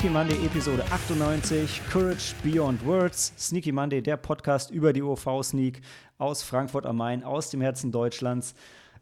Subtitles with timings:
[0.00, 3.34] Sneaky Monday Episode 98, Courage Beyond Words.
[3.36, 5.82] Sneaky Monday, der Podcast über die OV-Sneak
[6.16, 8.54] aus Frankfurt am Main, aus dem Herzen Deutschlands,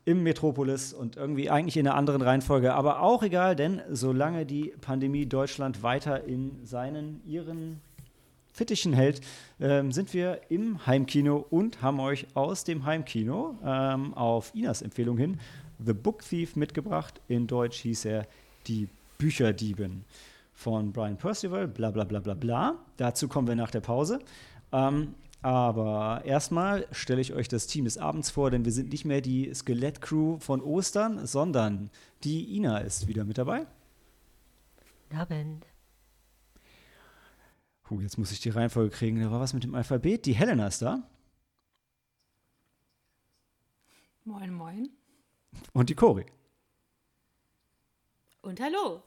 [0.06, 2.74] im Metropolis und irgendwie eigentlich in einer anderen Reihenfolge.
[2.74, 7.80] Aber auch egal, denn solange die Pandemie Deutschland weiter in seinen, ihren
[8.52, 9.20] Fittichen hält,
[9.60, 15.16] ähm, sind wir im Heimkino und haben euch aus dem Heimkino ähm, auf Inas Empfehlung
[15.16, 15.38] hin
[15.78, 17.20] The Book Thief mitgebracht.
[17.28, 18.26] In Deutsch hieß er
[18.66, 18.88] Die
[19.18, 20.04] Bücherdieben
[20.58, 22.84] von Brian Percival, bla bla bla bla bla.
[22.96, 24.18] Dazu kommen wir nach der Pause.
[24.72, 29.04] Ähm, aber erstmal stelle ich euch das Team des Abends vor, denn wir sind nicht
[29.04, 31.90] mehr die Skelett-Crew von Ostern, sondern
[32.24, 33.68] die Ina ist wieder mit dabei.
[35.14, 35.64] Abend.
[37.84, 39.20] Puh, jetzt muss ich die Reihenfolge kriegen.
[39.20, 40.26] Da war was mit dem Alphabet.
[40.26, 41.08] Die Helena ist da.
[44.24, 44.90] Moin, moin.
[45.72, 46.26] Und die Cori.
[48.42, 49.04] Und hallo.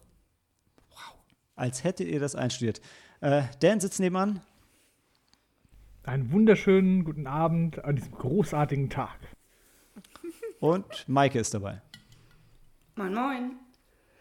[1.61, 2.81] Als hättet ihr das einstudiert.
[3.19, 4.41] Äh, Dan sitzt nebenan.
[6.01, 9.19] Einen wunderschönen guten Abend an diesem großartigen Tag.
[10.59, 11.83] Und Maike ist dabei.
[12.95, 13.51] Moin, moin.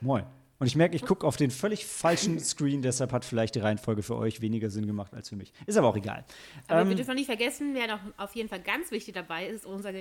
[0.03, 0.25] Moin.
[0.59, 4.03] Und ich merke, ich gucke auf den völlig falschen Screen, deshalb hat vielleicht die Reihenfolge
[4.03, 5.55] für euch weniger Sinn gemacht als für mich.
[5.65, 6.27] Ist aber auch egal.
[6.69, 9.65] Aber Ähm, wir dürfen nicht vergessen, wer noch auf jeden Fall ganz wichtig dabei ist,
[9.65, 9.95] unser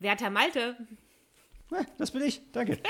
[0.00, 0.76] werter Malte.
[1.70, 2.42] Ja, das bin ich.
[2.50, 2.80] Danke.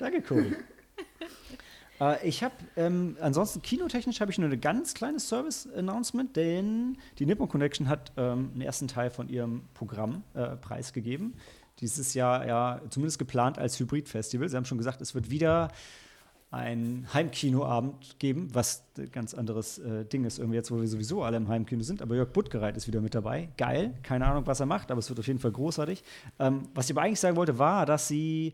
[0.00, 0.56] Danke, Cody.
[2.12, 7.26] äh, ich habe, ähm, ansonsten kinotechnisch habe ich nur eine ganz kleine Service-Announcement, denn die
[7.26, 11.34] Nippon Connection hat ähm, den ersten Teil von ihrem Programm äh, preisgegeben.
[11.80, 14.48] Dieses Jahr ja zumindest geplant als Hybrid-Festival.
[14.48, 15.68] Sie haben schon gesagt, es wird wieder
[16.54, 21.24] ein Heimkinoabend geben, was ein ganz anderes äh, Ding ist, irgendwie jetzt, wo wir sowieso
[21.24, 22.00] alle im Heimkino sind.
[22.00, 23.48] Aber Jörg Buttgereit ist wieder mit dabei.
[23.56, 23.94] Geil.
[24.04, 26.04] Keine Ahnung, was er macht, aber es wird auf jeden Fall großartig.
[26.38, 28.52] Ähm, was ich aber eigentlich sagen wollte, war, dass sie,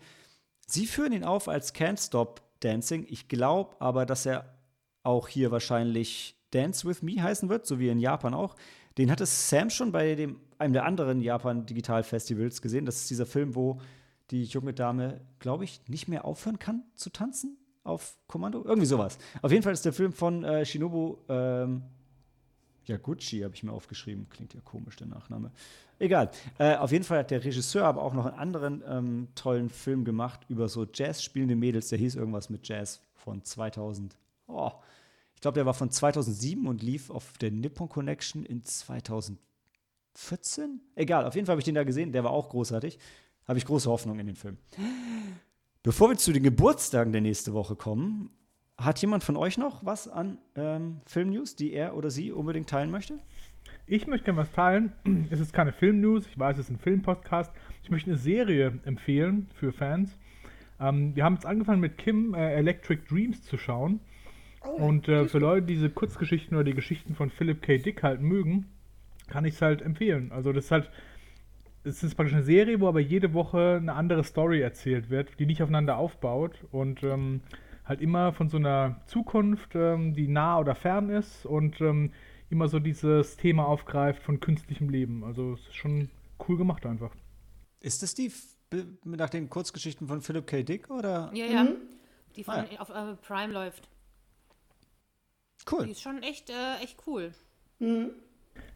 [0.67, 3.07] sie führen ihn auf als Can't Stop Dancing.
[3.09, 4.55] Ich glaube aber, dass er
[5.03, 8.57] auch hier wahrscheinlich Dance with Me heißen wird, so wie in Japan auch.
[8.99, 12.85] Den hatte Sam schon bei dem, einem der anderen Japan-Digital-Festivals gesehen.
[12.85, 13.81] Das ist dieser Film, wo
[14.31, 18.63] die junge Dame, glaube ich, nicht mehr aufhören kann zu tanzen auf Kommando.
[18.65, 19.19] Irgendwie sowas.
[19.43, 21.83] Auf jeden Fall ist der Film von äh, Shinobu ähm,
[22.91, 24.29] Yaguchi, habe ich mir aufgeschrieben.
[24.29, 25.51] Klingt ja komisch, der Nachname.
[25.99, 26.31] Egal.
[26.59, 30.05] Äh, auf jeden Fall hat der Regisseur aber auch noch einen anderen ähm, tollen Film
[30.05, 31.89] gemacht über so Jazz spielende Mädels.
[31.89, 34.17] Der hieß irgendwas mit Jazz von 2000.
[34.47, 34.73] Oh,
[35.35, 40.81] ich glaube, der war von 2007 und lief auf der Nippon Connection in 2014.
[40.97, 42.13] Egal, auf jeden Fall habe ich den da gesehen.
[42.13, 42.99] Der war auch großartig.
[43.47, 44.59] Habe ich große Hoffnung in den Film.
[45.83, 48.31] Bevor wir zu den Geburtstagen der nächste Woche kommen,
[48.81, 52.91] hat jemand von euch noch was an ähm, Filmnews, die er oder sie unbedingt teilen
[52.91, 53.19] möchte?
[53.87, 54.93] Ich möchte gerne was teilen.
[55.31, 57.53] Es ist keine Filmnews, ich weiß, es ist ein Filmpodcast.
[57.83, 60.17] Ich möchte eine Serie empfehlen für Fans.
[60.81, 64.01] Ähm, wir haben jetzt angefangen mit Kim äh, Electric Dreams zu schauen.
[64.63, 67.79] Und äh, für Leute, die diese Kurzgeschichten oder die Geschichten von Philip K.
[67.79, 68.67] Dick halt mögen,
[69.29, 70.33] kann ich es halt empfehlen.
[70.33, 70.91] Also das ist halt,
[71.85, 75.47] es ist praktisch eine Serie, wo aber jede Woche eine andere Story erzählt wird, die
[75.47, 77.41] nicht aufeinander aufbaut und ähm,
[77.91, 82.13] halt immer von so einer Zukunft, ähm, die nah oder fern ist und ähm,
[82.49, 85.25] immer so dieses Thema aufgreift von künstlichem Leben.
[85.25, 86.09] Also es ist schon
[86.49, 87.11] cool gemacht einfach.
[87.81, 88.33] Ist das die
[89.05, 90.63] nach den Kurzgeschichten von Philip K.
[90.63, 91.31] Dick oder?
[91.35, 91.65] Ja, ja.
[91.65, 91.77] Mhm.
[92.37, 93.89] Die von, Ah, auf äh, Prime läuft.
[95.61, 95.89] Die Cool.
[95.91, 97.33] ist schon echt, äh, echt cool.
[97.81, 98.11] Mhm.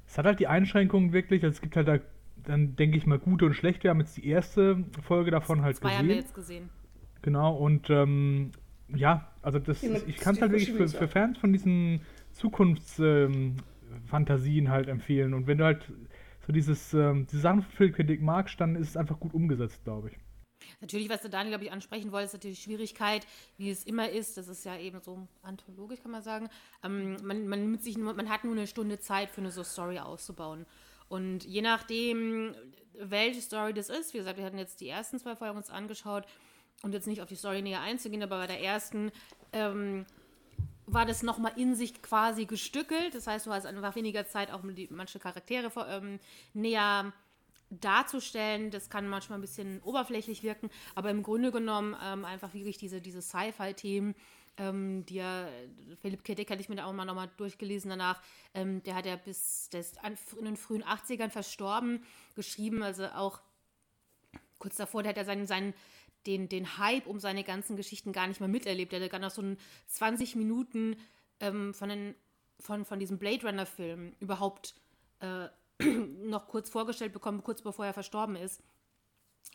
[0.06, 1.98] Es hat halt die Einschränkungen wirklich, also es gibt halt da,
[2.42, 3.84] dann denke ich mal gute und schlechte.
[3.84, 6.24] Wir haben jetzt die erste Folge davon halt Zwei haben wir gesehen.
[6.24, 6.70] jetzt gesehen.
[7.22, 8.50] Genau, und ähm,
[8.89, 12.01] ja, also das Ja, ist, ich kann es halt wirklich für, für Fans von diesen
[12.33, 15.34] Zukunftsfantasien ähm, halt empfehlen.
[15.34, 15.92] Und wenn du halt
[16.47, 18.03] so dieses, ähm, diese Sachen von Philip K.
[18.03, 20.19] Dick magst, dann ist es einfach gut umgesetzt, glaube ich.
[20.81, 23.27] Natürlich, was du Daniel, glaube ich, ansprechen wolltest, natürlich die Schwierigkeit,
[23.57, 24.36] wie es immer ist.
[24.36, 26.48] Das ist ja eben so anthologisch, kann man sagen.
[26.83, 29.63] Ähm, man, man, nimmt sich nur, man hat nur eine Stunde Zeit, für eine so
[29.63, 30.66] Story auszubauen.
[31.09, 32.54] Und je nachdem,
[32.98, 36.27] welche Story das ist, wie gesagt, wir hatten jetzt die ersten zwei Folgen uns angeschaut
[36.82, 39.10] und jetzt nicht auf die Story näher einzugehen, aber bei der ersten
[39.53, 40.04] ähm,
[40.86, 43.15] war das nochmal in sich quasi gestückelt.
[43.15, 46.18] Das heißt, du hast einfach weniger Zeit, auch die, manche Charaktere ähm,
[46.53, 47.12] näher
[47.71, 48.71] darzustellen.
[48.71, 53.00] Das kann manchmal ein bisschen oberflächlich wirken, aber im Grunde genommen ähm, einfach wirklich diese,
[53.00, 54.15] diese Sci-Fi-Themen,
[54.56, 55.48] ähm, die ja,
[56.00, 56.34] Philipp K.
[56.34, 58.22] Dick hatte ich mir da auch mal nochmal durchgelesen danach,
[58.53, 59.68] ähm, der hat ja bis,
[60.03, 62.04] an, in den frühen 80ern verstorben,
[62.36, 63.41] geschrieben, also auch
[64.59, 65.74] kurz davor, der hat ja seinen, seinen
[66.26, 68.92] den, den Hype um seine ganzen Geschichten gar nicht mehr miterlebt.
[68.92, 70.97] Er hat gar noch so einen 20 Minuten
[71.41, 72.15] ähm, von, den,
[72.60, 74.74] von, von diesem Blade Runner-Film überhaupt
[75.21, 75.48] äh,
[75.84, 78.62] noch kurz vorgestellt bekommen, kurz bevor er verstorben ist.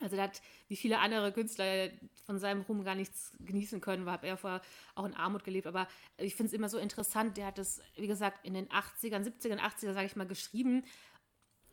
[0.01, 1.89] Also der hat, wie viele andere Künstler
[2.25, 4.61] von seinem Ruhm gar nichts genießen können, war er vorher
[4.95, 5.67] auch in Armut gelebt.
[5.67, 5.87] Aber
[6.17, 9.59] ich finde es immer so interessant, der hat das, wie gesagt, in den 80ern, 70ern,
[9.59, 10.83] 80er, sage ich mal, geschrieben.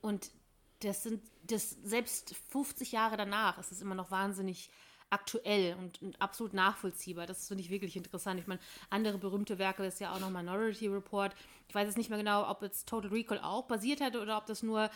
[0.01, 0.31] Und
[0.79, 4.69] das sind, das selbst 50 Jahre danach ist es immer noch wahnsinnig
[5.09, 7.25] aktuell und, und absolut nachvollziehbar.
[7.25, 8.39] Das finde ich wirklich interessant.
[8.39, 8.59] Ich meine,
[8.89, 11.33] andere berühmte Werke ist ja auch noch Minority Report.
[11.67, 14.45] Ich weiß jetzt nicht mehr genau, ob jetzt Total Recall auch basiert hätte oder ob
[14.45, 14.89] das nur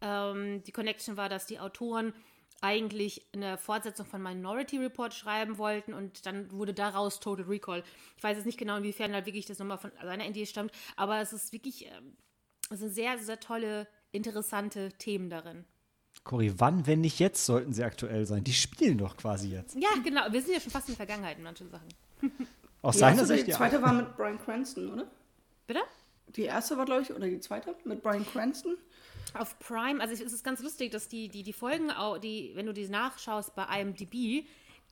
[0.00, 2.14] ähm, die Connection war, dass die Autoren
[2.60, 7.82] eigentlich eine Fortsetzung von Minority Report schreiben wollten und dann wurde daraus Total Recall.
[8.16, 11.20] Ich weiß jetzt nicht genau, inwiefern da wirklich das nochmal von seiner Idee stammt, aber
[11.20, 12.16] es ist wirklich, ähm,
[12.70, 15.64] es sind sehr, sehr tolle, interessante Themen darin.
[16.24, 18.44] Cory, wann, wenn nicht jetzt, sollten sie aktuell sein?
[18.44, 19.74] Die spielen doch quasi jetzt.
[19.74, 20.30] Ja, genau.
[20.30, 21.88] Wir sind ja schon fast in der Vergangenheit in manchen Sachen.
[22.82, 23.56] Aus Die, seiner erste, Sicht, die ja.
[23.56, 25.10] zweite war mit Brian Cranston, oder?
[25.66, 25.80] Bitte?
[26.36, 28.76] Die erste war, glaube ich, oder die zweite mit Brian Cranston.
[29.34, 32.66] Auf Prime, also es ist ganz lustig, dass die, die, die Folgen, auch, die, wenn
[32.66, 34.44] du die nachschaust bei IMDb,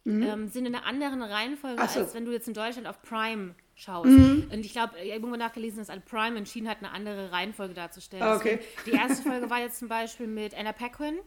[0.08, 2.00] ähm, sind in einer anderen Reihenfolge, so.
[2.00, 4.08] als wenn du jetzt in Deutschland auf Prime schaust.
[4.08, 8.24] Und ich glaube, irgendwo nachgelesen, dass halt Prime entschieden hat, eine andere Reihenfolge darzustellen.
[8.24, 8.58] Ah, okay.
[8.78, 11.18] Deswegen, Die erste Folge war jetzt zum Beispiel mit Anna Paquin.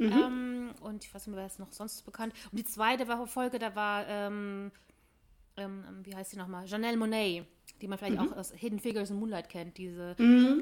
[0.00, 2.34] Ähm, und ich weiß nicht mehr, wer ist noch sonst bekannt.
[2.50, 4.72] Und die zweite Folge, da war, ähm,
[5.56, 6.66] ähm, wie heißt sie nochmal?
[6.66, 7.46] Janelle Monet,
[7.80, 9.76] die man vielleicht auch aus Hidden Figures und Moonlight kennt.
[9.78, 10.14] Diese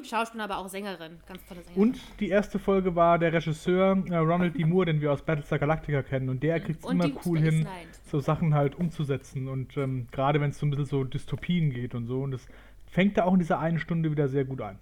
[0.03, 1.19] Schauspielerin, aber auch Sängerin.
[1.27, 1.83] Ganz tolle Sängerin.
[1.83, 4.65] Und die erste Folge war der Regisseur äh, Ronald D.
[4.65, 6.29] Moore, den wir aus Battlestar Galactica kennen.
[6.29, 7.91] Und der kriegt es immer Deep cool Space hin, Nine.
[8.11, 9.49] so Sachen halt umzusetzen.
[9.49, 12.23] Und ähm, gerade wenn es so ein bisschen so Dystopien geht und so.
[12.23, 12.47] Und das
[12.87, 14.79] fängt da auch in dieser einen Stunde wieder sehr gut ein.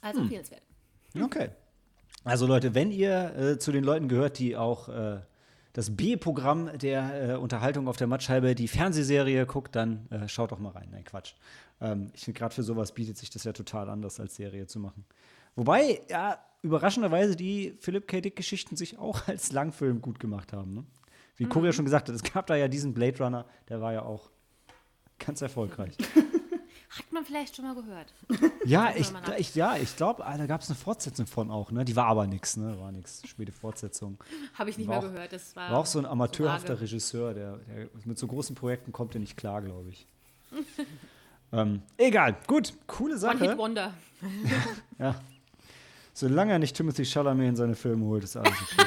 [0.00, 0.62] Also empfehlenswert.
[1.20, 1.48] Okay.
[2.24, 5.20] Also Leute, wenn ihr äh, zu den Leuten gehört, die auch äh,
[5.74, 10.60] das B-Programm der äh, Unterhaltung auf der Mattscheibe, die Fernsehserie guckt, dann äh, schaut doch
[10.60, 10.88] mal rein.
[10.92, 11.34] Nein, Quatsch.
[11.80, 14.78] Ähm, ich finde, gerade für sowas bietet sich das ja total anders als Serie zu
[14.78, 15.04] machen.
[15.56, 18.20] Wobei, ja, überraschenderweise die Philip K.
[18.20, 20.74] Dick-Geschichten sich auch als Langfilm gut gemacht haben.
[20.74, 20.84] Ne?
[21.36, 24.02] Wie ja schon gesagt hat, es gab da ja diesen Blade Runner, der war ja
[24.02, 24.30] auch
[25.18, 25.96] ganz erfolgreich.
[26.96, 28.12] Hat man vielleicht schon mal gehört.
[28.66, 31.84] Ja, ich, ich, ja, ich glaube, da gab es eine Fortsetzung von auch, ne?
[31.84, 32.78] Die war aber nix, ne?
[32.80, 33.22] War nix.
[33.28, 34.16] Späte Fortsetzung.
[34.54, 35.32] Habe ich nicht War mehr auch- gehört.
[35.32, 36.80] Das war, War auch so ein amateurhafter vage.
[36.82, 40.06] Regisseur, der, der mit so großen Projekten kommt er nicht klar, glaube ich.
[41.52, 43.58] ähm, egal, gut, coole One Hit Sache.
[43.58, 43.92] Wonder.
[44.98, 45.14] Ja.
[46.14, 48.86] Solange er nicht Timothy Chalamet in seine Filme holt, ist alles okay.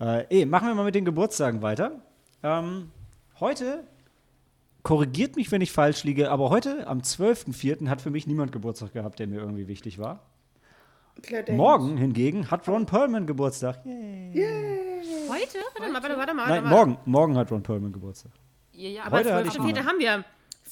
[0.00, 2.00] äh, eh, machen wir mal mit den Geburtstagen weiter.
[2.42, 2.90] Ähm,
[3.40, 3.84] heute,
[4.84, 8.92] korrigiert mich, wenn ich falsch liege, aber heute, am 12.04., hat für mich niemand Geburtstag
[8.92, 10.20] gehabt, der mir irgendwie wichtig war.
[11.22, 11.58] Claire Danes.
[11.58, 13.84] Morgen hingegen hat Ron Perlman Geburtstag.
[13.84, 15.02] Yay.
[15.28, 15.58] Heute?
[15.78, 16.48] Warte mal, warte, warte mal.
[16.48, 16.70] Nein, warte mal.
[16.70, 18.32] morgen, morgen hat Ron Perlman Geburtstag.
[18.72, 19.64] Ja, ja, aber Heute hatte ich 12.4.
[19.64, 19.86] niemand.
[19.86, 20.24] haben wir.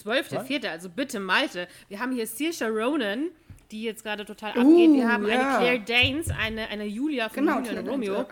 [0.04, 0.68] 12.4.
[0.68, 1.68] Also bitte, Malte.
[1.88, 3.30] Wir haben hier Saoirse Ronan,
[3.70, 4.92] die jetzt gerade total abgeht.
[4.92, 5.38] Wir haben ja.
[5.38, 8.24] eine Claire Danes, eine, eine Julia von Genau, Julia und Romeo.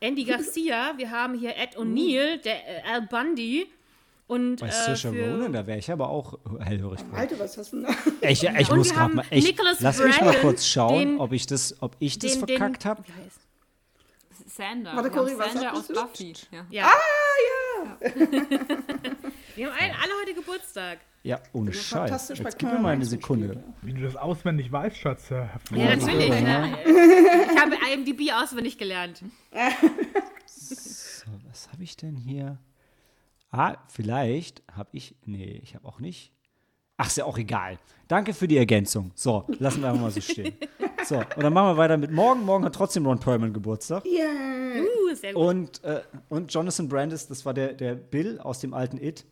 [0.00, 3.66] Andy Garcia, wir haben hier Ed O'Neill, der äh, Al Bundy.
[4.28, 6.98] Und Bei äh, Saoirse Ronan, da wäre ich aber auch hellhörig.
[7.00, 7.14] geworden.
[7.16, 7.86] Alter, was hast du denn
[8.20, 8.28] da?
[8.28, 9.24] Ich, ich Und muss gerade mal.
[9.30, 12.32] Ich, Nicholas lass mich mal Brandon, kurz schauen, den- ob ich das, ob ich das
[12.32, 13.02] den- verkackt habe.
[13.06, 14.96] Wie heißt- Sander.
[14.96, 15.86] Warte, Cory, was Sander aus?
[15.88, 16.32] Buffy.
[16.50, 16.66] Ja.
[16.70, 16.86] Ja.
[16.86, 18.10] Ah, ja.
[19.54, 20.98] Wir haben alle, alle heute Geburtstag.
[21.22, 22.28] Ja, ohne Scheiß.
[22.30, 23.62] Jetzt gib mir mal eine Sekunde.
[23.82, 25.28] Wie du das auswendig weißt, Schatz.
[25.30, 26.28] Ja, Ja, natürlich.
[26.30, 26.66] ja.
[26.66, 26.78] Ne?
[26.84, 29.22] Ich habe IMDb auswendig gelernt.
[30.46, 32.58] So, was habe ich denn hier?
[33.50, 35.16] Ah, vielleicht habe ich.
[35.24, 36.32] Nee, ich habe auch nicht.
[36.98, 37.78] Ach, ist ja auch egal.
[38.08, 39.12] Danke für die Ergänzung.
[39.14, 40.54] So, lassen wir einfach mal so stehen.
[41.04, 42.42] So, und dann machen wir weiter mit morgen.
[42.44, 44.04] Morgen hat trotzdem Ron Perlman Geburtstag.
[44.04, 44.82] Yeah.
[44.82, 45.42] Uh, sehr gut.
[45.42, 49.24] Und, äh, und Jonathan Brandis, das war der, der Bill aus dem alten It.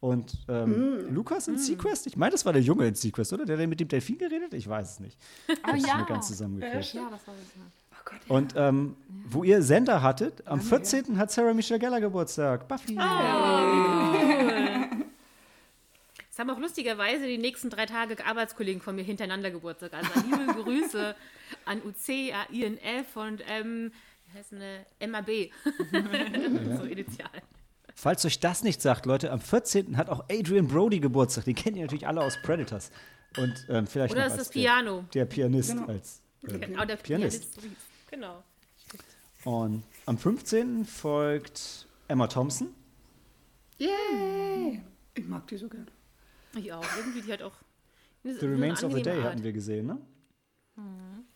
[0.00, 2.06] Und ähm, Lukas in Sequest?
[2.06, 3.44] Ich meine, das war der Junge in Sequest, oder?
[3.44, 4.54] Der, der mit dem Delfin geredet?
[4.54, 5.18] Ich weiß es nicht.
[5.48, 5.96] Ich habe es ja.
[5.96, 6.94] mir ganz zusammengekriegt.
[6.94, 7.87] Ja, das war das.
[8.08, 8.34] Oh Gott, ja.
[8.34, 8.96] Und ähm,
[9.30, 11.18] wo ihr Sender hattet, am 14.
[11.18, 12.66] hat Sarah Michelle Gellar Geburtstag.
[12.66, 12.96] Buffy.
[16.30, 19.92] Es haben auch lustigerweise die nächsten drei Tage Arbeitskollegen von mir hintereinander Geburtstag.
[19.94, 21.14] Also liebe Grüße
[21.64, 23.90] an UC, an INF und ähm,
[24.32, 25.50] wie heißt eine MAB.
[26.78, 27.28] so initial.
[27.94, 29.96] Falls euch das nicht sagt, Leute, am 14.
[29.96, 31.44] hat auch Adrian Brody Geburtstag.
[31.46, 32.92] Den kennt ihr natürlich alle aus Predators.
[33.36, 35.04] Und ähm, vielleicht Oder noch ist als das Piano?
[35.12, 35.86] Der, der Pianist Genau.
[35.88, 36.22] als.
[36.46, 37.56] Äh, Genau, der Pianist.
[37.60, 37.87] Pianist.
[38.10, 38.42] Genau.
[39.44, 40.84] und am 15.
[40.86, 42.74] folgt Emma Thompson.
[43.78, 44.80] Yay.
[45.14, 45.86] Ich mag die so gerne.
[46.56, 46.84] Ich auch.
[46.96, 47.52] Irgendwie die hat auch.
[48.24, 49.98] The Remains of the Day hatten wir gesehen, ne?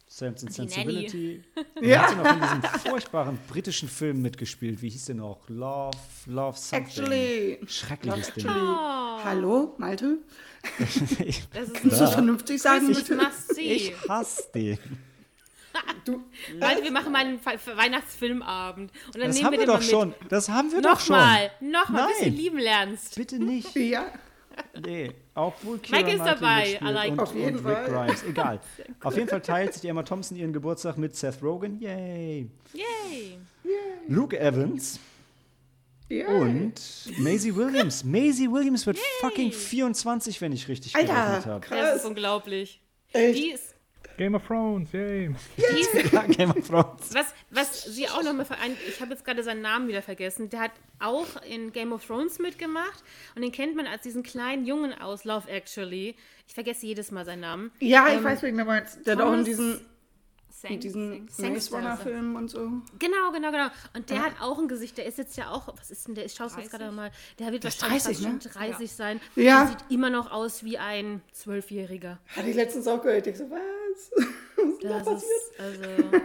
[0.07, 0.71] Sense and Die Nanny.
[1.09, 1.45] Sensibility.
[1.81, 1.89] Ja.
[1.89, 2.03] Ja.
[2.03, 4.83] Hat sie noch in diesem furchtbaren britischen Film mitgespielt.
[4.83, 5.49] Wie hieß der noch?
[5.49, 6.87] Love, Love Something.
[6.87, 7.61] Actually.
[7.67, 8.45] Schreckliches Ding.
[8.47, 9.25] Actually.
[9.25, 10.19] Hallo, Malte?
[10.79, 11.19] Das ist
[11.75, 12.91] Kannst du das vernünftig sagen?
[12.91, 13.11] ich.
[13.57, 14.79] Ich hasse den.
[16.05, 16.21] Du,
[16.61, 18.91] Also wir machen mal einen Weihnachtsfilmabend.
[19.07, 20.09] Und dann Das nehmen haben wir wir den doch mal schon.
[20.09, 20.33] mit.
[20.33, 21.17] Das haben wir doch schon.
[21.17, 23.15] Nochmal, nochmal, bis du lieben lernst.
[23.15, 23.75] Bitte nicht.
[23.77, 24.07] ja.
[24.85, 27.89] Nee, obwohl Keira Mike ist dabei, like und, Auf jeden und Rick Fall.
[28.07, 28.23] Grimes.
[28.29, 28.61] Egal.
[29.03, 31.81] Auf jeden Fall teilt sich Emma Thompson ihren Geburtstag mit Seth Rogen.
[31.81, 32.49] Yay.
[32.75, 33.39] Yay.
[34.09, 34.99] Luke Evans
[36.09, 36.27] ja.
[36.27, 36.75] und
[37.19, 38.05] Maisie Williams.
[38.05, 41.67] Maisie Williams wird fucking 24, wenn ich richtig Alter, gerechnet habe.
[41.71, 42.81] Das ist unglaublich.
[43.13, 43.39] Echt?
[43.39, 43.72] Die ist,
[44.17, 45.31] Game of Thrones, yay.
[46.13, 47.15] Ja, Game of Thrones.
[47.15, 50.51] Was, was sie auch noch mal vereint, ich habe jetzt gerade seinen Namen wieder vergessen,
[50.51, 53.03] der hat auch in Game of Thrones mitgemacht
[53.35, 56.15] und den kennt man als diesen kleinen Jungen aus Love Actually.
[56.47, 57.71] Ich vergesse jedes Mal seinen Namen.
[57.81, 59.07] Ja, ich Ähm, weiß, wen du meinst.
[59.07, 59.81] Der hat auch in diesen,
[60.63, 62.61] Sang- in diesen Maze Runner-Filmen und so.
[62.99, 63.67] Genau, genau, genau.
[63.95, 66.25] Und der hat auch ein Gesicht, der ist jetzt ja auch, was ist denn der?
[66.25, 66.79] Ich schaue es jetzt 30?
[66.79, 67.11] gerade mal.
[67.39, 68.41] Der wird Der wahrscheinlich 30, fast ne?
[68.53, 69.21] schon 30 sein.
[69.37, 69.65] Ja.
[69.65, 72.19] Der sieht immer noch aus wie ein Zwölfjähriger.
[72.37, 73.27] Hatte ich letztens auch gehört.
[73.27, 73.59] Ich so, was?
[74.57, 75.33] Was ist denn da Das passiert?
[75.33, 76.19] ist, also,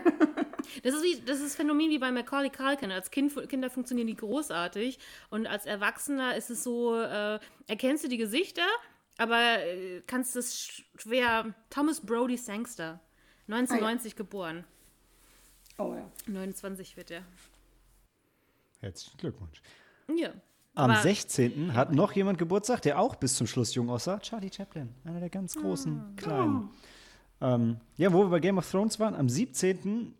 [0.83, 2.91] das ist wie, das ist Phänomen wie bei Macaulay Culkin.
[2.91, 8.07] Als kind, Kinder funktionieren die großartig und als Erwachsener ist es so, äh, erkennst du
[8.09, 8.65] die Gesichter,
[9.17, 11.53] aber äh, kannst es schwer.
[11.69, 12.99] Thomas Brody Sangster,
[13.47, 14.63] 1990 geboren.
[15.77, 16.09] Oh ja.
[16.31, 17.21] 29 wird er.
[18.81, 19.61] Herzlichen Glückwunsch.
[20.15, 20.29] Ja.
[20.75, 21.73] Am Aber- 16.
[21.73, 24.19] hat noch jemand Geburtstag, der auch bis zum Schluss jung aussah.
[24.19, 26.69] Charlie Chaplin, einer der ganz großen, kleinen.
[27.41, 30.13] Ähm, ja, wo wir bei Game of Thrones waren, am 17.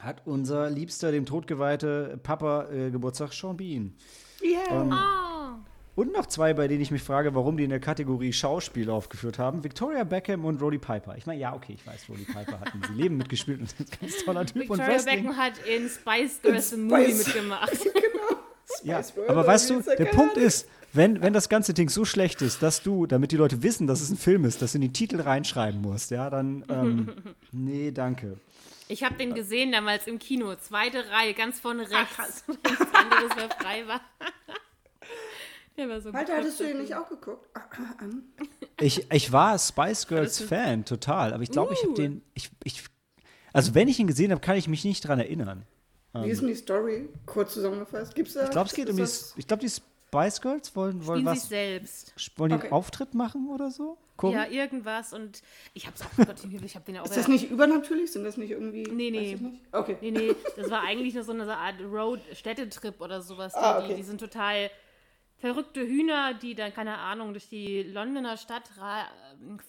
[0.00, 3.94] hat unser liebster, dem Tod geweihte Papa äh, Geburtstag, Sean Bean.
[4.42, 4.60] Ja.
[4.70, 4.84] Oh,
[5.96, 9.38] Und noch zwei, bei denen ich mich frage, warum die in der Kategorie Schauspiel aufgeführt
[9.38, 9.62] haben.
[9.62, 11.16] Victoria Beckham und Roddy Piper.
[11.16, 13.78] Ich meine, ja, okay, ich weiß, Roddy Piper hat in Sie Leben mitgespielt und ist
[13.80, 14.56] ein ganz toller Typ.
[14.56, 15.16] und Victoria Wrestling.
[15.22, 17.72] Beckham hat in Spice Girls Spice- Movie mitgemacht.
[18.82, 21.88] Ja, Spice World aber weißt du, es der Punkt ist, wenn, wenn das ganze Ding
[21.90, 24.72] so schlecht ist, dass du, damit die Leute wissen, dass es ein Film ist, dass
[24.72, 27.12] du in die Titel reinschreiben musst, ja, dann, ähm,
[27.52, 28.38] nee, danke.
[28.88, 32.44] Ich habe den gesehen damals im Kino, zweite Reihe, ganz vorne rechts.
[32.48, 34.00] Nichts anderes mehr frei war.
[35.76, 37.48] Der war so Walter, hattest du den nicht auch geguckt?
[38.80, 41.94] Ich, ich war Spice Girls Fan, total, aber ich glaube, ich habe Uh.
[41.94, 42.82] den, ich, ich,
[43.52, 45.64] also wenn ich ihn gesehen habe, kann ich mich nicht dran erinnern.
[46.12, 47.08] Wie ist denn die Story?
[47.24, 48.14] Kurz zusammengefasst.
[48.16, 48.44] Gibt's da?
[48.44, 49.02] Ich glaube, es geht um die,
[49.36, 52.14] ich glaube, die Spice Girls wollen, wollen was, selbst.
[52.36, 52.64] wollen die Okay.
[52.64, 53.96] einen Auftritt machen oder so?
[54.16, 54.36] Gucken?
[54.38, 57.28] Ja, irgendwas und ich hab's auch, oh Gott, ich hab den ja auch ist das
[57.28, 58.10] nicht übernatürlich?
[58.12, 58.82] Sind das nicht irgendwie.
[58.84, 59.38] Nee, nee.
[59.72, 59.96] Okay.
[60.00, 63.52] Nee, nee, das war eigentlich nur so eine Art Road-Städtetrip oder sowas.
[63.52, 63.96] Die, Ah, die, okay.
[63.96, 64.70] die sind total
[65.44, 69.10] verrückte Hühner, die dann, keine Ahnung, durch die Londoner Stadt ra-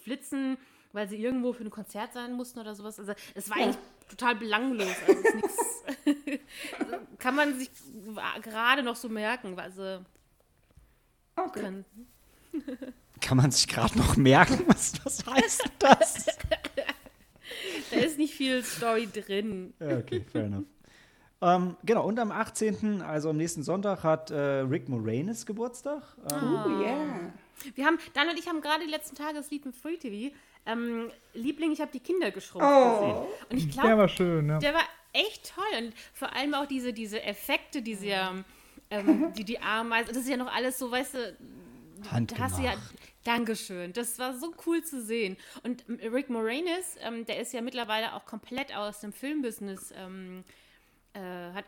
[0.03, 0.58] flitzen,
[0.94, 2.98] weil sie irgendwo für ein Konzert sein mussten oder sowas.
[2.98, 3.63] Also es war Ja.
[3.65, 3.77] eigentlich
[4.08, 4.88] total belanglos.
[5.05, 6.39] Also es ist nix,
[6.79, 7.70] also, kann man sich
[8.41, 9.60] gerade noch so merken.
[9.60, 10.00] Also
[11.36, 11.60] okay.
[11.62, 11.86] kann,
[13.20, 16.25] Kann man sich gerade noch merken, was, was heißt das?
[17.91, 19.74] da ist nicht viel Story drin.
[19.82, 20.63] Ja, okay, fair enough.
[21.42, 26.01] Ähm, genau, und am 18., also am nächsten Sonntag, hat äh, Rick Moranis Geburtstag.
[26.32, 27.34] Ähm, Oh, yeah.
[27.75, 30.34] Wir haben, Dan und ich haben gerade die letzten Tage Sleep in Free TV.
[30.65, 33.00] Ähm, Liebling, ich habe die Kinder geschrumpft Oh.
[33.00, 33.18] gesehen.
[33.51, 34.60] Und ich Der glaube, war schön, ja.
[34.60, 35.86] der war echt toll.
[35.86, 38.08] Und vor allem auch diese, diese Effekte, diese,
[38.89, 41.30] ähm, die, die Ameisen, das ist ja noch alles so, weißt du, hast
[42.01, 42.77] du ja, Handgemacht.
[43.24, 43.94] Dankeschön.
[43.94, 45.38] Das war so cool zu sehen.
[45.63, 50.44] Und ähm, Rick Moranis, ähm, der ist ja mittlerweile auch komplett aus dem Filmbusiness, ähm,
[51.16, 51.66] äh, hat,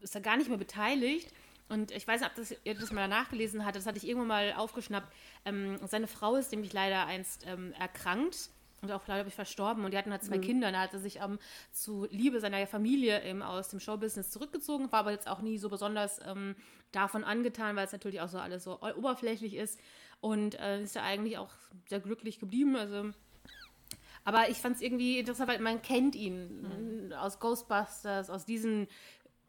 [0.00, 1.32] ist da gar nicht mehr beteiligt.
[1.68, 4.28] Und ich weiß nicht, ob das, ihr das mal nachgelesen hat, das hatte ich irgendwann
[4.28, 5.12] mal aufgeschnappt.
[5.44, 8.50] Ähm, seine Frau ist nämlich leider einst ähm, erkrankt
[8.82, 9.84] und auch, glaube ich, verstorben.
[9.84, 10.68] Und die hatten halt zwei Kinder.
[10.68, 11.38] Und er hatte sich ähm,
[11.70, 15.68] zu Liebe seiner Familie eben aus dem Showbusiness zurückgezogen, war aber jetzt auch nie so
[15.68, 16.56] besonders ähm,
[16.90, 19.78] davon angetan, weil es natürlich auch so alles so oberflächlich ist.
[20.20, 21.52] Und äh, ist ja eigentlich auch
[21.88, 22.74] sehr glücklich geblieben.
[22.76, 23.12] Also
[24.24, 27.12] aber ich fand es irgendwie interessant, weil man kennt ihn Mhm.
[27.14, 28.86] aus Ghostbusters, aus diesen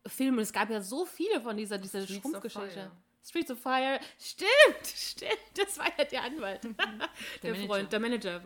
[0.07, 0.39] Filmen.
[0.39, 2.69] Es gab ja so viele von dieser, dieser Streets of Schrumpfgeschichte.
[2.69, 2.91] Fire.
[3.23, 3.99] Streets of Fire.
[4.19, 4.49] Stimmt,
[4.85, 5.31] stimmt.
[5.55, 6.63] Das war ja der Anwalt.
[6.63, 6.71] der,
[7.43, 7.67] Der Manager.
[7.67, 8.41] Freund, der Manager.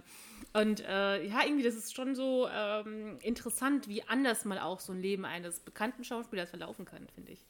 [0.54, 4.92] Und äh, ja, irgendwie, das ist schon so ähm, interessant, wie anders mal auch so
[4.94, 7.46] ein Leben eines bekannten Schauspielers verlaufen kann, finde ich.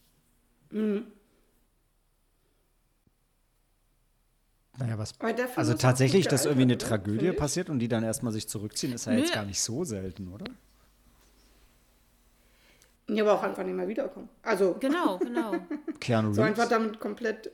[4.78, 5.14] Naja, was.
[5.56, 6.78] Also tatsächlich, dass irgendwie eine?
[6.78, 9.20] Tragödie passiert und die dann erstmal sich zurückziehen, ist ja Nö.
[9.20, 10.46] jetzt gar nicht so selten, oder?
[13.08, 14.30] Ja, aber auch einfach nicht mehr wiederkommen.
[14.42, 15.54] Also, Genau, genau.
[16.00, 16.70] Keanu so einfach Reeves.
[16.70, 17.52] damit komplett.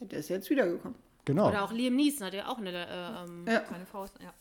[0.00, 0.96] Der ist jetzt wiedergekommen.
[1.24, 1.48] Genau.
[1.48, 2.70] Oder auch Liam Neeson hat ja auch eine.
[2.86, 3.60] Äh, ähm, Ja.
[3.60, 4.32] Keine Faust, ja.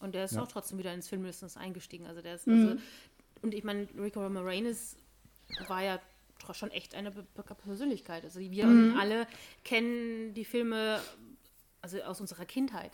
[0.00, 0.42] Und der ist Ja.
[0.42, 2.06] auch trotzdem wieder ins Filmbusiness eingestiegen.
[2.06, 2.68] Also der ist, Mhm.
[2.68, 2.76] also,
[3.42, 4.96] und ich meine, Rico Moranis
[5.68, 5.98] war ja
[6.52, 8.22] schon echt eine be be Persönlichkeit.
[8.24, 8.96] Also wir Mhm.
[8.98, 9.26] alle
[9.64, 11.00] kennen die Filme
[11.94, 12.92] also aus unserer Kindheit.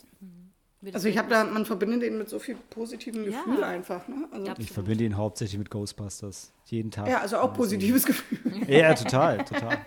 [0.81, 3.43] wird Also ich habe da, man verbindet den mit so viel positivem Ja.
[3.43, 4.07] Gefühl einfach.
[4.07, 4.27] Ne?
[4.31, 4.53] Also.
[4.57, 6.51] Ich verbinde ihn hauptsächlich mit Ghostbusters.
[6.65, 7.07] Jeden Tag.
[7.07, 8.39] ja, also auch positives Gefühl.
[8.67, 9.77] Ja, total, total.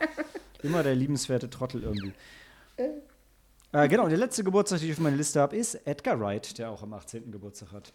[0.62, 2.12] Immer der liebenswerte Trottel irgendwie.
[3.73, 6.59] Äh, genau, und der letzte Geburtstag, den ich auf meiner Liste habe, ist Edgar Wright,
[6.59, 7.31] der auch am 18.
[7.31, 7.93] Geburtstag hat.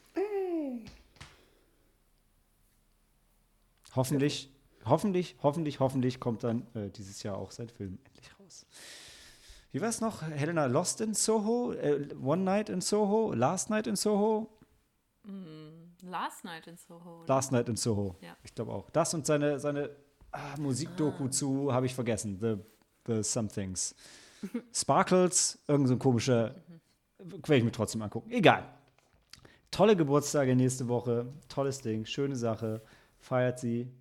[3.95, 4.49] Hoffentlich,
[4.85, 8.65] hoffentlich, hoffentlich, hoffentlich kommt dann äh, dieses Jahr auch sein Film endlich raus.
[9.73, 10.21] Wie war es noch?
[10.21, 11.73] Helena Lost in Soho?
[11.73, 13.33] Äh, One Night in Soho?
[13.33, 14.47] Last Night in Soho?
[16.03, 17.21] Last Night in Soho.
[17.21, 17.27] oder?
[17.27, 18.15] Last Night in Soho.
[18.21, 18.37] Ja.
[18.43, 18.91] Ich glaube auch.
[18.91, 19.89] Das und seine, seine
[20.31, 22.37] ah, Musikdoku zu, habe ich vergessen.
[22.39, 22.57] The,
[23.07, 23.95] the Somethings.
[24.71, 26.53] Sparkles, irgend so ein komischer,
[27.17, 28.29] werde ich mir trotzdem angucken.
[28.29, 28.65] Egal.
[29.71, 31.33] Tolle Geburtstage nächste Woche.
[31.49, 32.05] Tolles Ding.
[32.05, 32.83] Schöne Sache.
[33.17, 33.91] Feiert sie.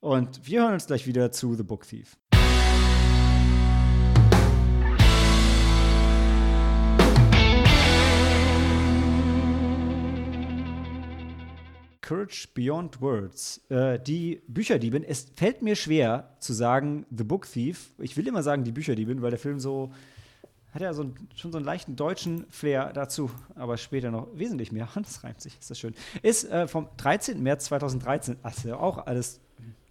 [0.00, 2.16] Und wir hören uns gleich wieder zu The Book Thief.
[12.02, 13.62] Courage Beyond Words.
[13.70, 15.04] Äh, die Bücherdiebin.
[15.04, 17.92] Es fällt mir schwer zu sagen The Book Thief.
[17.98, 19.92] Ich will immer sagen die Bücherdiebin, weil der Film so
[20.72, 24.72] hat ja so einen, schon so einen leichten deutschen Flair dazu, aber später noch wesentlich
[24.72, 24.88] mehr.
[24.96, 25.94] Das reimt sich, ist das schön.
[26.22, 27.42] Ist äh, vom 13.
[27.42, 28.36] März 2013.
[28.42, 29.40] Also auch alles,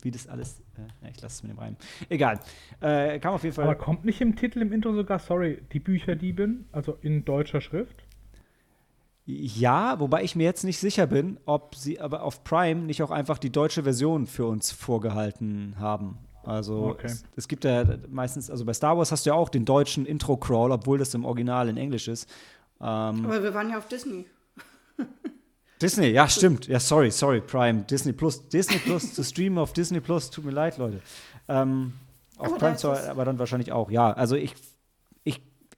[0.02, 0.60] wie das alles.
[0.78, 1.76] Äh, ich lasse es mit dem Reim.
[2.10, 2.40] Egal.
[2.80, 3.66] Äh, kam auf jeden Fall.
[3.66, 8.04] Aber kommt nicht im Titel im Intro sogar, sorry, die Bücherdiebin, also in deutscher Schrift?
[9.26, 13.12] Ja, wobei ich mir jetzt nicht sicher bin, ob sie aber auf Prime nicht auch
[13.12, 16.18] einfach die deutsche Version für uns vorgehalten haben.
[16.44, 17.06] Also Okay.
[17.06, 20.08] es, es gibt ja meistens, also bei Star Wars hast du ja auch den deutschen
[20.08, 22.28] Intro-Crawl, obwohl das im Original in Englisch ist.
[22.82, 24.26] Ähm, Aber wir waren ja auf Disney.
[25.82, 26.68] Disney, ja, stimmt.
[26.68, 27.84] Ja, sorry, sorry, Prime.
[27.84, 28.48] Disney Plus.
[28.50, 31.00] Disney Plus zu streamen auf Disney Plus, tut mir leid, Leute.
[31.48, 31.94] Ähm,
[32.38, 34.12] auf Aber Prime es- aber dann wahrscheinlich auch, ja.
[34.14, 34.56] Also ich,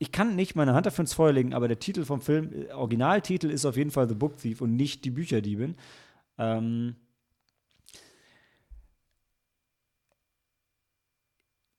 [0.03, 2.71] ich, kann nicht meine Hand dafür ins Feuer legen, aber der Titel vom Film, äh,
[2.73, 5.75] Originaltitel ist auf jeden Fall The Book Thief und nicht die Bücherdiebin.
[6.37, 6.95] Ähm,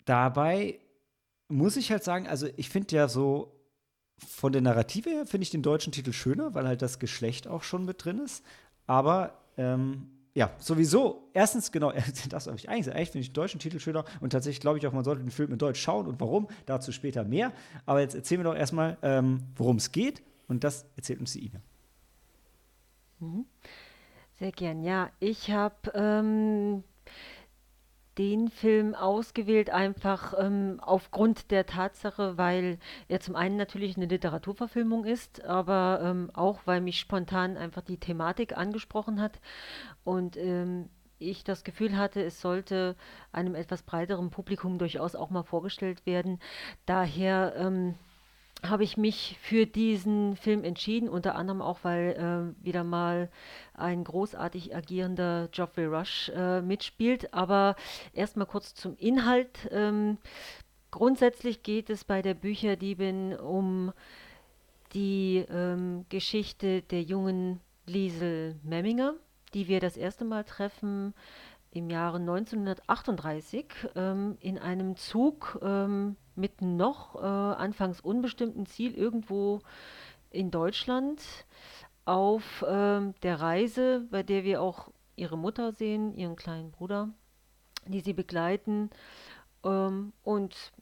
[0.05, 0.79] dabei
[1.49, 3.55] muss ich halt sagen, also ich finde ja so
[4.19, 7.63] von der Narrative her finde ich den deutschen Titel schöner, weil halt das Geschlecht auch
[7.63, 8.45] schon mit drin ist.
[8.87, 11.93] Aber ähm, ja, sowieso, erstens, genau,
[12.29, 14.87] das habe ich eigentlich eigentlich finde ich den deutschen Titel schöner und tatsächlich glaube ich
[14.87, 17.53] auch, man sollte den Film in Deutsch schauen und warum, dazu später mehr.
[17.87, 21.47] Aber jetzt erzählen wir doch erstmal, ähm, worum es geht und das erzählt uns die
[21.47, 21.61] Ina.
[24.35, 25.11] Sehr gern, ja.
[25.21, 26.83] Ich habe ähm,
[28.19, 35.05] den Film ausgewählt, einfach ähm, aufgrund der Tatsache, weil er zum einen natürlich eine Literaturverfilmung
[35.05, 39.41] ist, aber ähm, auch, weil mich spontan einfach die Thematik angesprochen hat
[40.05, 42.97] und ähm, ich das Gefühl hatte, es sollte
[43.33, 46.41] einem etwas breiteren Publikum durchaus auch mal vorgestellt werden.
[46.87, 47.95] Daher ähm,
[48.69, 53.31] habe ich mich für diesen Film entschieden, unter anderem auch, weil äh, wieder mal
[53.75, 57.33] ein großartig agierender Geoffrey Rush äh, mitspielt.
[57.35, 57.77] Aber
[58.13, 59.69] erstmal kurz zum Inhalt.
[59.71, 60.19] Ähm,
[60.91, 63.93] grundsätzlich geht es bei der Bücherdiebin um
[64.95, 69.15] die ähm, Geschichte der jungen Liesel Memminger,
[69.53, 71.15] die wir das erste Mal treffen
[71.75, 79.61] im Jahre 1938 ähm, in einem Zug ähm, mit noch äh, anfangs unbestimmten Ziel irgendwo
[80.31, 81.21] in Deutschland
[82.05, 87.09] auf ähm, der Reise, bei der wir auch ihre Mutter sehen, ihren kleinen Bruder,
[87.87, 88.91] die sie begleiten.
[89.65, 90.73] Ähm, und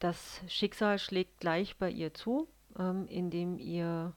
[0.00, 2.46] das Schicksal schlägt gleich bei ihr zu,
[2.78, 4.12] ähm, indem ihr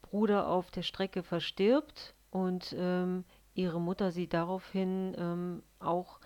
[0.00, 3.24] Bruder auf der Strecke verstirbt und ähm,
[3.62, 6.20] ihre Mutter sie daraufhin ähm, auch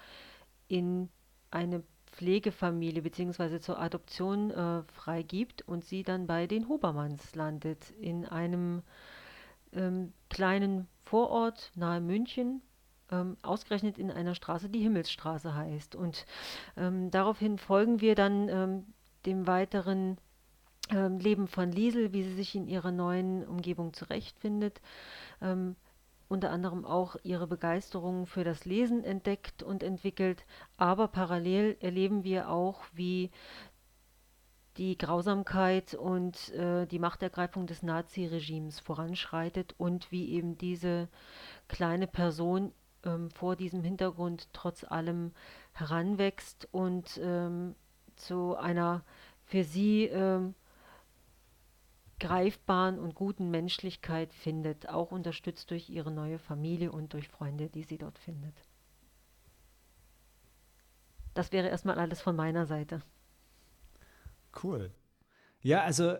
[0.68, 1.08] in
[1.50, 3.60] eine Pflegefamilie bzw.
[3.60, 8.82] zur Adoption äh, freigibt und sie dann bei den Hubermanns landet, in einem
[9.72, 12.62] ähm, kleinen Vorort nahe München,
[13.10, 15.94] ähm, ausgerechnet in einer Straße, die Himmelsstraße heißt.
[15.96, 16.24] Und
[16.76, 18.86] ähm, daraufhin folgen wir dann ähm,
[19.26, 20.18] dem weiteren
[20.90, 24.80] ähm, Leben von Liesel, wie sie sich in ihrer neuen Umgebung zurechtfindet.
[25.40, 25.76] Ähm,
[26.28, 30.44] unter anderem auch ihre Begeisterung für das Lesen entdeckt und entwickelt,
[30.76, 33.30] aber parallel erleben wir auch, wie
[34.76, 41.08] die Grausamkeit und äh, die Machtergreifung des Naziregimes voranschreitet und wie eben diese
[41.68, 42.72] kleine Person
[43.04, 45.32] ähm, vor diesem Hintergrund trotz allem
[45.72, 47.76] heranwächst und ähm,
[48.16, 49.04] zu einer
[49.44, 50.54] für sie ähm,
[52.20, 57.82] greifbaren und guten Menschlichkeit findet, auch unterstützt durch ihre neue Familie und durch Freunde, die
[57.82, 58.54] sie dort findet.
[61.34, 63.02] Das wäre erstmal alles von meiner Seite.
[64.62, 64.92] Cool.
[65.60, 66.16] Ja, also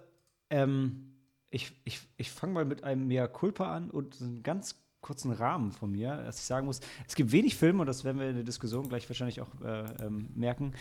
[0.51, 1.15] ähm,
[1.51, 5.71] ich, ich, ich fange mal mit einem Mea Culpa an und einen ganz kurzen Rahmen
[5.71, 8.37] von mir, dass ich sagen muss, es gibt wenig Filme, und das werden wir in
[8.37, 10.73] der Diskussion gleich wahrscheinlich auch äh, ähm, merken,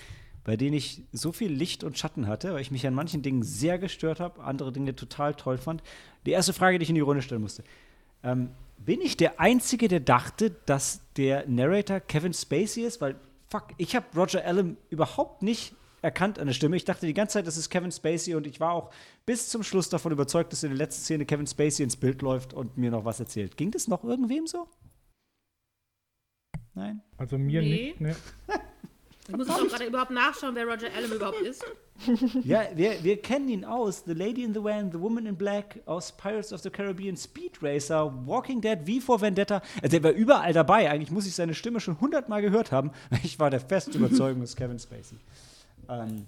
[0.44, 3.44] bei denen ich so viel Licht und Schatten hatte, weil ich mich an manchen Dingen
[3.44, 5.82] sehr gestört habe, andere Dinge total toll fand.
[6.26, 7.64] Die erste Frage, die ich in die Runde stellen musste.
[8.24, 13.00] Ähm, bin ich der Einzige, der dachte, dass der Narrator Kevin Spacey ist?
[13.00, 13.16] Weil,
[13.50, 16.76] fuck, ich habe Roger Allen überhaupt nicht erkannt an der Stimme.
[16.76, 18.92] Ich dachte die ganze Zeit, das ist Kevin Spacey und ich war auch
[19.26, 22.54] bis zum Schluss davon überzeugt, dass in der letzten Szene Kevin Spacey ins Bild läuft
[22.54, 23.56] und mir noch was erzählt.
[23.56, 24.68] Ging das noch irgendwem so?
[26.74, 27.02] Nein?
[27.18, 27.94] Also mir Nee.
[28.00, 28.16] nicht, ne?
[29.28, 31.64] Ich muss auch gerade überhaupt nachschauen, wer Roger Allen überhaupt ist.
[32.44, 34.04] Ja, wir, wir kennen ihn aus.
[34.06, 37.62] The Lady in the Van, The Woman in Black, aus Pirates of the Caribbean, Speed
[37.62, 39.62] Racer, Walking Dead, V for Vendetta.
[39.82, 40.90] Also der war überall dabei.
[40.90, 42.92] Eigentlich muss ich seine Stimme schon hundertmal gehört haben.
[43.24, 45.18] Ich war der festen Überzeugung, es Kevin Spacey.
[45.88, 46.28] Ähm,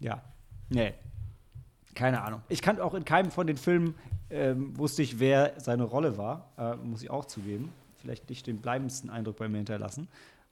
[0.00, 0.22] ja,
[0.70, 0.94] nee.
[1.94, 2.40] Keine Ahnung.
[2.48, 3.94] Ich kannte auch in keinem von den Filmen,
[4.30, 6.52] ähm, wusste ich, wer seine Rolle war.
[6.56, 7.72] Äh, muss ich auch zugeben.
[7.96, 10.08] Vielleicht nicht den bleibendsten Eindruck bei mir hinterlassen.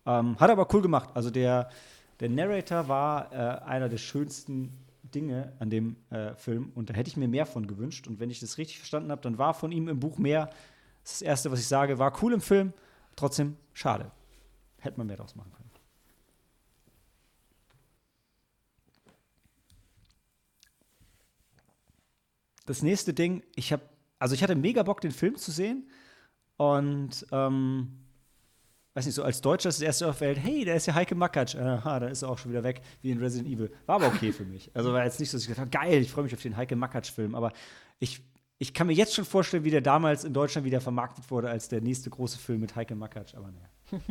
[0.06, 1.10] Ähm, hat aber cool gemacht.
[1.14, 1.68] Also der,
[2.20, 7.08] der Narrator war äh, einer der schönsten Dinge an dem äh, Film und da hätte
[7.08, 8.06] ich mir mehr von gewünscht.
[8.06, 10.46] Und wenn ich das richtig verstanden habe, dann war von ihm im Buch mehr.
[11.02, 12.72] Das das Erste, was ich sage, war cool im Film,
[13.14, 14.10] trotzdem schade.
[14.78, 15.66] Hätte man mehr draus machen können.
[22.66, 23.82] Das nächste Ding, ich habe,
[24.18, 25.88] also ich hatte mega Bock, den Film zu sehen
[26.56, 28.05] und ähm,
[28.96, 31.54] weiß nicht, so als Deutscher ist das erste Welt, hey, da ist ja Heike Makatsch.
[31.54, 33.70] Aha, da ist er auch schon wieder weg, wie in Resident Evil.
[33.84, 34.70] War aber okay für mich.
[34.74, 36.56] Also war jetzt nicht so, dass ich gedacht habe, geil, ich freue mich auf den
[36.56, 37.34] Heike Makatsch-Film.
[37.34, 37.52] Aber
[37.98, 38.22] ich,
[38.58, 41.68] ich kann mir jetzt schon vorstellen, wie der damals in Deutschland wieder vermarktet wurde als
[41.68, 43.34] der nächste große Film mit Heike Makatsch.
[43.34, 43.68] Aber naja.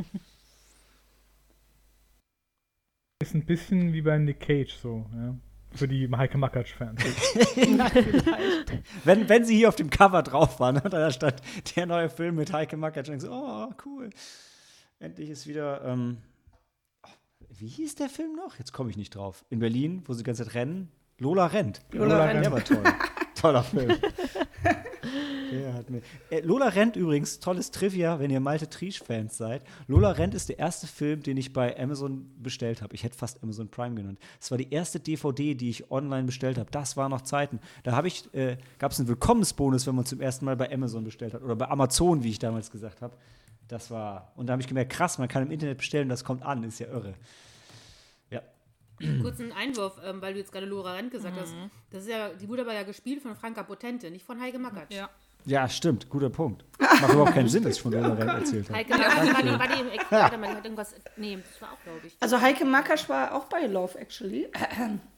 [3.24, 5.34] Ist ein bisschen wie bei Nick Cage so, ja.
[5.71, 7.02] Für die Heike Makatsch-Fans.
[9.04, 11.41] Wenn, wenn sie hier auf dem Cover drauf waren da stand
[11.76, 14.10] der neue Film mit Heike Makatsch, und ich so, oh, cool.
[14.99, 16.17] Endlich ist wieder, ähm,
[17.03, 17.10] oh,
[17.49, 18.58] wie hieß der Film noch?
[18.58, 19.43] Jetzt komme ich nicht drauf.
[19.49, 20.91] In Berlin, wo sie die ganze Zeit rennen.
[21.17, 21.81] Lola rennt.
[21.91, 22.45] Lola rennt.
[22.45, 22.84] Der war toll.
[23.36, 23.97] Toller Film.
[25.51, 29.63] Der hat mir äh, Lola rennt übrigens, tolles Trivia, wenn ihr Malte Triesch-Fans seid.
[29.88, 32.95] Lola rennt ist der erste Film, den ich bei Amazon bestellt habe.
[32.95, 34.19] Ich hätte fast Amazon Prime genannt.
[34.39, 36.71] Es war die erste DVD, die ich online bestellt habe.
[36.71, 37.60] Das war noch Zeiten.
[37.84, 41.34] Da ich, äh, gab es einen Willkommensbonus, wenn man zum ersten Mal bei Amazon bestellt
[41.34, 41.43] hat.
[41.43, 43.15] Oder bei Amazon, wie ich damals gesagt habe.
[43.67, 46.43] Das war, und da habe ich gemerkt, krass, man kann im Internet bestellen, das kommt
[46.43, 47.15] an, ist ja irre.
[48.30, 48.41] Ja.
[49.21, 51.54] Kurzen Einwurf, ähm, weil du jetzt gerade Laura Rent gesagt hast.
[51.91, 54.93] Das ist ja, die wurde aber ja gespielt von Franka Potente, nicht von Heike Makatsch.
[54.93, 55.10] Ja.
[55.47, 56.65] Ja, stimmt, guter Punkt.
[56.80, 58.80] Macht überhaupt keinen Sinn, dass ich von Lola rennt erzählt habe.
[58.80, 60.95] Heike Makatsch war, war die im Ex Warte mal, die hat irgendwas.
[61.17, 62.15] Nee, das war auch, glaube ich.
[62.19, 64.47] Also Heike Makasch war auch bei Love Actually.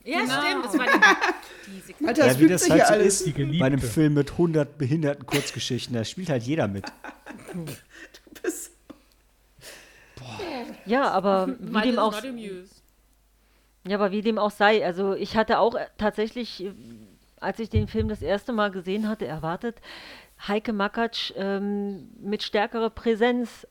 [0.04, 0.42] Ja, Genau.
[0.42, 1.72] stimmt, das war die.
[1.72, 2.10] die Sekunde.
[2.10, 3.22] Alter, das Ja, wie das halt so alles.
[3.22, 6.86] ist bei einem Film mit 100 behinderten Kurzgeschichten, da spielt halt jeder mit.
[8.38, 8.71] Du bist
[10.86, 12.13] Ja, aber wie dem auch.
[13.88, 16.73] Ja, aber wie dem auch sei, also ich hatte auch äh, tatsächlich, äh,
[17.39, 19.78] als ich den Film das erste Mal gesehen hatte, erwartet,
[20.45, 23.65] Heike Makatsch ähm, mit stärkerer Präsenz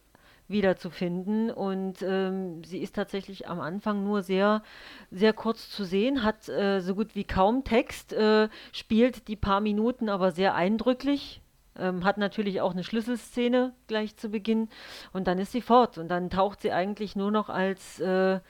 [0.49, 1.51] wiederzufinden.
[1.51, 4.63] Und ähm, sie ist tatsächlich am Anfang nur sehr,
[5.11, 9.61] sehr kurz zu sehen, hat äh, so gut wie kaum Text, äh, spielt die paar
[9.61, 11.41] Minuten aber sehr eindrücklich.
[11.79, 14.69] Ähm, hat natürlich auch eine Schlüsselszene gleich zu Beginn.
[15.13, 15.99] Und dann ist sie fort.
[15.99, 18.41] Und dann taucht sie eigentlich nur noch als äh,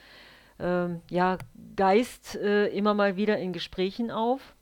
[0.59, 1.39] ähm, ja,
[1.77, 4.56] Geist äh, immer mal wieder in Gesprächen auf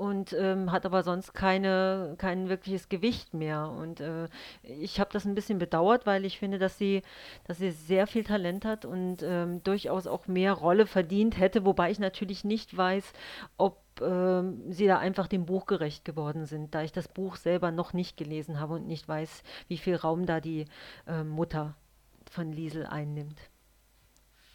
[0.00, 3.68] und ähm, hat aber sonst keine, kein wirkliches Gewicht mehr.
[3.68, 4.28] Und äh,
[4.62, 7.02] ich habe das ein bisschen bedauert, weil ich finde, dass sie,
[7.44, 11.90] dass sie sehr viel Talent hat und ähm, durchaus auch mehr Rolle verdient hätte, wobei
[11.90, 13.12] ich natürlich nicht weiß,
[13.58, 17.70] ob ähm, sie da einfach dem Buch gerecht geworden sind, da ich das Buch selber
[17.70, 20.64] noch nicht gelesen habe und nicht weiß, wie viel Raum da die
[21.06, 21.74] äh, Mutter
[22.30, 23.38] von Liesel einnimmt.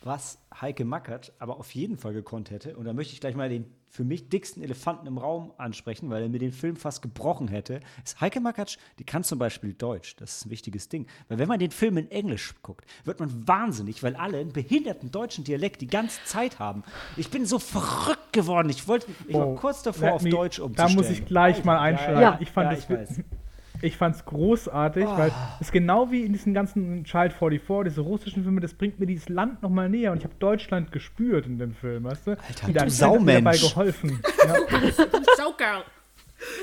[0.01, 3.49] Was Heike Mackert aber auf jeden Fall gekonnt hätte, und da möchte ich gleich mal
[3.49, 7.47] den für mich dicksten Elefanten im Raum ansprechen, weil er mir den Film fast gebrochen
[7.47, 10.15] hätte, ist Heike Makatsch, die kann zum Beispiel Deutsch.
[10.17, 11.07] Das ist ein wichtiges Ding.
[11.29, 15.11] Weil wenn man den Film in Englisch guckt, wird man wahnsinnig, weil alle einen behinderten
[15.11, 16.83] deutschen Dialekt die ganze Zeit haben.
[17.15, 18.69] Ich bin so verrückt geworden.
[18.69, 20.95] Ich wollte, ich war Oh, kurz davor, auf me- Deutsch Da umzustellen.
[20.95, 22.19] muss ich gleich mal einschlagen.
[22.21, 22.37] Ja.
[22.41, 23.21] Ich fand ja, es ich weiß.
[23.81, 28.61] Ich fand's großartig, weil es genau wie in diesen ganzen Child 44, diese russischen Filme,
[28.61, 32.03] das bringt mir dieses Land nochmal näher und ich habe Deutschland gespürt in dem Film,
[32.05, 32.31] weißt du?
[32.31, 33.61] Alter, Die du mir dabei Saumensch.
[33.61, 34.21] geholfen.
[34.45, 34.55] Ja.
[35.37, 35.83] Showgirl.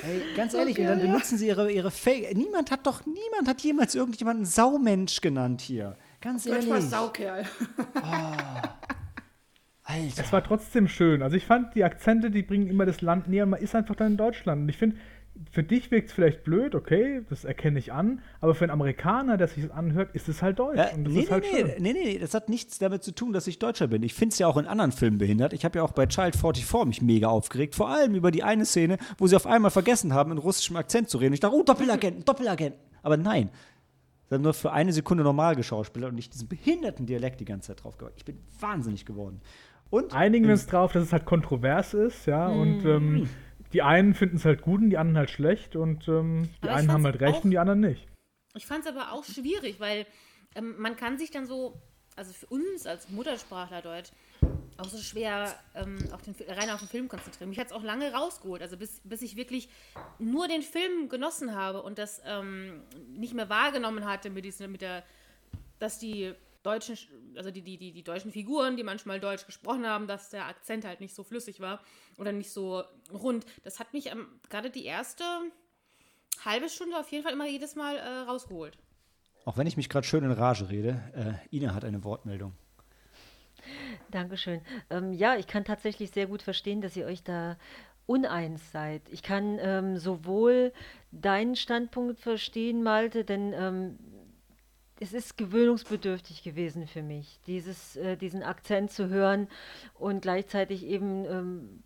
[0.02, 2.36] Ey, ganz ehrlich, und dann benutzen sie ihre, ihre Fake.
[2.36, 5.96] Niemand hat doch, niemand hat jemals irgendjemanden Saumensch genannt hier.
[6.20, 6.90] Ganz Deutsch war ehrlich.
[6.90, 7.44] Saukerl.
[9.84, 10.22] Alter.
[10.22, 11.22] Es war trotzdem schön.
[11.22, 13.46] Also ich fand, die Akzente, die bringen immer das Land näher.
[13.46, 14.62] Man ist einfach dann in Deutschland.
[14.62, 14.96] Und ich finde,
[15.50, 18.20] für dich wirkt es vielleicht blöd, okay, das erkenne ich an.
[18.40, 20.78] Aber für einen Amerikaner, der sich das anhört, ist es halt Deutsch.
[20.78, 23.12] Ja, und das nee, ist halt nee, nee, nee, nee, das hat nichts damit zu
[23.12, 24.02] tun, dass ich Deutscher bin.
[24.02, 25.52] Ich finde es ja auch in anderen Filmen behindert.
[25.52, 27.74] Ich habe ja auch bei Child 44 mich mega aufgeregt.
[27.74, 31.08] Vor allem über die eine Szene, wo sie auf einmal vergessen haben, in russischem Akzent
[31.08, 31.34] zu reden.
[31.34, 32.80] Ich dachte, oh, Doppelagenten, Doppelagenten.
[33.02, 33.50] Aber nein.
[34.28, 37.68] Sie haben nur für eine Sekunde normal geschauspielert und nicht diesen behinderten Dialekt die ganze
[37.68, 38.14] Zeit drauf gehabt.
[38.16, 39.42] Ich bin wahnsinnig geworden.
[39.90, 42.48] Und Einigen wir uns drauf, dass es halt kontrovers ist, ja.
[42.48, 42.60] Mhm.
[42.60, 43.28] Und ähm,
[43.72, 45.76] die einen finden es halt gut und die anderen halt schlecht.
[45.76, 48.06] Und ähm, die Aber einen haben halt recht auch- und die anderen nicht.
[48.54, 50.06] Ich fand es aber auch schwierig, weil
[50.54, 51.80] ähm, man kann sich dann so,
[52.16, 54.10] also für uns als Muttersprachler Deutsch,
[54.76, 57.50] auch so schwer ähm, auf den, rein auf den Film konzentrieren.
[57.50, 59.68] Mich hat es auch lange rausgeholt, also bis, bis ich wirklich
[60.18, 64.82] nur den Film genossen habe und das ähm, nicht mehr wahrgenommen hatte mit, diesen, mit
[64.82, 65.04] der,
[65.78, 66.96] dass die deutschen,
[67.36, 70.84] also die, die, die, die deutschen Figuren, die manchmal Deutsch gesprochen haben, dass der Akzent
[70.84, 71.80] halt nicht so flüssig war
[72.18, 73.44] oder nicht so rund.
[73.64, 75.24] Das hat mich ähm, gerade die erste
[76.44, 78.76] halbe Stunde auf jeden Fall immer jedes Mal äh, rausgeholt.
[79.44, 82.52] Auch wenn ich mich gerade schön in Rage rede, äh, Ina hat eine Wortmeldung.
[84.10, 84.60] Dankeschön.
[84.90, 87.56] Ähm, ja, ich kann tatsächlich sehr gut verstehen, dass ihr euch da
[88.06, 89.02] uneins seid.
[89.10, 90.72] Ich kann ähm, sowohl
[91.12, 93.98] deinen Standpunkt verstehen, Malte, denn ähm,
[95.00, 99.48] es ist gewöhnungsbedürftig gewesen für mich, dieses, äh, diesen Akzent zu hören
[99.94, 101.82] und gleichzeitig eben ähm,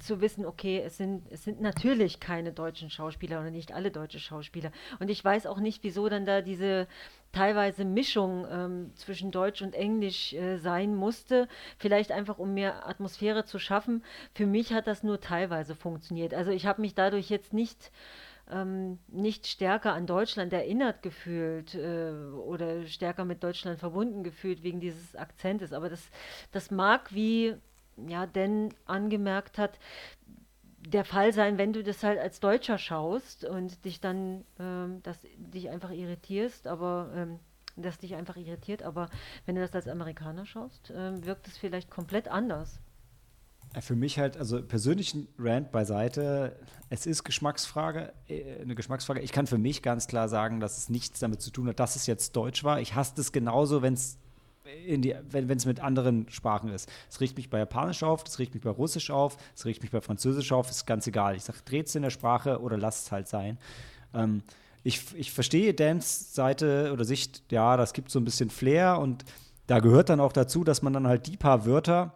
[0.00, 4.18] zu wissen, okay, es sind, es sind natürlich keine deutschen Schauspieler oder nicht alle deutsche
[4.18, 4.70] Schauspieler.
[5.00, 6.86] Und ich weiß auch nicht, wieso dann da diese
[7.32, 11.48] teilweise Mischung ähm, zwischen Deutsch und Englisch äh, sein musste.
[11.78, 14.04] Vielleicht einfach, um mehr Atmosphäre zu schaffen.
[14.34, 16.34] Für mich hat das nur teilweise funktioniert.
[16.34, 17.90] Also ich habe mich dadurch jetzt nicht
[18.52, 22.12] ähm, nicht stärker an Deutschland erinnert gefühlt äh,
[22.46, 25.72] oder stärker mit Deutschland verbunden gefühlt wegen dieses Akzentes.
[25.72, 26.10] Aber das,
[26.52, 27.54] das mag, wie
[27.96, 29.78] ja, denn angemerkt hat,
[30.78, 35.18] der Fall sein, wenn du das halt als Deutscher schaust und dich dann, ähm, das
[35.36, 37.38] dich einfach irritierst, aber ähm,
[37.76, 39.08] das dich einfach irritiert, aber
[39.46, 42.80] wenn du das als Amerikaner schaust, ähm, wirkt es vielleicht komplett anders.
[43.74, 46.56] Äh, Für mich halt, also persönlichen Rant beiseite,
[46.90, 49.20] es ist Geschmacksfrage, äh, eine Geschmacksfrage.
[49.20, 51.96] Ich kann für mich ganz klar sagen, dass es nichts damit zu tun hat, dass
[51.96, 52.80] es jetzt Deutsch war.
[52.80, 54.18] Ich hasse es genauso, wenn es
[54.64, 56.88] die, wenn es mit anderen Sprachen ist.
[57.10, 59.90] Es riecht mich bei Japanisch auf, das riecht mich bei Russisch auf, es riecht mich
[59.90, 61.36] bei Französisch auf, ist ganz egal.
[61.36, 63.58] Ich sage, dreht es in der Sprache oder lasst es halt sein.
[64.14, 64.42] Ähm,
[64.84, 69.24] ich, ich verstehe Dans Seite oder Sicht, ja, das gibt so ein bisschen Flair und
[69.66, 72.14] da gehört dann auch dazu, dass man dann halt die paar Wörter,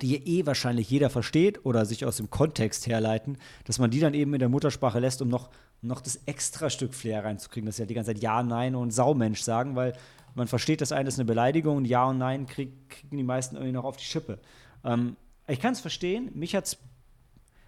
[0.00, 4.14] die eh wahrscheinlich jeder versteht oder sich aus dem Kontext herleiten, dass man die dann
[4.14, 5.50] eben in der Muttersprache lässt, um noch,
[5.82, 8.90] noch das extra Stück Flair reinzukriegen, dass sie ja die ganze Zeit Ja, Nein und
[8.90, 9.92] Saumensch sagen, weil
[10.34, 13.56] man versteht, das eine ist eine Beleidigung und Ja und Nein krieg, kriegen die meisten
[13.56, 14.38] irgendwie noch auf die Schippe.
[14.82, 16.78] Ähm, ich kann es verstehen, mich hat's,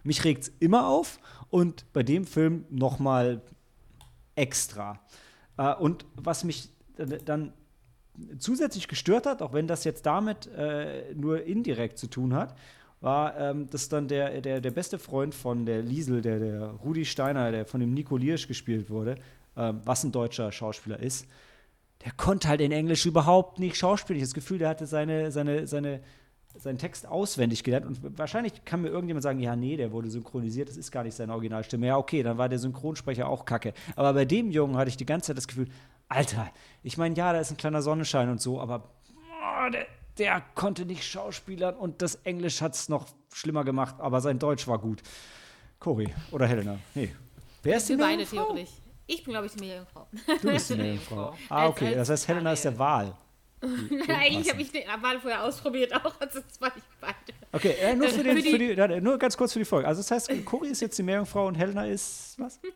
[0.03, 1.19] mich regt es immer auf
[1.51, 3.43] und bei dem Film noch mal
[4.35, 5.01] extra.
[5.59, 7.53] Äh, und was mich dann
[8.39, 12.55] zusätzlich gestört hat, auch wenn das jetzt damit äh, nur indirekt zu tun hat,
[13.01, 17.05] war, ähm, dass dann der, der, der beste Freund von der Liesel, der, der Rudi
[17.05, 19.17] Steiner, der von dem Nico Liersch gespielt wurde,
[19.57, 21.27] ähm, was ein deutscher Schauspieler ist,
[22.05, 24.19] der konnte halt in Englisch überhaupt nicht schauspielen.
[24.19, 26.01] Ich habe das Gefühl, der hatte seine, seine, seine,
[26.57, 27.87] seinen Text auswendig gelernt.
[27.87, 31.15] Und wahrscheinlich kann mir irgendjemand sagen, ja, nee, der wurde synchronisiert, das ist gar nicht
[31.15, 31.87] seine Originalstimme.
[31.87, 33.73] Ja, okay, dann war der Synchronsprecher auch kacke.
[33.97, 35.69] Aber bei dem Jungen hatte ich die ganze Zeit das Gefühl,
[36.09, 36.51] Alter,
[36.83, 39.87] ich meine, ja, da ist ein kleiner Sonnenschein und so, aber boah, der,
[40.19, 44.67] der konnte nicht schauspielern und das Englisch hat es noch schlimmer gemacht, aber sein Deutsch
[44.69, 45.03] war gut.
[45.81, 46.79] Cory oder Helena?
[46.95, 47.15] Nee.
[47.63, 48.45] Wer ist die Für beide Meerjungfrau?
[48.53, 48.75] theoretisch.
[49.07, 50.07] Ich bin, glaube ich, die Meerjungfrau.
[50.41, 51.35] Du bist die Meerjungfrau.
[51.51, 51.89] Ah, okay.
[51.89, 53.15] als Das heißt, Helena ist der Wal.
[54.09, 57.15] Eigentlich habe ich den Wahl vorher ausprobiert, auch also das war nicht beide.
[57.53, 59.65] Okay, äh, nur, für den, Für die- für die, ja, nur ganz kurz für die
[59.65, 59.89] Folge.
[59.89, 62.61] Also das heißt, Cory ist jetzt die Meerjungfrau und Helena ist was?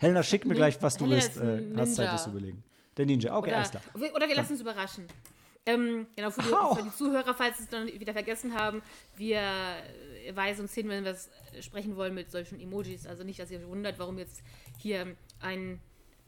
[0.00, 1.36] Helena, schick mir gleich, was du Helena willst.
[1.36, 2.62] Äh, hast Zeit, das zu überlegen.
[2.96, 3.82] Der Ninja, okay, Oder, alles klar.
[4.14, 5.06] oder wir lassen uns überraschen.
[5.66, 8.82] Ähm, genau, für die, für die Zuhörer, falls sie es dann wieder vergessen haben,
[9.16, 11.30] wir äh, weisen uns hin, wenn wir es
[11.64, 13.06] sprechen wollen mit solchen Emojis.
[13.06, 14.42] Also nicht, dass ihr euch wundert, warum jetzt
[14.78, 15.80] hier ein,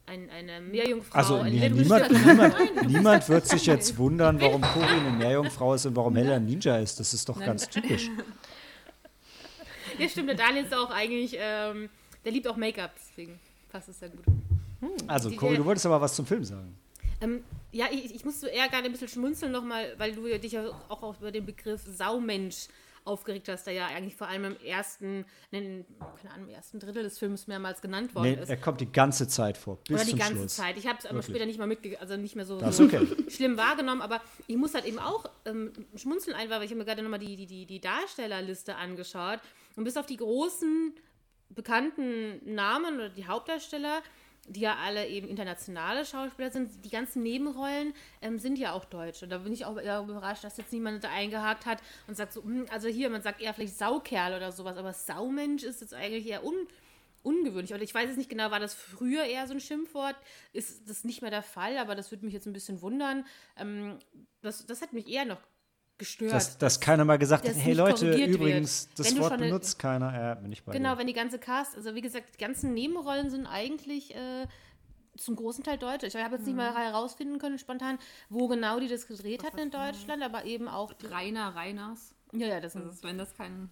[0.06, 4.86] ein, eine Meerjungfrau Also ein Little niemand, niemand, niemand wird sich jetzt wundern, warum Cory
[4.86, 6.98] eine Meerjungfrau ist und warum Helena ein Ninja ist.
[6.98, 8.08] Das ist doch ganz typisch.
[9.98, 11.88] Ja, stimmt, der Daniel ist auch eigentlich, ähm,
[12.24, 13.38] der liebt auch Make-up, deswegen
[13.76, 14.24] passt es sehr gut.
[15.06, 16.76] Also, Die- Cory, du wolltest aber was zum Film sagen.
[17.20, 20.66] Ähm, ja, ich, ich musste eher gerade ein bisschen schmunzeln nochmal, weil du dich ja
[20.88, 22.68] auch, auch über den Begriff Saumensch
[23.04, 25.84] aufgeregt hast, der ja eigentlich vor allem im ersten, in,
[26.20, 28.48] keine Ahnung, im ersten Drittel des Films mehrmals genannt worden Nee, ist.
[28.50, 29.78] er kommt die ganze Zeit vor.
[29.86, 30.56] Bis Oder die ganze Schluss.
[30.56, 30.76] Zeit.
[30.76, 33.06] Ich habe es aber später nicht mal mitge also nicht mehr so, so okay.
[33.28, 36.84] schlimm wahrgenommen, aber ich muss halt eben auch ähm, schmunzeln einfach, weil ich habe mir
[36.84, 39.38] gerade nochmal die, die, die, die Darstellerliste angeschaut
[39.76, 40.92] und bis auf die großen
[41.50, 44.02] bekannten Namen oder die Hauptdarsteller,
[44.48, 49.22] die ja alle eben internationale Schauspieler sind, die ganzen Nebenrollen ähm, sind ja auch deutsch.
[49.22, 52.32] Und da bin ich auch eher überrascht, dass jetzt niemand da eingehakt hat und sagt
[52.32, 55.94] so, hm, also hier, man sagt eher vielleicht Saukerl oder sowas, aber Saumensch ist jetzt
[55.94, 56.66] eigentlich eher un
[57.22, 57.74] ungewöhnlich.
[57.74, 60.14] Oder ich weiß es nicht genau, war das früher eher so ein Schimpfwort?
[60.52, 63.26] Ist das nicht mehr der Fall, aber das würde mich jetzt ein bisschen wundern.
[63.56, 63.98] Ähm,
[64.42, 65.40] das, das hat mich eher noch
[65.98, 66.32] gestört.
[66.32, 68.40] Dass, dass keiner mal gesagt hat, hey Leute, korrigiert wird.
[68.40, 70.12] übrigens, das Wort schon eine- benutzt keiner.
[70.12, 70.98] Ja, bin ich bei Genau, dir.
[70.98, 74.46] wenn die ganze Cast, also wie gesagt, die ganzen Nebenrollen sind eigentlich äh,
[75.16, 76.04] zum großen Teil deutsch.
[76.04, 79.70] Ich habe jetzt nicht mal herausfinden können spontan, wo genau die das gedreht hatten in
[79.70, 82.14] Deutschland, aber eben auch Rainer Reiners.
[82.32, 83.70] ja, ja, das sind ist, wenn das kein.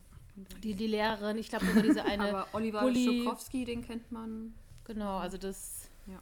[0.63, 1.37] die, die Lehrerin.
[1.37, 2.29] Ich glaube diese eine.
[2.29, 4.55] Aber Oliver Bulli- Schukowski, den kennt man.
[4.85, 5.89] Genau, also das.
[6.07, 6.21] Ja.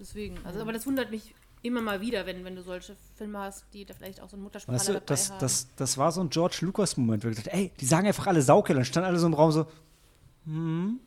[0.00, 0.38] Deswegen.
[0.44, 3.84] Also, aber das wundert mich immer mal wieder, wenn, wenn du solche Filme hast, die
[3.84, 5.38] da vielleicht auch so einen Muttersprachler Weißt du, dabei das, haben.
[5.40, 8.42] das, das war so ein George Lucas-Moment, wo ich gesagt ey, die sagen einfach alle
[8.42, 8.76] Saukel.
[8.76, 9.66] Dann standen alle so im Raum so,
[10.44, 11.00] hm,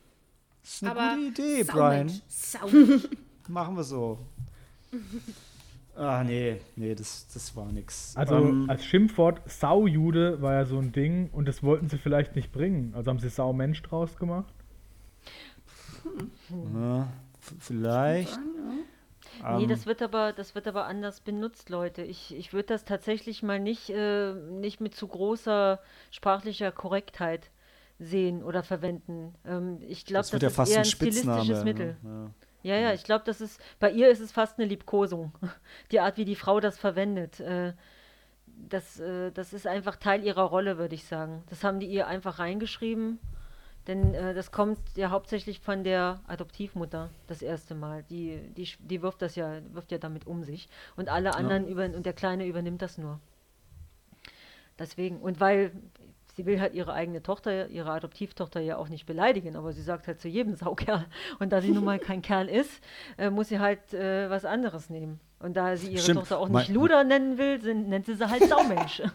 [0.62, 2.12] ist eine aber gute Idee, Brian.
[2.28, 3.08] Saumensch.
[3.48, 4.18] Machen wir so.
[5.96, 8.16] ah, nee, nee, das, das war nix.
[8.16, 12.36] Also Ähm, als Schimpfwort Saujude war ja so ein Ding und das wollten sie vielleicht
[12.36, 12.92] nicht bringen.
[12.94, 14.52] Also haben sie Saumensch draus gemacht.
[16.74, 17.02] ja,
[17.40, 18.38] f- vielleicht.
[19.48, 22.02] Nee, Ähm, das wird aber, das wird aber anders benutzt, Leute.
[22.02, 27.50] Ich, ich würde das tatsächlich mal nicht, äh, nicht mit zu großer sprachlicher Korrektheit
[27.98, 29.34] sehen oder verwenden.
[29.44, 31.64] Ähm, ich glaube, das das, wird ja ist fast eher ein ein stilistisches Spitzname.
[31.64, 31.96] Mittel.
[32.02, 32.34] Ne?
[32.62, 35.32] Ja, ja, ich glaube, das ist, bei ihr ist es fast eine Liebkosung.
[35.90, 37.40] Die Art, wie die Frau das verwendet.
[37.40, 37.74] Äh,
[38.46, 41.42] das, äh, das ist einfach Teil ihrer Rolle, würde ich sagen.
[41.50, 43.18] Das haben die ihr einfach reingeschrieben.
[43.86, 48.04] Denn äh, das kommt ja hauptsächlich von der Adoptivmutter das erste Mal.
[48.10, 50.68] Die, die, die wirft das ja, wirft ja damit um sich.
[50.96, 53.18] Und alle anderen über und der Kleine übernimmt das nur.
[54.78, 55.20] Deswegen.
[55.20, 55.72] Und weil
[56.34, 60.06] sie will halt ihre eigene Tochter, ihre Adoptivtochter ja auch nicht beleidigen, aber sie sagt
[60.06, 61.04] halt zu jedem Saukerl.
[61.38, 62.82] Und da sie nun mal kein Kerl ist,
[63.18, 65.20] äh, muss sie halt äh, was anderes nehmen.
[65.40, 66.20] Und da sie ihre Stimmt.
[66.20, 69.02] Tochter auch Mein- nicht Luder nennen will, sind, nennt sie sie halt Saumensch.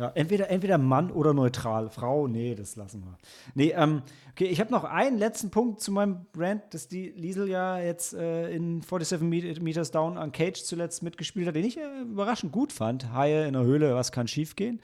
[0.00, 1.90] Ja, entweder, entweder Mann oder neutral.
[1.90, 3.18] Frau, nee, das lassen wir.
[3.54, 7.50] Nee, ähm, okay, ich habe noch einen letzten Punkt zu meinem Brand, dass die Liesel
[7.50, 11.76] ja jetzt äh, in 47 Met- Meters Down an Cage zuletzt mitgespielt hat, den ich
[11.76, 13.12] äh, überraschend gut fand.
[13.12, 14.80] Haie in der Höhle, was kann schiefgehen?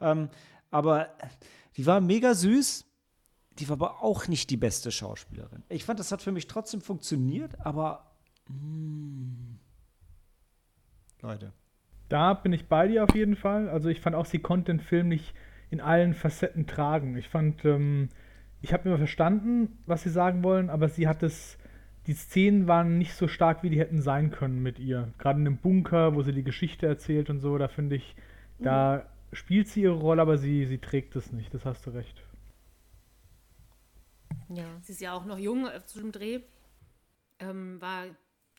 [0.00, 0.28] Ähm,
[0.70, 1.08] aber
[1.76, 2.84] die war mega süß.
[3.58, 5.64] Die war aber auch nicht die beste Schauspielerin.
[5.68, 8.12] Ich fand, das hat für mich trotzdem funktioniert, aber.
[8.48, 9.56] mm,
[11.22, 11.52] Leute.
[12.10, 13.68] Da bin ich bei dir auf jeden Fall.
[13.68, 15.32] Also ich fand auch, sie konnte den Film nicht
[15.70, 17.16] in allen Facetten tragen.
[17.16, 18.08] Ich fand, ähm,
[18.60, 21.56] ich habe immer verstanden, was sie sagen wollen, aber sie hat es,
[22.08, 25.12] die Szenen waren nicht so stark, wie die hätten sein können mit ihr.
[25.18, 28.16] Gerade in dem Bunker, wo sie die Geschichte erzählt und so, da finde ich,
[28.58, 31.54] da spielt sie ihre Rolle, aber sie, sie trägt es nicht.
[31.54, 32.22] Das hast du recht.
[34.48, 34.64] ja.
[34.82, 36.40] Sie ist ja auch noch jung äh, zu dem Dreh.
[37.38, 38.06] Ähm, war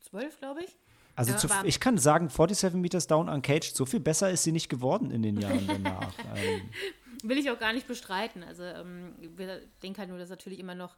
[0.02, 0.78] zwölf, glaube ich.
[1.30, 4.70] Also zu, ich kann sagen, 47 Meters Down Uncaged, so viel besser ist sie nicht
[4.70, 6.14] geworden in den Jahren danach.
[6.36, 6.70] ähm,
[7.24, 8.44] Will ich auch gar nicht bestreiten.
[8.44, 9.30] Also ähm, ich
[9.84, 10.96] denke halt nur, dass natürlich immer noch,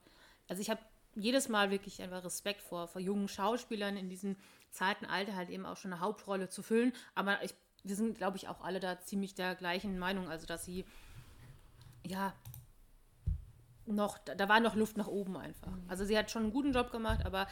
[0.48, 0.80] also ich habe
[1.16, 4.36] jedes Mal wirklich einfach Respekt vor, vor jungen Schauspielern in diesem
[4.72, 6.94] zarten Alter halt eben auch schon eine Hauptrolle zu füllen.
[7.16, 10.30] Aber ich, wir sind, glaube ich, auch alle da ziemlich der gleichen Meinung.
[10.30, 10.86] Also dass sie,
[12.06, 12.34] ja,
[13.86, 15.74] noch, da, da war noch Luft nach oben einfach.
[15.88, 17.48] Also sie hat schon einen guten Job gemacht, aber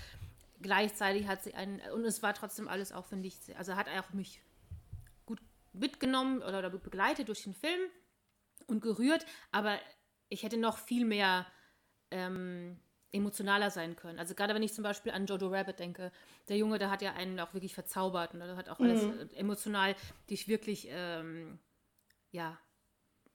[0.61, 4.13] gleichzeitig hat sie einen, und es war trotzdem alles auch, finde ich, also hat auch
[4.13, 4.41] mich
[5.25, 5.39] gut
[5.73, 7.79] mitgenommen oder, oder begleitet durch den Film
[8.67, 9.79] und gerührt, aber
[10.29, 11.45] ich hätte noch viel mehr
[12.11, 12.79] ähm,
[13.11, 14.19] emotionaler sein können.
[14.19, 16.11] Also gerade wenn ich zum Beispiel an Jojo Rabbit denke,
[16.47, 19.35] der Junge, der hat ja einen auch wirklich verzaubert und der hat auch alles äh,
[19.35, 19.95] emotional
[20.29, 21.59] dich wirklich, ähm,
[22.31, 22.57] ja,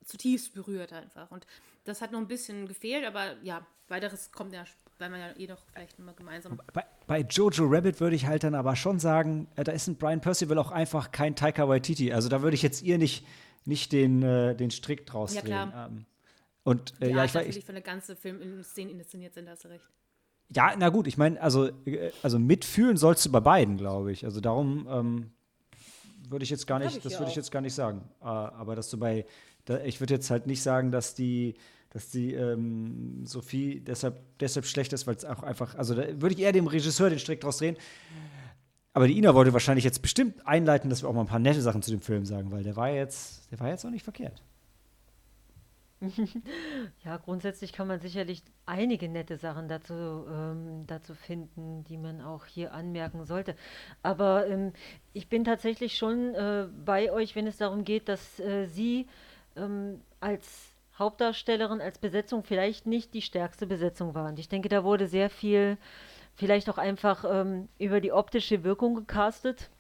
[0.05, 1.31] zutiefst berührt einfach.
[1.31, 1.47] Und
[1.85, 4.65] das hat noch ein bisschen gefehlt, aber ja, weiteres kommt ja,
[4.99, 6.61] weil man ja eh noch vielleicht mal gemeinsam.
[6.73, 9.97] bei, bei Jojo Rabbit würde ich halt dann aber schon sagen, äh, da ist ein
[9.97, 12.13] Brian Percival auch einfach kein Taika Waititi.
[12.13, 13.27] Also da würde ich jetzt ihr nicht,
[13.65, 15.49] nicht den, äh, den Strick draus Ja, drehen.
[15.51, 15.89] klar.
[15.91, 16.07] Ähm,
[16.65, 19.35] und äh, ja, Art ich, weiß- natürlich ich, von der ganzen Film in Szenen inszeniert
[19.35, 19.85] sind, hast du recht.
[20.49, 24.25] ja, na gut, ich meine, also, äh, also mitfühlen sollst du bei beiden, glaube ich.
[24.25, 25.31] Also darum ähm,
[26.29, 28.03] würde ich jetzt gar nicht, ich das ja würde ich jetzt gar nicht sagen.
[28.21, 29.27] Äh, aber dass du bei,
[29.65, 31.55] da, ich würde jetzt halt nicht sagen, dass die,
[31.91, 36.35] dass die ähm, Sophie deshalb, deshalb schlecht ist, weil es auch einfach, also da würde
[36.35, 37.77] ich eher dem Regisseur den Strick draus drehen.
[38.93, 41.61] Aber die Ina wollte wahrscheinlich jetzt bestimmt einleiten, dass wir auch mal ein paar nette
[41.61, 44.43] Sachen zu dem Film sagen, weil der war jetzt, der war jetzt auch nicht verkehrt.
[47.05, 52.47] Ja, grundsätzlich kann man sicherlich einige nette Sachen dazu, ähm, dazu finden, die man auch
[52.47, 53.55] hier anmerken sollte.
[54.03, 54.73] Aber ähm,
[55.13, 59.07] ich bin tatsächlich schon äh, bei euch, wenn es darum geht, dass äh, sie
[59.57, 64.37] ähm, als Hauptdarstellerin, als Besetzung vielleicht nicht die stärkste Besetzung waren.
[64.39, 65.77] Ich denke, da wurde sehr viel
[66.37, 69.71] vielleicht auch einfach ähm, über die optische Wirkung gecastet.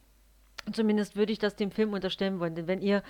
[0.72, 2.54] Zumindest würde ich das dem Film unterstellen wollen.
[2.54, 3.02] Denn wenn ihr,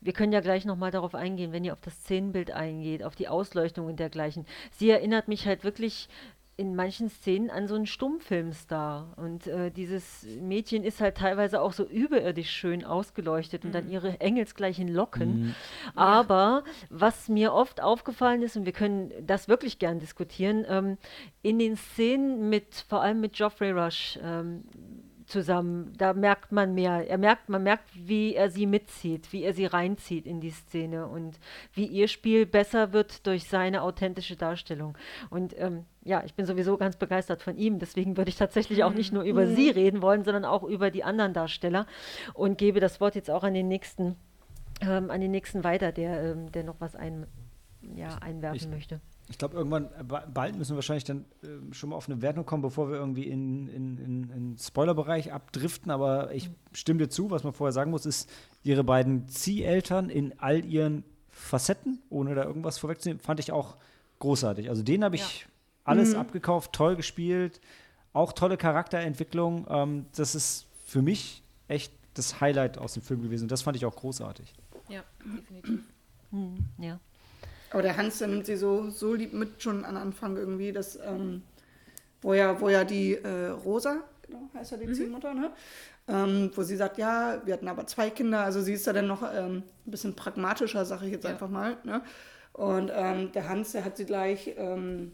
[0.00, 3.28] wir können ja gleich nochmal darauf eingehen, wenn ihr auf das Szenenbild eingeht, auf die
[3.28, 4.46] Ausleuchtung und dergleichen.
[4.72, 6.08] Sie erinnert mich halt wirklich
[6.56, 9.14] in manchen Szenen an so einen Stummfilmstar.
[9.16, 14.20] Und äh, dieses Mädchen ist halt teilweise auch so überirdisch schön ausgeleuchtet und dann ihre
[14.20, 15.54] engelsgleichen Locken.
[15.96, 20.98] Aber was mir oft aufgefallen ist, und wir können das wirklich gern diskutieren, ähm,
[21.42, 24.62] in den Szenen mit, vor allem mit Geoffrey Rush, ähm,
[25.34, 25.92] zusammen.
[25.98, 27.08] Da merkt man mehr.
[27.08, 31.06] Er merkt, man merkt, wie er sie mitzieht, wie er sie reinzieht in die Szene
[31.08, 31.38] und
[31.74, 34.96] wie ihr Spiel besser wird durch seine authentische Darstellung.
[35.30, 37.78] Und ähm, ja, ich bin sowieso ganz begeistert von ihm.
[37.80, 41.02] Deswegen würde ich tatsächlich auch nicht nur über sie reden wollen, sondern auch über die
[41.04, 41.86] anderen Darsteller
[42.32, 44.14] und gebe das Wort jetzt auch an den nächsten,
[44.80, 47.26] ähm, an den nächsten weiter, der, ähm, der noch was ein,
[47.96, 49.00] ja, einwerfen Ich- möchte.
[49.30, 52.20] Ich glaube, irgendwann, äh, ba- bald müssen wir wahrscheinlich dann ähm, schon mal auf eine
[52.20, 55.90] Wertung kommen, bevor wir irgendwie in, in, in, in Spoilerbereich abdriften.
[55.90, 58.30] Aber ich stimme dir zu, was man vorher sagen muss, ist,
[58.62, 63.76] ihre beiden Zieheltern in all ihren Facetten, ohne da irgendwas vorwegzunehmen, fand ich auch
[64.18, 64.68] großartig.
[64.68, 65.46] Also den habe ich
[65.84, 67.60] alles abgekauft, toll gespielt,
[68.12, 69.66] auch tolle Charakterentwicklung.
[69.68, 73.44] Ähm, das ist für mich echt das Highlight aus dem Film gewesen.
[73.44, 74.52] Und das fand ich auch großartig.
[74.88, 75.80] Ja, definitiv.
[76.30, 77.00] Hm, ja.
[77.74, 80.96] Aber der Hans, der nimmt sie so, so lieb mit schon an Anfang irgendwie, dass,
[80.96, 81.42] ähm,
[82.22, 85.50] wo ja, wo ja die äh, Rosa, genau, heißt ja die Ziehmutter, ne?
[86.06, 89.08] Ähm, wo sie sagt, ja, wir hatten aber zwei Kinder, also sie ist da dann
[89.08, 91.30] noch ähm, ein bisschen pragmatischer, sage ich jetzt Ja.
[91.30, 91.78] einfach mal.
[91.82, 92.02] Ne?
[92.52, 95.12] Und ähm, der Hans, der hat sie gleich ähm,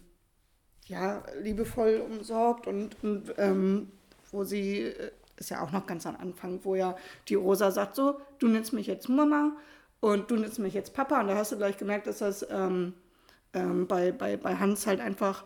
[0.87, 3.91] ja, liebevoll umsorgt und, und ähm,
[4.33, 6.97] wo sie, äh, ist ja auch noch ganz am Anfang, wo ja
[7.29, 9.53] die Rosa sagt so, du nennst mich jetzt Mama
[10.01, 11.21] und du nennst mich jetzt Papa.
[11.21, 12.95] Und da hast du gleich gemerkt, dass das ähm,
[13.53, 15.45] ähm, bei, bei, bei Hans halt einfach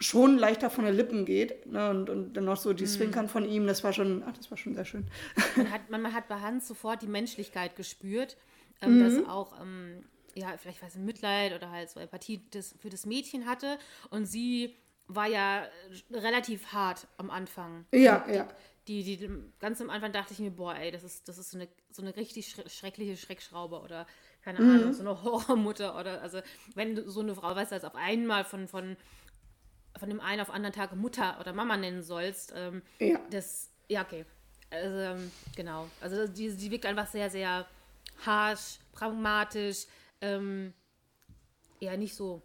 [0.00, 1.66] schon leichter von den Lippen geht.
[1.66, 1.90] Ne?
[1.90, 4.58] Und, und dann noch so die Zwinkern von ihm, das war schon, ach, das war
[4.58, 5.06] schon sehr schön.
[5.56, 8.36] Man hat, man, hat bei Hans sofort die Menschlichkeit gespürt,
[8.80, 12.74] ähm, dass er auch, ähm, ja, vielleicht weiß ich, Mitleid oder halt so Empathie das,
[12.80, 13.78] für das Mädchen hatte.
[14.10, 14.76] Und sie
[15.06, 15.66] war ja
[16.10, 17.86] relativ hart am Anfang.
[17.92, 18.48] Ja, die, ja.
[18.88, 19.30] Die, die,
[19.60, 22.02] ganz am Anfang dachte ich mir, boah, ey, das ist, das ist so eine, so
[22.02, 24.06] eine richtig schre schreckliche Schreckschraube oder
[24.42, 26.40] keine Ahnung, so eine Horrormutter oder also
[26.74, 28.96] wenn du so eine Frau, weißt du, als auf einmal von, von,
[29.96, 33.20] von dem einen auf anderen Tag Mutter oder Mama nennen sollst, ähm, Ja.
[33.30, 34.24] das, ja, okay.
[34.70, 35.86] Also, ähm, genau.
[36.00, 37.66] Also die, die wirkt einfach sehr, sehr
[38.26, 39.86] harsh, pragmatisch,
[40.20, 40.72] ähm,
[41.78, 42.42] eher nicht so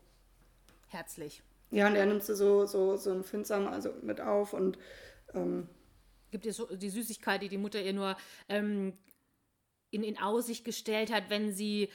[0.90, 1.42] herzlich.
[1.72, 4.78] Ja, und er nimmt sie so, so, so empfindsam also mit auf und
[5.34, 5.68] ähm,
[6.32, 8.16] Gibt es so die Süßigkeit, die die Mutter ihr nur
[8.50, 8.94] ähm,
[9.92, 11.90] in, in Aussicht gestellt hat, wenn sie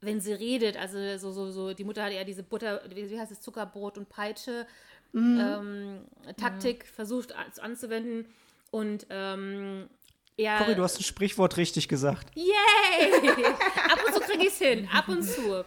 [0.00, 3.32] wenn sie redet, also so, so, so, die Mutter hat ja diese Butter, wie heißt
[3.32, 4.66] es, Zuckerbrot und Peitsche
[5.14, 6.00] ähm,
[6.36, 8.26] Taktik versucht an, anzuwenden
[8.70, 9.88] und ähm,
[10.36, 12.28] er Cory, du hast ein Sprichwort richtig gesagt.
[12.36, 12.44] Yay!
[13.90, 15.64] ab und zu kriege ich es hin, ab und zu.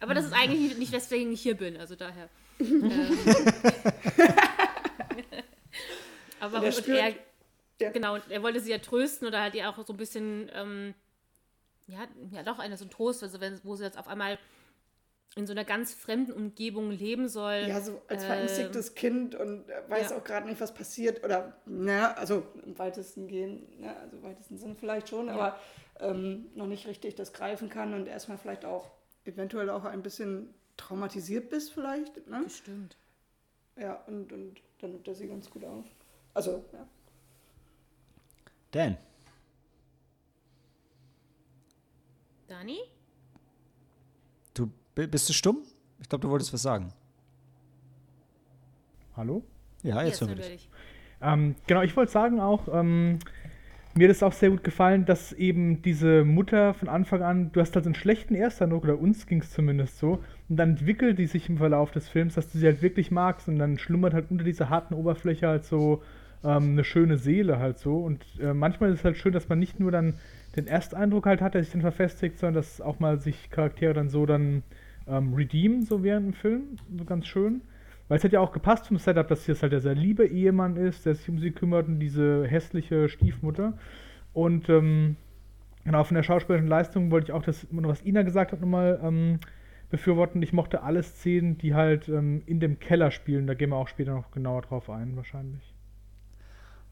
[0.00, 2.28] Aber das ist eigentlich nicht- nicht, weswegen ich hier bin, also daher.
[2.60, 2.84] ähm.
[6.40, 7.14] Aber Und er und spürt- er,
[7.80, 7.90] ja.
[7.92, 10.94] genau, und er wollte sie ja trösten oder halt ihr auch so ein bisschen, ähm,
[11.86, 12.00] ja,
[12.32, 14.38] ja doch, eine so ein Trost, also wenn, wo sie jetzt auf einmal
[15.36, 17.64] in so einer ganz fremden Umgebung leben soll.
[17.68, 20.16] ja, so als Ähm, verängstigtes Kind und äh, weiß ja.
[20.18, 21.22] auch gerade nicht, was passiert.
[21.24, 25.56] Oder, na, also im weitesten gehen, ne, also weitesten Sinn vielleicht schon, aber
[26.00, 28.90] ähm, noch nicht richtig das greifen kann und erstmal vielleicht auch
[29.24, 32.26] eventuell auch ein bisschen traumatisiert bist, vielleicht.
[32.26, 32.40] Ne?
[32.42, 32.96] Bestimmt.
[33.76, 35.84] Ja, und, und dann nimmt er sie ganz gut auf.
[36.34, 36.86] Also, ja.
[38.72, 38.96] Dan,
[42.46, 42.78] Dani?
[44.54, 45.58] du bi- bist du stumm?
[46.00, 46.92] Ich glaube, du wolltest was sagen.
[49.16, 49.44] Hallo?
[49.82, 50.68] Ja, jetzt Jetzt hören wir dich.
[51.20, 53.18] Ähm, genau, ich wollte sagen auch, ähm,
[53.94, 57.60] mir hat es auch sehr gut gefallen, dass eben diese Mutter von Anfang an, du
[57.60, 61.18] hast halt so einen schlechten Ersteindruck, oder uns ging es zumindest so, und dann entwickelt
[61.18, 64.14] die sich im Verlauf des Films, dass du sie halt wirklich magst und dann schlummert
[64.14, 66.02] halt unter dieser harten Oberfläche halt so
[66.44, 67.98] ähm, eine schöne Seele halt so.
[67.98, 70.14] Und äh, manchmal ist es halt schön, dass man nicht nur dann
[70.56, 74.08] den Ersteindruck halt hat, der sich dann verfestigt, sondern dass auch mal sich Charaktere dann
[74.08, 74.62] so dann
[75.06, 76.62] ähm, redeemen, so während dem Film,
[76.96, 77.62] so ganz schön.
[78.08, 80.76] Weil es hat ja auch gepasst zum Setup, dass hier halt der sehr liebe Ehemann
[80.76, 83.74] ist, der sich um sie kümmert und diese hässliche Stiefmutter.
[84.32, 85.16] Und ähm,
[85.84, 89.38] genau, von der schauspielerischen Leistung wollte ich auch das, was Ina gesagt hat, nochmal ähm,
[89.90, 90.42] befürworten.
[90.42, 93.46] Ich mochte alle Szenen, die halt ähm, in dem Keller spielen.
[93.46, 95.69] Da gehen wir auch später noch genauer drauf ein, wahrscheinlich.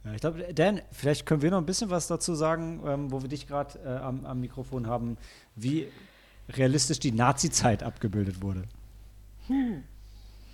[0.09, 3.20] Ja, ich glaube, Dan, vielleicht können wir noch ein bisschen was dazu sagen, ähm, wo
[3.20, 5.18] wir dich gerade äh, am, am Mikrofon haben,
[5.54, 5.86] wie
[6.48, 8.64] realistisch die Nazi-Zeit abgebildet wurde.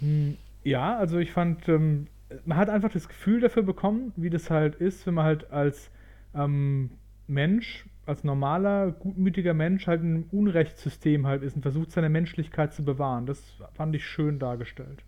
[0.01, 2.09] Hm, Ja, also ich fand, ähm,
[2.45, 5.91] man hat einfach das Gefühl dafür bekommen, wie das halt ist, wenn man halt als
[6.35, 6.91] ähm,
[7.29, 12.85] Mensch, als normaler, gutmütiger Mensch halt in Unrechtssystem halt ist und versucht, seine Menschlichkeit zu
[12.85, 13.27] bewahren.
[13.27, 13.41] Das
[13.75, 15.05] fand ich schön dargestellt.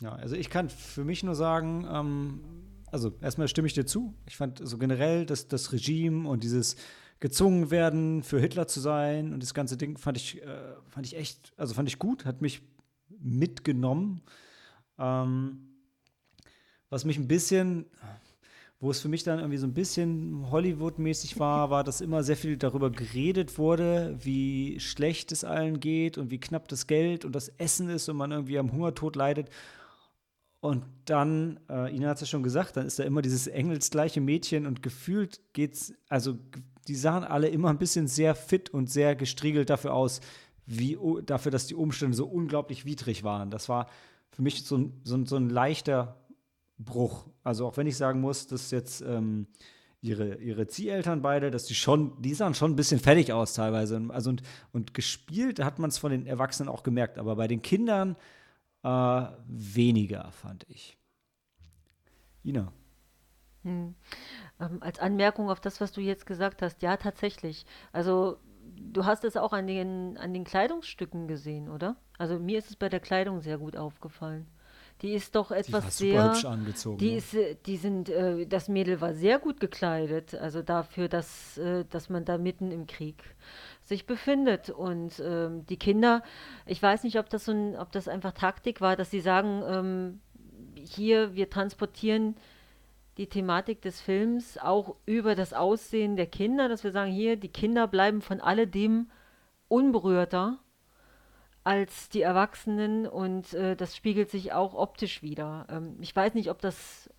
[0.00, 2.40] Ja, also ich kann für mich nur sagen, ähm,
[2.90, 4.14] also erstmal stimme ich dir zu.
[4.26, 6.76] Ich fand so generell das, das Regime und dieses
[7.20, 11.16] gezwungen werden, für Hitler zu sein und das ganze Ding fand ich, äh, fand ich
[11.16, 12.62] echt, also fand ich gut, hat mich
[13.20, 14.22] mitgenommen.
[14.98, 15.66] Ähm,
[16.88, 17.84] was mich ein bisschen,
[18.80, 22.38] wo es für mich dann irgendwie so ein bisschen Hollywood-mäßig war, war, dass immer sehr
[22.38, 27.32] viel darüber geredet wurde, wie schlecht es allen geht und wie knapp das Geld und
[27.32, 29.50] das Essen ist und man irgendwie am Hungertod leidet.
[30.60, 34.20] Und dann, äh, Ina hat es ja schon gesagt, dann ist da immer dieses engelsgleiche
[34.20, 36.38] Mädchen und gefühlt geht's, also
[36.86, 40.20] die sahen alle immer ein bisschen sehr fit und sehr gestriegelt dafür aus,
[40.66, 43.50] wie, dafür, dass die Umstände so unglaublich widrig waren.
[43.50, 43.88] Das war
[44.30, 46.16] für mich so ein, so ein, so ein leichter
[46.78, 47.26] Bruch.
[47.42, 49.46] Also auch wenn ich sagen muss, dass jetzt ähm,
[50.02, 54.00] ihre, ihre Zieheltern beide, dass die schon, die sahen schon ein bisschen fertig aus teilweise.
[54.08, 54.42] Also und,
[54.72, 58.16] und gespielt hat man es von den Erwachsenen auch gemerkt, aber bei den Kindern
[58.82, 60.98] äh, weniger, fand ich.
[62.44, 62.72] Ina.
[63.62, 63.94] Hm.
[64.58, 67.66] Ähm, als Anmerkung auf das, was du jetzt gesagt hast, ja, tatsächlich.
[67.92, 68.38] Also,
[68.76, 71.96] du hast es auch an den, an den Kleidungsstücken gesehen, oder?
[72.18, 74.46] Also, mir ist es bei der Kleidung sehr gut aufgefallen.
[75.02, 76.30] Die ist doch Die etwas super sehr.
[76.30, 76.98] hübsch angezogen.
[76.98, 77.16] Die ne?
[77.16, 81.84] ist, äh, die sind, äh, das Mädel war sehr gut gekleidet, also dafür, dass, äh,
[81.86, 83.22] dass man da mitten im Krieg
[83.90, 84.70] sich befindet.
[84.70, 86.22] Und ähm, die Kinder,
[86.64, 89.62] ich weiß nicht, ob das so ein, ob das einfach Taktik war, dass sie sagen,
[89.66, 90.20] ähm,
[90.74, 92.36] hier, wir transportieren
[93.18, 97.48] die Thematik des Films auch über das Aussehen der Kinder, dass wir sagen, hier, die
[97.48, 99.10] Kinder bleiben von alledem
[99.68, 100.58] unberührter
[101.62, 105.66] als die Erwachsenen und äh, das spiegelt sich auch optisch wieder.
[105.68, 107.10] Ähm, ich weiß nicht, ob das,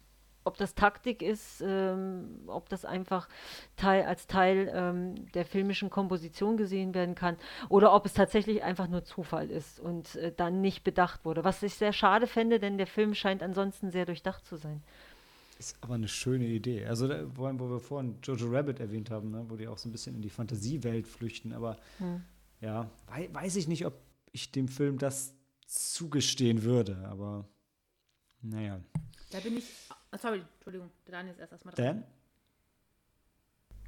[0.43, 3.27] ob das Taktik ist, ähm, ob das einfach
[3.75, 7.37] Teil, als Teil ähm, der filmischen Komposition gesehen werden kann
[7.69, 11.43] oder ob es tatsächlich einfach nur Zufall ist und äh, dann nicht bedacht wurde.
[11.43, 14.81] Was ich sehr schade fände, denn der Film scheint ansonsten sehr durchdacht zu sein.
[15.59, 16.87] Ist aber eine schöne Idee.
[16.87, 19.89] Also, da, wo, wo wir vorhin Jojo Rabbit erwähnt haben, ne, wo die auch so
[19.89, 21.53] ein bisschen in die Fantasiewelt flüchten.
[21.53, 22.23] Aber Hm.
[22.61, 23.93] ja, wei weiß ich nicht, ob
[24.31, 25.35] ich dem Film das
[25.67, 26.97] zugestehen würde.
[27.07, 27.45] Aber
[28.41, 28.79] naja.
[29.31, 29.65] Da bin ich.
[30.11, 31.85] Ah, Sorry, Entschuldigung, der Daniel ist erst erstmal dran.
[31.85, 32.03] Dan?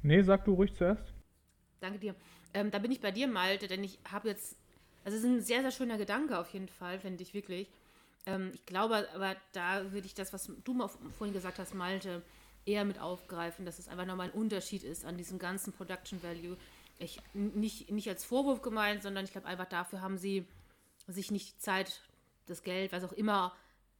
[0.02, 1.14] Nee, sag du ruhig zuerst.
[1.80, 2.14] Danke dir.
[2.52, 4.56] Ähm, da bin ich bei dir, Malte, denn ich habe jetzt.
[5.04, 7.68] Also, es ist ein sehr, sehr schöner Gedanke auf jeden Fall, finde ich wirklich.
[8.26, 12.22] Ähm, ich glaube, aber da würde ich das, was du mal vorhin gesagt hast, Malte,
[12.66, 16.56] eher mit aufgreifen, dass es einfach nochmal ein Unterschied ist an diesem ganzen Production Value.
[16.98, 20.46] Ich, nicht, nicht als Vorwurf gemeint, sondern ich glaube einfach dafür haben sie
[21.06, 22.00] sich nicht die Zeit,
[22.46, 23.52] das Geld, was auch immer,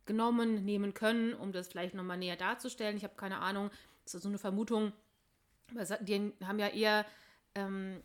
[0.07, 2.97] genommen, nehmen können, um das vielleicht nochmal näher darzustellen.
[2.97, 3.71] Ich habe keine Ahnung,
[4.05, 4.93] das ist so eine Vermutung.
[6.01, 7.07] Die haben ja eher
[7.55, 8.03] ähm,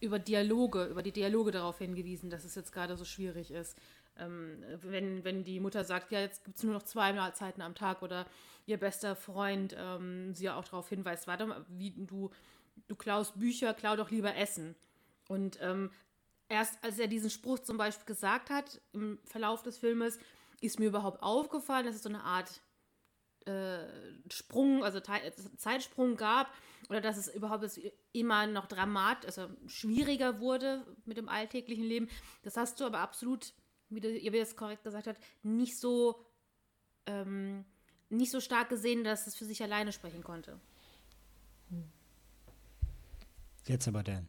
[0.00, 3.76] über Dialoge, über die Dialoge darauf hingewiesen, dass es jetzt gerade so schwierig ist.
[4.16, 7.74] Ähm, wenn, wenn die Mutter sagt, ja, jetzt gibt es nur noch zwei Mahlzeiten am
[7.74, 8.26] Tag oder
[8.66, 12.30] ihr bester Freund ähm, sie ja auch darauf hinweist, warte mal, wie du,
[12.86, 14.76] du klaust Bücher, klau doch lieber Essen.
[15.28, 15.90] Und ähm,
[16.48, 20.18] erst als er diesen Spruch zum Beispiel gesagt hat, im Verlauf des Filmes,
[20.64, 22.62] ist mir überhaupt aufgefallen, dass es so eine Art
[23.46, 23.84] äh,
[24.30, 26.52] Sprung, also Te- Zeitsprung gab
[26.88, 27.80] oder dass es überhaupt
[28.12, 32.08] immer noch dramat, also schwieriger wurde mit dem alltäglichen Leben.
[32.42, 33.52] Das hast du aber absolut,
[33.90, 36.24] wie du, ihr das korrekt gesagt habt, nicht so
[37.06, 37.64] ähm,
[38.10, 40.60] nicht so stark gesehen, dass es für sich alleine sprechen konnte.
[43.66, 44.28] Jetzt aber Dan.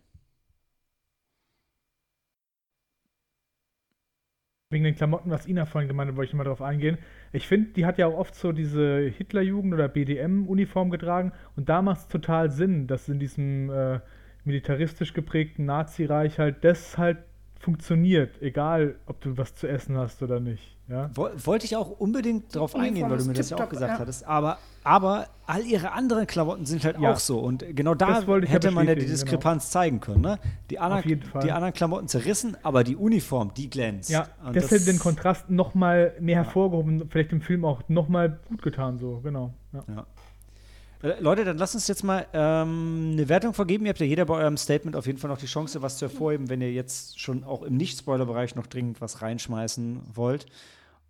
[4.71, 6.97] Wegen den Klamotten, was Ina vorhin gemeint hat, wollte ich mal drauf eingehen.
[7.31, 11.83] Ich finde, die hat ja auch oft so diese Hitlerjugend- oder BDM-Uniform getragen und da
[11.83, 13.99] macht es total Sinn, dass in diesem äh,
[14.43, 17.19] militaristisch geprägten Nazireich halt das halt
[17.59, 20.74] funktioniert, egal ob du was zu essen hast oder nicht.
[20.87, 21.09] Ja?
[21.15, 23.93] Woll- Wollte ich auch unbedingt drauf Uniform eingehen, weil du mir das ja auch gesagt
[23.93, 23.99] ja.
[23.99, 24.25] hattest.
[24.25, 27.11] Aber, aber all ihre anderen Klamotten sind halt Ja.
[27.11, 27.39] auch so.
[27.39, 29.11] Und genau da hätte man ja die genau.
[29.11, 30.21] Diskrepanz zeigen können.
[30.21, 30.39] Ne?
[30.69, 34.09] Die, anderen, die anderen Klamotten zerrissen, aber die Uniform, die glänzt.
[34.11, 38.07] Ja, Und das, hätte den Kontrast noch mal mehr hervorgehoben, vielleicht im Film auch noch
[38.07, 39.53] mal gut getan, so, genau.
[39.73, 39.83] Ja.
[39.95, 40.05] Ja.
[41.01, 43.85] Äh, Leute, dann lasst uns jetzt mal ähm, eine Wertung vergeben.
[43.85, 46.05] Ihr habt ja jeder bei eurem Statement auf jeden Fall noch die Chance, was zu
[46.07, 50.45] hervorheben, wenn ihr jetzt schon auch im Nicht-Spoiler-Bereich noch dringend was reinschmeißen wollt.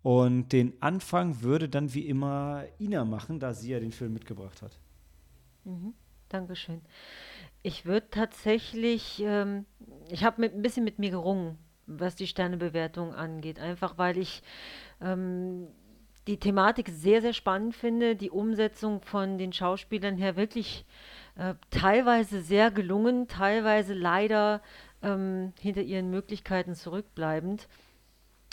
[0.06, 4.62] Und den Anfang würde dann wie immer Ina machen, da sie ja den Film mitgebracht
[4.62, 4.78] hat.
[6.28, 6.80] Dankeschön.
[7.64, 9.66] Ich würde tatsächlich, ähm,
[10.08, 13.58] ich habe ein bisschen mit mir gerungen, was die Sternebewertung angeht.
[13.58, 14.44] Einfach weil ich
[15.00, 15.66] ähm,
[16.28, 20.86] die Thematik sehr, sehr spannend finde, die Umsetzung von den Schauspielern her wirklich
[21.34, 24.62] äh, teilweise sehr gelungen, teilweise leider
[25.02, 27.66] ähm, hinter ihren Möglichkeiten zurückbleibend.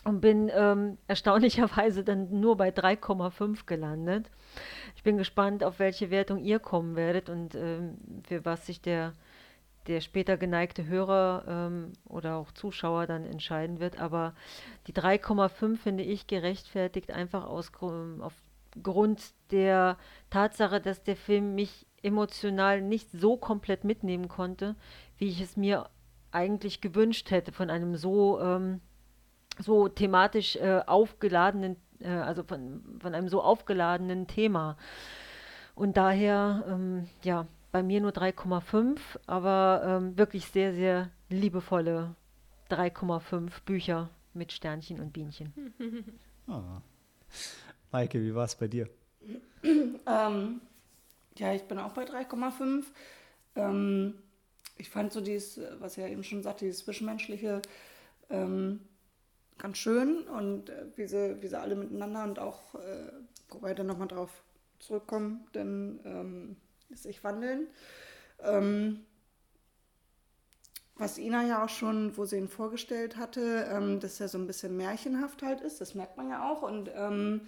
[0.03, 4.29] Und bin ähm, erstaunlicherweise dann nur bei 3,5 gelandet.
[4.95, 7.97] Ich bin gespannt, auf welche Wertung ihr kommen werdet und ähm,
[8.27, 9.13] für was sich der,
[9.87, 13.97] der später geneigte Hörer ähm, oder auch Zuschauer dann entscheiden wird.
[13.97, 14.33] Aber
[14.87, 19.97] die 3,5 finde ich gerechtfertigt, einfach aus, Gru- aufgrund der
[20.29, 24.75] Tatsache, dass der Film mich emotional nicht so komplett mitnehmen konnte,
[25.17, 25.89] wie ich es mir
[26.31, 28.81] eigentlich gewünscht hätte von einem so, ähm,
[29.59, 34.77] so thematisch äh, aufgeladenen, äh, also von, von einem so aufgeladenen Thema.
[35.75, 42.15] Und daher, ähm, ja, bei mir nur 3,5, aber ähm, wirklich sehr, sehr liebevolle
[42.69, 45.53] 3,5 Bücher mit Sternchen und Bienchen.
[46.45, 46.81] Ah.
[47.93, 48.89] Maike, wie war es bei dir?
[49.63, 50.59] Ähm,
[51.37, 52.83] ja, ich bin auch bei 3,5.
[53.55, 54.15] Ähm,
[54.77, 57.61] ich fand so dieses, was ja eben schon sagte, dieses Zwischenmenschliche
[58.29, 58.81] ähm,
[59.57, 63.11] ganz schön und äh, wie, sie, wie sie alle miteinander und auch, äh,
[63.49, 64.43] wobei dann nochmal drauf
[64.79, 66.57] zurückkommen, denn ähm,
[66.93, 67.67] sich wandeln.
[68.41, 69.05] Ähm,
[70.95, 74.47] was Ina ja auch schon, wo sie ihn vorgestellt hatte, ähm, dass er so ein
[74.47, 76.61] bisschen märchenhaft halt ist, das merkt man ja auch.
[76.61, 77.41] Und ähm,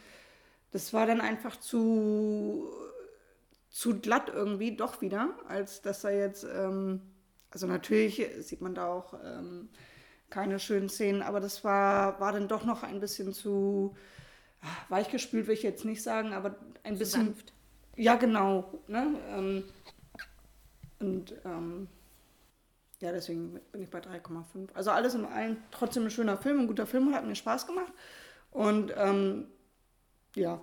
[0.71, 2.67] das war dann einfach zu,
[3.69, 7.01] zu glatt irgendwie doch wieder, als dass er jetzt, ähm,
[7.51, 9.69] also natürlich sieht man da auch ähm,
[10.35, 13.95] keine schönen Szenen, aber das war, war dann doch noch ein bisschen zu
[14.61, 17.27] ah, weichgespült, will ich jetzt nicht sagen, aber ein bisschen.
[17.27, 17.53] sanft.
[17.95, 18.81] Ja, genau.
[18.89, 19.17] Ne?
[19.29, 19.63] Ähm,
[20.99, 21.87] und ähm,
[22.99, 24.73] ja, deswegen bin ich bei 3,5.
[24.73, 27.93] Also alles in allem trotzdem ein schöner Film, ein guter Film, hat mir Spaß gemacht.
[28.51, 29.47] Und ähm,
[30.35, 30.59] ja,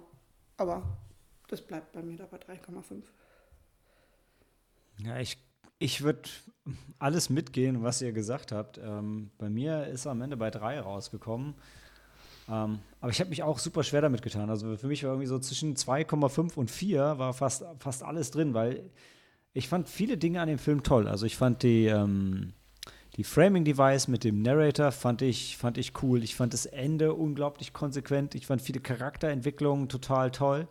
[0.59, 0.83] aber
[1.49, 3.05] das bleibt bei mir da bei 3,5.
[4.99, 5.39] Ja, ich,
[5.83, 6.23] ich würde
[6.99, 8.79] alles mitgehen, was ihr gesagt habt.
[8.79, 11.55] Ähm, bei mir ist am Ende bei drei rausgekommen.
[12.49, 14.51] Ähm, aber ich habe mich auch super schwer damit getan.
[14.51, 18.55] Also für mich war irgendwie so zwischen 2,5 und 4 war fast, fast alles drin,
[18.55, 18.91] weil
[19.53, 21.09] ich fand viele Dinge an dem Film toll.
[21.09, 22.55] Also ich fand die, ähm,
[23.17, 26.23] die Framing-Device mit dem Narrator fand ich, fand ich cool.
[26.23, 28.35] Ich fand das Ende unglaublich konsequent.
[28.35, 30.69] Ich fand viele Charakterentwicklungen total toll.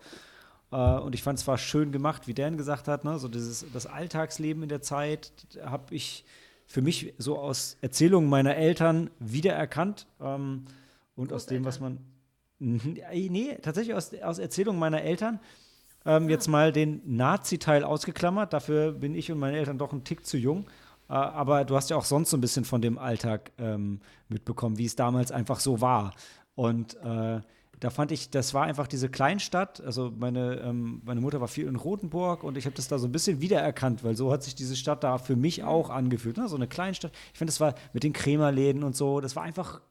[0.71, 3.19] Äh, und ich fand es war schön gemacht, wie Dan gesagt hat, ne?
[3.19, 5.31] so dieses, das Alltagsleben in der Zeit
[5.63, 6.25] habe ich
[6.67, 10.07] für mich so aus Erzählungen meiner Eltern wiedererkannt.
[10.21, 10.65] Ähm,
[11.15, 11.99] und aus dem, was man.
[12.59, 15.39] Mhm, Nee, tatsächlich aus, aus Erzählungen meiner Eltern.
[16.05, 18.53] Ähm, Jetzt mal den Nazi-Teil ausgeklammert.
[18.53, 20.65] Dafür bin ich und meine Eltern doch ein Tick zu jung.
[21.09, 23.99] Äh, aber du hast ja auch sonst so ein bisschen von dem Alltag ähm,
[24.29, 26.13] mitbekommen, wie es damals einfach so war.
[26.55, 27.41] Und äh,
[27.81, 29.81] da fand ich, das war einfach diese Kleinstadt.
[29.81, 33.07] Also meine, ähm, meine Mutter war viel in Rothenburg und ich habe das da so
[33.07, 36.37] ein bisschen wiedererkannt, weil so hat sich diese Stadt da für mich auch angefühlt.
[36.37, 36.47] Ne?
[36.47, 37.11] So eine Kleinstadt.
[37.33, 39.81] Ich finde, das war mit den Krämerläden und so, das war einfach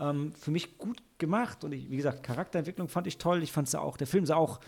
[0.00, 1.62] ähm, für mich gut gemacht.
[1.62, 3.44] Und ich, wie gesagt, Charakterentwicklung fand ich toll.
[3.44, 4.58] Ich fand es auch, der Film sah auch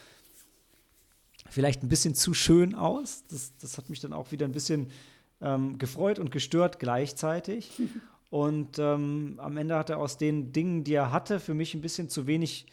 [1.50, 3.24] vielleicht ein bisschen zu schön aus.
[3.26, 4.92] Das, das hat mich dann auch wieder ein bisschen
[5.40, 7.72] ähm, gefreut und gestört gleichzeitig.
[8.32, 11.82] Und ähm, am Ende hat er aus den Dingen, die er hatte, für mich ein
[11.82, 12.64] bisschen zu wenig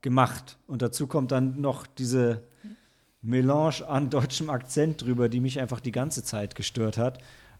[0.00, 0.58] gemacht.
[0.68, 2.44] Und dazu kommt dann noch diese
[3.20, 7.18] Melange an deutschem Akzent drüber, die mich einfach die ganze Zeit gestört hat.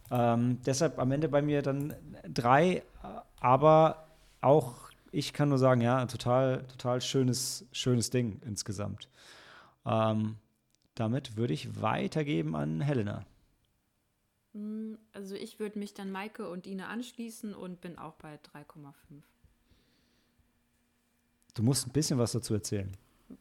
[0.08, 1.94] Ähm, deshalb am Ende bei mir dann
[2.32, 2.84] drei,
[3.40, 4.06] aber
[4.40, 4.76] auch
[5.10, 9.08] ich kann nur sagen, ja, total, total schönes, schönes Ding insgesamt.
[9.84, 10.36] Ähm,
[10.94, 13.26] damit würde ich weitergeben an Helena.
[14.56, 18.92] Hm, Also ich würde mich dann Maike und Ine anschließen und bin auch bei 3,5.
[21.54, 22.90] Du musst ein bisschen was dazu erzählen.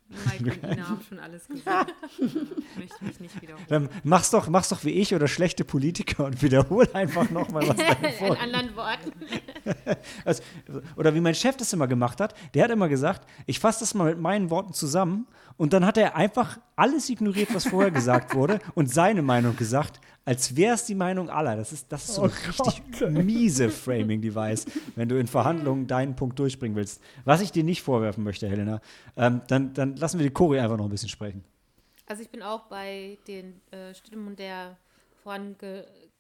[0.10, 1.94] Mike und Ina haben schon alles gesagt.
[2.20, 3.66] Ich möchte mich nicht wiederholen.
[3.70, 7.78] Dann mach's doch, mach's doch wie ich oder schlechte Politiker und wiederhol einfach nochmal, was
[8.20, 9.12] In anderen Worten.
[10.26, 10.44] also,
[10.98, 13.94] Oder wie mein Chef das immer gemacht hat, der hat immer gesagt, ich fasse das
[13.94, 15.28] mal mit meinen Worten zusammen
[15.58, 20.00] und dann hat er einfach alles ignoriert, was vorher gesagt wurde und seine Meinung gesagt,
[20.26, 21.56] als wäre es die Meinung aller.
[21.56, 25.88] Das ist, das ist so ein Oh richtig Gott, miese Framing-Device, wenn du in Verhandlungen
[25.88, 27.02] deinen Punkt durchbringen willst.
[27.26, 28.82] Was ich dir nicht vorwerfen möchte, Helena,
[29.16, 31.44] ähm, dann, dann lassen wir die Choreo einfach noch ein bisschen sprechen.
[32.08, 34.78] Also ich bin auch bei den äh, Stimmen der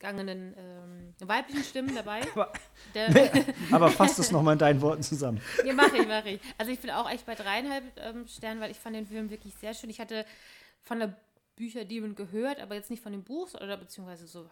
[0.05, 2.21] vorangegangenen ähm, weiblichen Stimmen dabei.
[2.93, 3.09] Der,
[3.71, 5.41] Aber fass das nochmal in deinen Worten zusammen.
[5.65, 6.41] Ja, mache ich, mache ich.
[6.57, 9.53] Also ich bin auch echt bei dreieinhalb ähm, Sternen, weil ich fand den Film wirklich
[9.55, 9.89] sehr schön.
[9.89, 10.25] Ich hatte
[10.81, 11.15] von der
[11.55, 14.49] Bücherdiebin gehört, aber jetzt nicht von dem Buch oder beziehungsweise so,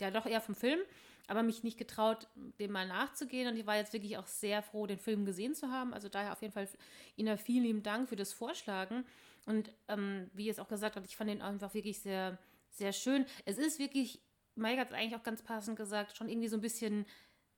[0.00, 0.78] ja doch eher vom Film,
[1.26, 2.28] aber mich nicht getraut,
[2.58, 3.48] dem mal nachzugehen.
[3.48, 5.92] Und ich war jetzt wirklich auch sehr froh, den Film gesehen zu haben.
[5.92, 6.68] Also daher auf jeden Fall
[7.16, 9.04] Ihnen vielen lieben Dank für das Vorschlagen.
[9.46, 12.38] Und ähm, wie ihr es auch gesagt habt, ich fand den einfach wirklich sehr,
[12.70, 13.26] sehr schön.
[13.44, 14.20] Es ist wirklich,
[14.56, 17.06] Mike hat es eigentlich auch ganz passend gesagt, schon irgendwie so ein bisschen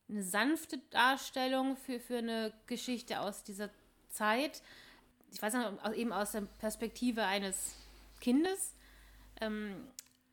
[0.08, 3.70] eine sanfte Darstellung für, für eine Geschichte aus dieser
[4.08, 4.62] Zeit.
[5.32, 7.74] Ich weiß nicht, au- eben aus der Perspektive eines
[8.20, 8.74] Kindes.
[9.40, 9.74] Ähm,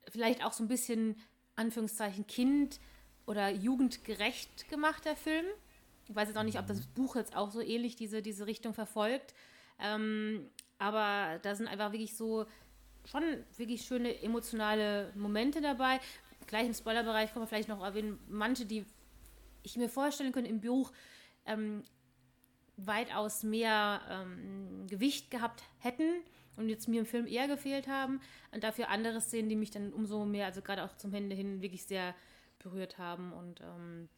[0.10, 1.16] vielleicht auch so ein bisschen,
[1.56, 2.80] Anführungszeichen, Kind-
[3.26, 5.46] oder jugendgerecht gemacht, der Film.
[6.08, 8.74] Ich weiß jetzt auch nicht, ob das Buch jetzt auch so ähnlich diese, diese Richtung
[8.74, 9.34] verfolgt.
[9.80, 12.46] Ähm, aber da sind einfach wirklich so
[13.06, 13.24] schon
[13.58, 16.00] wirklich schöne emotionale Momente dabei.
[16.48, 18.86] Gleich im Spoilerbereich kann man vielleicht noch erwähnen, manche, die
[19.64, 20.92] ich mir vorstellen könnte im Buch
[21.46, 21.84] ähm,
[22.78, 26.10] weitaus mehr ähm, Gewicht gehabt hätten
[26.58, 28.22] und jetzt mir im Film eher gefehlt haben.
[28.52, 31.62] Und dafür andere Szenen, die mich dann umso mehr, also gerade auch zum Ende hin,
[31.62, 32.16] wirklich sehr
[32.60, 33.34] berührt haben.
[33.34, 34.10] Und ähm,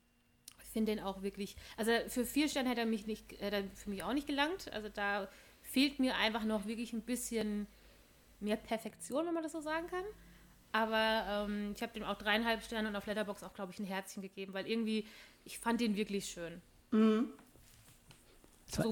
[0.61, 3.63] ich finde den auch wirklich, also für vier Sterne hätte er mich nicht, hätte er
[3.75, 4.71] für mich auch nicht gelangt.
[4.73, 5.29] Also da
[5.61, 7.67] fehlt mir einfach noch wirklich ein bisschen
[8.39, 10.03] mehr Perfektion, wenn man das so sagen kann.
[10.75, 13.85] Aber ähm, ich habe dem auch dreieinhalb Sterne und auf Letterbox auch, glaube ich, ein
[13.85, 15.05] Herzchen gegeben, weil irgendwie,
[15.45, 16.61] ich fand den wirklich schön.
[16.91, 17.23] So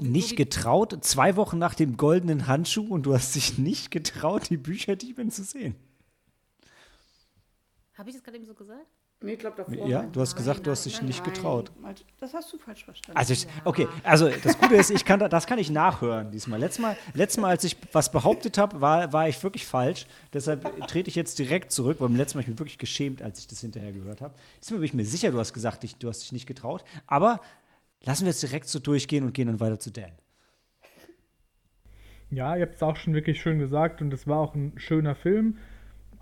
[0.02, 3.92] wie- nicht so getraut, zwei Wochen nach dem goldenen Handschuh und du hast dich nicht
[3.92, 5.76] getraut, die Bücherdiebin zu sehen.
[7.96, 8.88] Habe ich das gerade eben so gesagt?
[9.26, 9.88] Nee, ich glaube davor.
[9.88, 11.34] Ja, Nein, du hast nein, gesagt, du hast dich nein, nicht nein.
[11.34, 11.72] getraut.
[12.20, 13.18] Das hast du falsch verstanden.
[13.18, 16.60] Also ich, okay, also das Gute ist, ich kann da- das kann ich nachhören diesmal.
[16.60, 20.08] Letztes Mal, letztes Mal als ich was behauptet habe, war, war ich wirklich falsch.
[20.34, 23.40] Deshalb trete ich jetzt direkt zurück, weil beim letzten Mal ich mich wirklich geschämt, als
[23.40, 24.34] ich das hinterher gehört habe.
[24.62, 26.84] Diesmal bin ich mir sicher, du hast gesagt, ich, du hast dich nicht getraut.
[27.08, 27.40] Aber
[28.04, 30.12] lassen wir jetzt direkt so durchgehen und gehen dann weiter zu Dan.
[32.30, 35.16] Ja, ihr habt es auch schon wirklich schön gesagt und es war auch ein schöner
[35.16, 35.58] Film.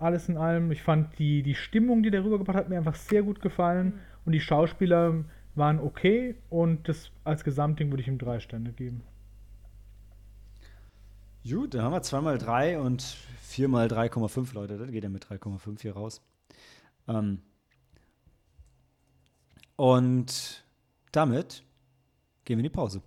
[0.02, 0.72] Alles in allem.
[0.72, 4.32] Ich fand die, die Stimmung, die der rübergebracht hat, mir einfach sehr gut gefallen und
[4.32, 5.24] die Schauspieler
[5.54, 9.02] waren okay und das als Gesamtding würde ich ihm drei Sterne geben.
[11.48, 14.78] Gut, dann haben wir zweimal drei und viermal 3,5 Leute.
[14.78, 16.20] Das geht ja mit 3,5 hier raus.
[17.06, 17.42] Ähm
[19.76, 20.64] und
[21.12, 21.64] damit
[22.44, 23.02] gehen wir in die Pause.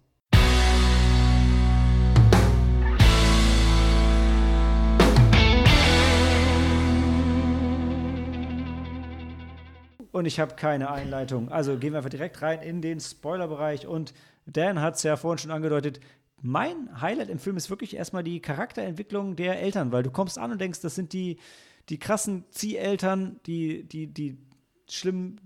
[10.15, 11.51] Und ich habe keine Einleitung.
[11.51, 13.85] Also gehen wir einfach direkt rein in den Spoilerbereich.
[13.85, 14.13] Und
[14.45, 15.99] Dan hat es ja vorhin schon angedeutet.
[16.41, 20.53] Mein Highlight im Film ist wirklich erstmal die Charakterentwicklung der Eltern, weil du kommst an
[20.53, 21.37] und denkst, das sind die,
[21.89, 24.37] die krassen Zieheltern, die, die, die
[24.89, 25.41] schlimmen.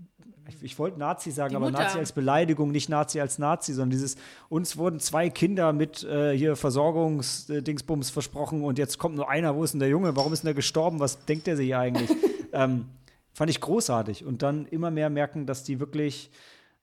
[0.46, 1.82] Ich, ich wollte Nazi sagen, Die aber Mutter.
[1.82, 4.14] Nazi als Beleidigung, nicht Nazi als Nazi, sondern dieses,
[4.48, 9.64] uns wurden zwei Kinder mit äh, hier Versorgungsdingsbums versprochen und jetzt kommt nur einer, wo
[9.64, 10.14] ist denn der Junge?
[10.14, 11.00] Warum ist denn der gestorben?
[11.00, 12.08] Was denkt der sich eigentlich?
[12.52, 12.86] ähm,
[13.32, 14.24] fand ich großartig.
[14.24, 16.30] Und dann immer mehr merken, dass die wirklich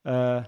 [0.03, 0.43] äh,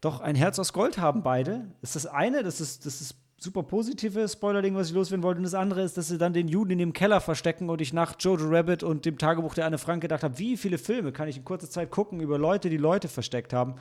[0.00, 1.72] doch ein Herz aus Gold haben, beide.
[1.80, 5.38] Das ist das eine, das ist das ist super positive Spoiler-Ding, was ich loswerden wollte.
[5.38, 7.92] Und das andere ist, dass sie dann den Juden in dem Keller verstecken und ich
[7.92, 11.28] nach Jojo Rabbit und dem Tagebuch der Anne Frank gedacht habe, wie viele Filme kann
[11.28, 13.76] ich in kurzer Zeit gucken über Leute, die Leute versteckt haben.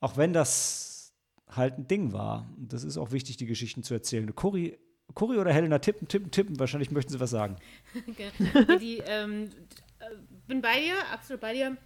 [0.00, 1.12] Auch wenn das
[1.48, 2.48] halt ein Ding war.
[2.56, 4.34] Und das ist auch wichtig, die Geschichten zu erzählen.
[4.34, 4.78] Cory,
[5.14, 6.58] Cory oder Helena tippen, tippen, tippen.
[6.58, 7.56] Wahrscheinlich möchten sie was sagen.
[8.08, 8.30] Okay.
[8.78, 9.50] die, ähm,
[9.98, 10.04] äh,
[10.46, 11.76] bin bei dir, absolut bei dir.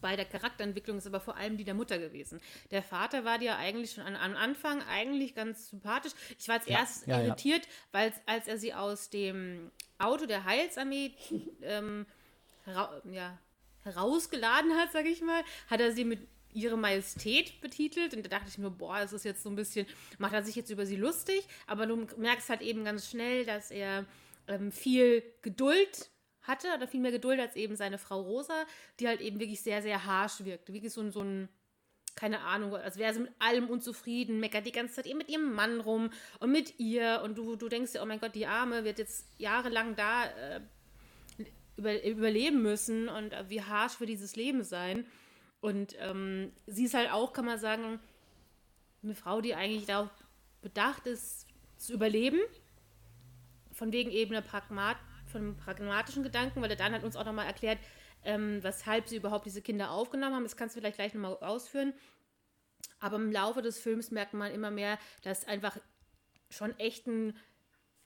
[0.00, 2.40] Bei der Charakterentwicklung ist aber vor allem die der Mutter gewesen.
[2.72, 6.12] Der Vater war dir eigentlich schon an, am Anfang eigentlich ganz sympathisch.
[6.38, 7.24] Ich war als ja, ja.
[7.24, 11.12] irritiert, weil als er sie aus dem Auto der Heilsarmee
[11.62, 12.04] ähm,
[13.10, 13.38] ja,
[13.84, 16.26] herausgeladen hat, sag ich mal, hat er sie mit
[16.56, 19.86] ihre Majestät betitelt und da dachte ich mir, boah, das ist jetzt so ein bisschen,
[20.18, 23.70] macht er sich jetzt über sie lustig, aber du merkst halt eben ganz schnell, dass
[23.70, 24.04] er
[24.48, 26.10] ähm, viel Geduld
[26.42, 28.64] hatte oder viel mehr Geduld als eben seine Frau Rosa,
[29.00, 30.72] die halt eben wirklich sehr, sehr harsh wirkte.
[30.72, 31.48] Wirklich so, ein- so ein
[32.14, 35.52] keine Ahnung, als wäre sie mit allem unzufrieden, meckert die ganze Zeit eben mit ihrem
[35.52, 36.08] Mann rum
[36.40, 39.26] und mit ihr und du, du denkst dir, oh mein Gott, die Arme wird jetzt
[39.36, 40.60] jahrelang da äh,
[41.76, 45.04] über, überleben müssen und äh, wie harsch wird dieses Leben sein.
[45.66, 47.98] Und ähm, sie ist halt auch, kann man sagen,
[49.02, 50.10] eine Frau, die eigentlich darauf
[50.62, 52.38] bedacht ist, zu überleben.
[53.72, 54.96] Von wegen eben einer Pragmat
[55.32, 57.80] von pragmatischen Gedanken, weil er dann hat uns auch nochmal erklärt,
[58.22, 60.44] ähm, weshalb sie überhaupt diese Kinder aufgenommen haben.
[60.44, 61.92] Das kannst du vielleicht gleich nochmal ausführen.
[63.00, 65.76] Aber im Laufe des Films merkt man immer mehr, dass einfach
[66.48, 67.36] schon echt ein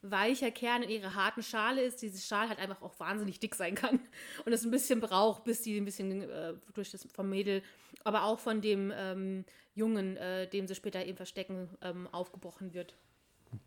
[0.02, 2.02] weicher Kern in ihrer harten Schale ist.
[2.02, 4.00] Diese Schale halt einfach auch wahnsinnig dick sein kann
[4.44, 7.62] und es ein bisschen braucht, bis die ein bisschen äh, durch das vom Mädel,
[8.04, 9.44] aber auch von dem ähm,
[9.74, 12.94] Jungen, äh, dem sie später eben verstecken, ähm, aufgebrochen wird.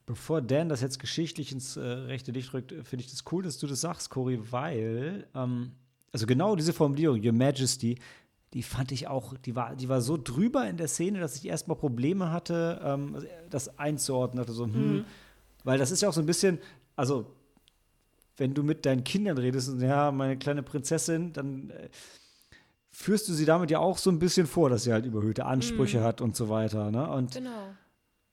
[0.05, 3.57] Bevor Dan das jetzt geschichtlich ins äh, rechte Licht rückt, finde ich das cool, dass
[3.57, 5.71] du das sagst, Cory, weil, ähm,
[6.11, 7.97] also genau diese Formulierung, Your Majesty,
[8.53, 11.47] die fand ich auch, die war, die war so drüber in der Szene, dass ich
[11.47, 14.39] erstmal Probleme hatte, ähm, das einzuordnen.
[14.39, 15.05] Hatte so, hm, mhm.
[15.63, 16.59] Weil das ist ja auch so ein bisschen,
[16.95, 17.35] also,
[18.37, 21.89] wenn du mit deinen Kindern redest und ja, meine kleine Prinzessin, dann äh,
[22.91, 25.99] führst du sie damit ja auch so ein bisschen vor, dass sie halt überhöhte Ansprüche
[25.99, 26.03] mhm.
[26.03, 26.91] hat und so weiter.
[26.91, 27.09] Ne?
[27.09, 27.73] Und genau.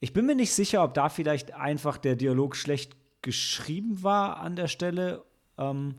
[0.01, 4.57] ich bin mir nicht sicher, ob da vielleicht einfach der Dialog schlecht geschrieben war an
[4.57, 5.25] der Stelle.
[5.59, 5.97] Ähm,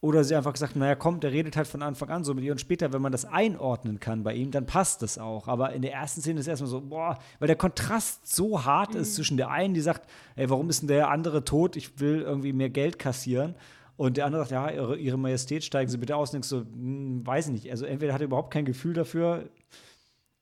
[0.00, 2.52] oder sie einfach gesagt, naja, komm, der redet halt von Anfang an so mit ihr.
[2.52, 5.48] Und später, wenn man das einordnen kann bei ihm, dann passt das auch.
[5.48, 8.94] Aber in der ersten Szene ist es erstmal so, boah, weil der Kontrast so hart
[8.94, 9.00] mhm.
[9.00, 11.74] ist zwischen der einen, die sagt, ey, warum ist denn der andere tot?
[11.74, 13.56] Ich will irgendwie mehr Geld kassieren.
[13.96, 16.28] Und der andere sagt, ja, ihre, ihre Majestät, steigen Sie bitte aus.
[16.30, 17.68] Und denkst so, hm, weiß nicht.
[17.68, 19.50] Also entweder hat er überhaupt kein Gefühl dafür,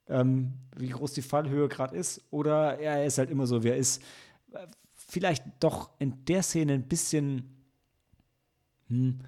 [0.09, 3.79] ähm, wie groß die Fallhöhe gerade ist, oder er ist halt immer so, wie er
[3.79, 4.03] ist.
[4.93, 7.65] Vielleicht doch in der Szene ein bisschen,
[8.89, 9.21] hm,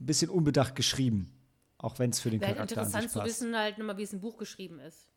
[0.00, 1.32] ein bisschen unbedacht geschrieben.
[1.78, 4.12] Auch wenn es für den Wäre Charakter interessant an zu wissen, halt nochmal, wie es
[4.12, 5.08] im Buch geschrieben ist.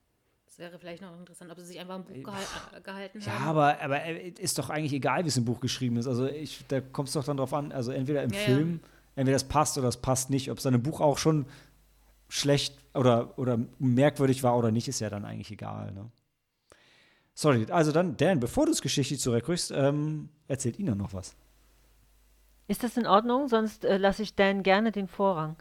[0.45, 2.41] Das wäre vielleicht noch interessant, ob sie sich einfach im Buch gehal
[2.75, 3.43] äh, gehalten ja, haben.
[3.43, 6.07] Ja, aber, aber äh, ist doch eigentlich egal, wie es im Buch geschrieben ist.
[6.07, 7.71] Also ich, da kommt es doch dann drauf an.
[7.71, 8.89] Also entweder im ja, Film, ja.
[9.15, 10.51] entweder es passt oder es passt nicht.
[10.51, 11.45] Ob es Buch auch schon
[12.27, 15.93] schlecht oder, oder merkwürdig war oder nicht, ist ja dann eigentlich egal.
[15.93, 16.11] Ne?
[17.33, 21.35] Sorry, also dann, Dan, bevor du es geschichtlich zurückrückst, ähm, erzählt Ihnen noch was.
[22.71, 23.49] Ist das in Ordnung?
[23.49, 25.57] Sonst äh, lasse ich Dan gerne den Vorrang.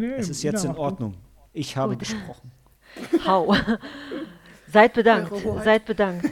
[0.00, 1.16] Nee, es ist jetzt in Ordnung.
[1.52, 1.98] Ich habe Gut.
[1.98, 2.50] gesprochen.
[3.26, 3.54] Hau.
[4.66, 5.30] seid bedankt.
[5.62, 6.30] Seid bedankt.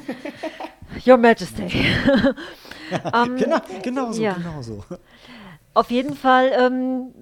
[1.06, 1.64] Your Majesty.
[3.12, 4.32] um, genau, genau so, ja.
[4.32, 4.82] genau so.
[5.74, 7.12] Auf jeden Fall ähm,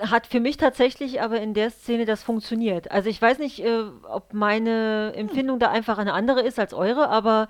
[0.00, 2.90] hat für mich tatsächlich aber in der Szene das funktioniert.
[2.90, 7.08] Also ich weiß nicht, äh, ob meine Empfindung da einfach eine andere ist als eure,
[7.08, 7.48] aber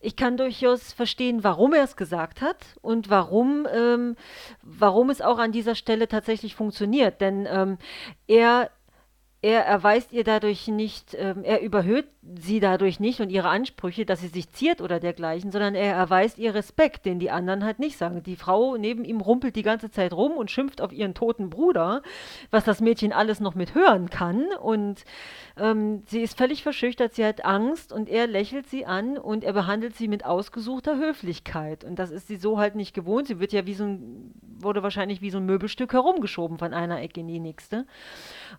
[0.00, 4.16] ich kann durchaus verstehen, warum er es gesagt hat und warum, ähm,
[4.62, 7.20] warum es auch an dieser Stelle tatsächlich funktioniert.
[7.20, 7.78] Denn ähm,
[8.26, 8.70] er
[9.40, 14.20] er erweist ihr dadurch nicht, ähm, er überhöht sie dadurch nicht und ihre Ansprüche, dass
[14.20, 17.96] sie sich ziert oder dergleichen, sondern er erweist ihr Respekt, den die anderen halt nicht
[17.96, 18.22] sagen.
[18.22, 22.02] Die Frau neben ihm rumpelt die ganze Zeit rum und schimpft auf ihren toten Bruder,
[22.50, 25.04] was das Mädchen alles noch mit hören kann und
[25.56, 29.52] ähm, sie ist völlig verschüchtert, sie hat Angst und er lächelt sie an und er
[29.52, 33.28] behandelt sie mit ausgesuchter Höflichkeit und das ist sie so halt nicht gewohnt.
[33.28, 37.00] Sie wird ja wie so ein, wurde wahrscheinlich wie so ein Möbelstück herumgeschoben von einer
[37.00, 37.86] Ecke in die nächste.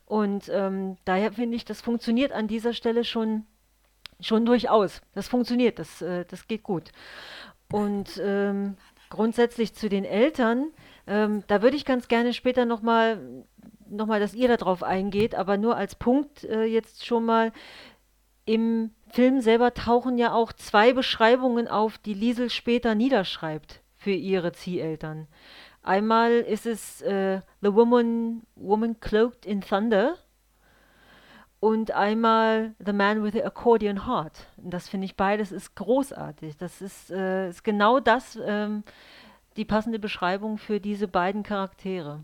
[0.05, 0.68] Und ähm,
[1.05, 3.45] daher finde ich, das funktioniert an dieser Stelle schon,
[4.19, 5.01] schon durchaus.
[5.13, 6.91] Das funktioniert, das, äh, das geht gut.
[7.71, 8.77] Und ähm,
[9.09, 10.71] grundsätzlich zu den Eltern,
[11.07, 13.45] ähm, da würde ich ganz gerne später nochmal
[13.91, 17.51] noch mal, dass ihr darauf eingeht, aber nur als Punkt äh, jetzt schon mal.
[18.45, 24.53] Im Film selber tauchen ja auch zwei Beschreibungen auf, die Liesel später niederschreibt für ihre
[24.53, 25.27] Zieheltern.
[25.83, 30.17] Einmal ist es äh, The Woman, Woman Cloaked in Thunder
[31.59, 34.47] und einmal The Man with the Accordion Heart.
[34.57, 36.57] Und das finde ich beides ist großartig.
[36.57, 38.83] Das ist, äh, ist genau das, ähm,
[39.57, 42.23] die passende Beschreibung für diese beiden Charaktere.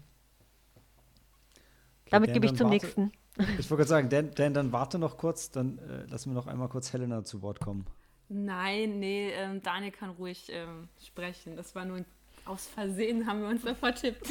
[2.02, 3.12] Okay, Damit gebe ich zum warte, nächsten.
[3.60, 6.48] Ich wollte gerade sagen, Dan, Dan, dann warte noch kurz, dann äh, lassen wir noch
[6.48, 7.86] einmal kurz Helena zu Wort kommen.
[8.30, 11.58] Nein, nee, ähm, Daniel kann ruhig ähm, sprechen.
[11.58, 12.06] Das war nur ein
[12.46, 14.30] aus Versehen haben wir uns da vertippt.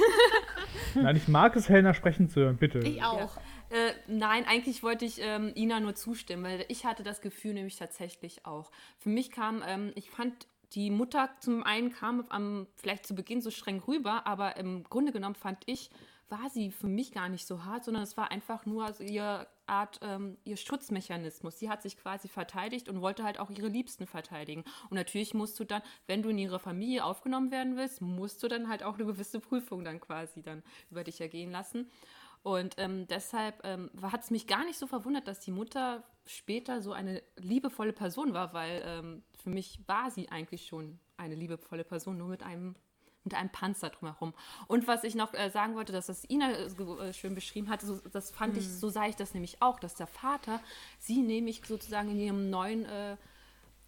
[0.94, 2.78] Nein, ich mag es, Helena sprechen zu hören, bitte.
[2.78, 3.36] Ich auch.
[3.36, 3.42] Ja.
[3.70, 7.76] Äh, nein, eigentlich wollte ich ähm, Ina nur zustimmen, weil ich hatte das Gefühl nämlich
[7.76, 8.70] tatsächlich auch.
[8.98, 13.40] Für mich kam, ähm, ich fand die Mutter zum einen kam am, vielleicht zu Beginn
[13.40, 15.90] so streng rüber, aber im Grunde genommen fand ich,
[16.28, 19.46] war sie für mich gar nicht so hart, sondern es war einfach nur also ihr
[19.66, 21.58] Art, ähm, ihr Schutzmechanismus.
[21.58, 24.64] Sie hat sich quasi verteidigt und wollte halt auch ihre Liebsten verteidigen.
[24.90, 28.48] Und natürlich musst du dann, wenn du in ihre Familie aufgenommen werden willst, musst du
[28.48, 31.90] dann halt auch eine gewisse Prüfung dann quasi dann über dich ergehen lassen.
[32.44, 36.82] Und ähm, deshalb ähm, hat es mich gar nicht so verwundert, dass die Mutter später
[36.82, 41.84] so eine liebevolle Person war, weil ähm, für mich war sie eigentlich schon eine liebevolle
[41.84, 42.76] Person, nur mit einem
[43.26, 44.34] mit einem Panzer drumherum.
[44.66, 47.98] Und was ich noch äh, sagen wollte, dass das Ina äh, schön beschrieben hat, so,
[48.12, 50.60] das fand ich, so sah ich das nämlich auch, dass der Vater
[50.98, 53.16] sie nämlich sozusagen in ihrem neuen, äh,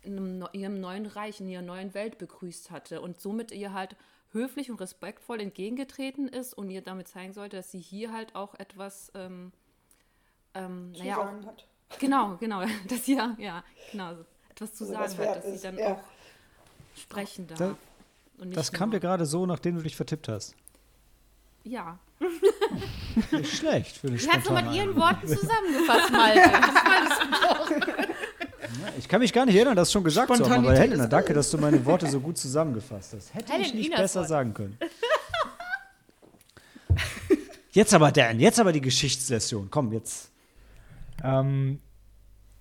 [0.01, 3.95] in ihrem neuen Reich, in ihrer neuen Welt begrüßt hatte und somit ihr halt
[4.37, 8.55] höflich und respektvoll entgegengetreten ist und ihr damit zeigen sollte, dass sie hier halt auch
[8.55, 9.53] etwas, ähm,
[10.55, 11.67] ähm, zu naja, auch, sagen hat.
[11.99, 14.13] genau, genau, dass sie ja, ja, genau,
[14.51, 15.93] etwas zu Also sagen hat, dass sie ist, dann ja.
[15.95, 16.01] auch
[16.97, 17.59] sprechen darf.
[17.59, 17.77] Da-
[18.39, 20.55] Das kam dir gerade so, nachdem du dich vertippt hast.
[21.65, 21.99] Ja.
[23.33, 24.95] Nicht schlecht für eine Sie hat es mit ihren.
[24.97, 26.41] Worten zusammengefasst, Malte.
[26.41, 27.96] Das war das
[28.99, 31.51] Ich kann mich gar nicht erinnern, das schon gesagt zu haben, aber Helena, danke, dass
[31.51, 33.35] du meine Worte so gut zusammengefasst hast.
[33.35, 34.29] Hätte ich Helen, nicht Inas besser Wort.
[34.29, 34.79] sagen können.
[37.73, 39.69] Jetzt aber, Dan, jetzt aber die Geschichtslession.
[39.71, 40.31] Komm, jetzt.
[41.23, 41.79] Ähm,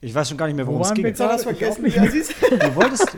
[0.01, 1.05] Ich weiß schon gar nicht mehr, worum Wo es ging.
[1.05, 1.85] Jetzt Ich vergessen.
[1.87, 2.75] Ja, du?
[2.75, 3.17] Wolltest.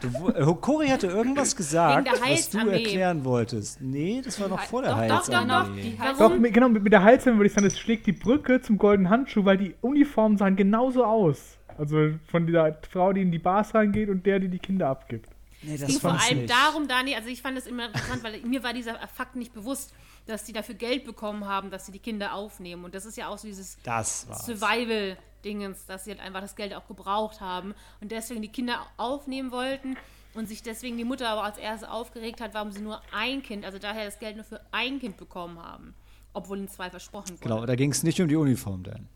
[0.00, 2.72] Du, wo- äh, hatte irgendwas gesagt, was du Heilsarmee.
[2.82, 3.80] erklären wolltest.
[3.82, 5.98] Nee, das war noch vor der Doch, doch, doch, Heilsarmee.
[6.18, 6.18] doch?
[6.30, 9.10] Doch, mit, genau, mit, der Halsarmee würde ich sagen, es schlägt die Brücke zum goldenen
[9.10, 11.58] Handschuh, weil die Uniformen sahen genauso aus.
[11.78, 15.28] Also von dieser Frau, die in die Bars reingeht und der, die die Kinder abgibt.
[15.62, 16.50] Nee, Es das ging vor allem nicht.
[16.50, 19.94] darum, Dani, also ich fand es immer interessant, weil mir war dieser Fakt nicht bewusst,
[20.26, 22.84] dass die dafür Geld bekommen haben, dass sie die Kinder aufnehmen.
[22.84, 24.26] Und das ist ja auch so dieses Das.
[24.44, 29.50] Survival-Dingens, dass sie halt einfach das Geld auch gebraucht haben und deswegen die Kinder aufnehmen
[29.50, 29.96] wollten
[30.34, 33.64] und sich deswegen die Mutter aber als erstes aufgeregt hat, warum sie nur ein Kind,
[33.64, 35.94] also daher das Geld nur für ein Kind bekommen haben,
[36.32, 37.40] obwohl ihnen zwei versprochen wurde.
[37.40, 39.08] Genau, da ging es nicht um die Uniform, Dan.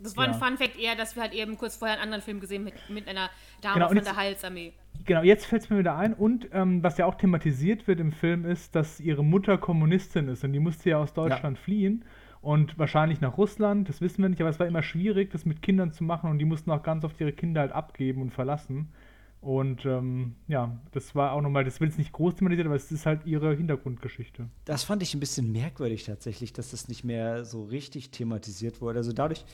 [0.00, 0.38] Das war ein Ja.
[0.38, 3.08] Fun Fact eher, dass wir halt eben kurz vorher einen anderen Film gesehen mit, mit
[3.08, 3.30] einer
[3.60, 4.72] Dame Genau, von jetzt- der Heilsarmee.
[5.04, 6.14] Genau, jetzt fällt es mir wieder ein.
[6.14, 10.44] Und ähm, was ja auch thematisiert wird im Film ist, dass ihre Mutter Kommunistin ist
[10.44, 12.04] und die musste ja aus Deutschland fliehen
[12.40, 15.62] und wahrscheinlich nach Russland, das wissen wir nicht, aber es war immer schwierig, das mit
[15.62, 18.92] Kindern zu machen und die mussten auch ganz oft ihre Kinder halt abgeben und verlassen.
[19.40, 22.90] Und ähm, ja, das war auch nochmal, das wird jetzt nicht groß thematisiert, aber es
[22.90, 24.48] ist halt ihre Hintergrundgeschichte.
[24.64, 29.00] Das fand ich ein bisschen merkwürdig tatsächlich, dass das nicht mehr so richtig thematisiert wurde.
[29.00, 29.44] Also dadurch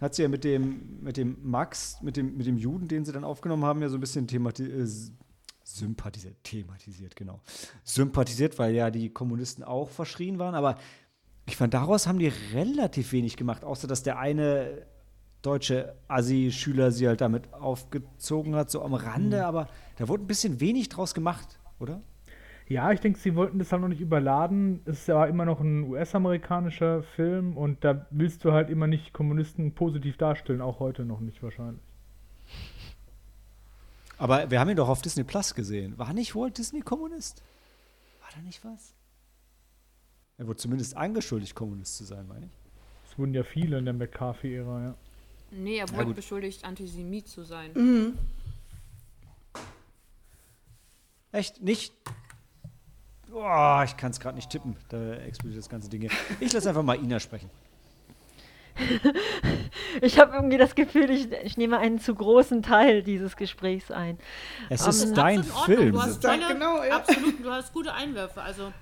[0.00, 3.12] hat sie ja mit dem, mit dem Max, mit dem, mit dem Juden, den sie
[3.12, 4.86] dann aufgenommen haben, ja so ein bisschen themati äh,
[5.64, 7.40] sympathisiert, thematisiert, genau.
[7.84, 10.78] Sympathisiert, weil ja die Kommunisten auch verschrien waren, aber
[11.46, 14.86] ich fand, daraus haben die relativ wenig gemacht, außer dass der eine
[15.42, 20.60] deutsche Assi-Schüler sie halt damit aufgezogen hat, so am Rande, aber da wurde ein bisschen
[20.60, 22.02] wenig draus gemacht, oder?
[22.68, 24.80] Ja, ich denke, sie wollten das halt noch nicht überladen.
[24.84, 29.14] Es ist ja immer noch ein US-amerikanischer Film und da willst du halt immer nicht
[29.14, 31.80] Kommunisten positiv darstellen, auch heute noch nicht wahrscheinlich.
[34.18, 35.96] Aber wir haben ihn doch auf Disney Plus gesehen.
[35.96, 37.42] War nicht Walt Disney Kommunist?
[38.20, 38.92] War da nicht was?
[40.36, 42.52] Er wurde zumindest angeschuldigt, Kommunist zu sein, meine ich.
[43.10, 44.94] Es wurden ja viele in der McCarthy-Ära, ja.
[45.50, 46.16] Nee, er Ja, wurde gut.
[46.16, 48.18] beschuldigt, Antisemit zu sein.
[51.32, 51.62] Echt?
[51.62, 51.94] Nicht?
[53.30, 54.76] Boah, ich kann es gerade nicht tippen.
[54.88, 56.10] Da explodiert das ganze Ding hier.
[56.40, 57.50] Ich lasse einfach mal Ina sprechen.
[60.00, 64.18] Ich habe irgendwie das Gefühl, ich, ich nehme einen zu großen Teil dieses Gesprächs ein.
[64.68, 65.42] Es Ähm, ist dein.
[65.44, 65.92] Film.
[65.92, 66.96] Du hast tolle, genau, ja.
[66.96, 68.40] absolut, du hast gute Einwürfe.
[68.40, 68.72] Also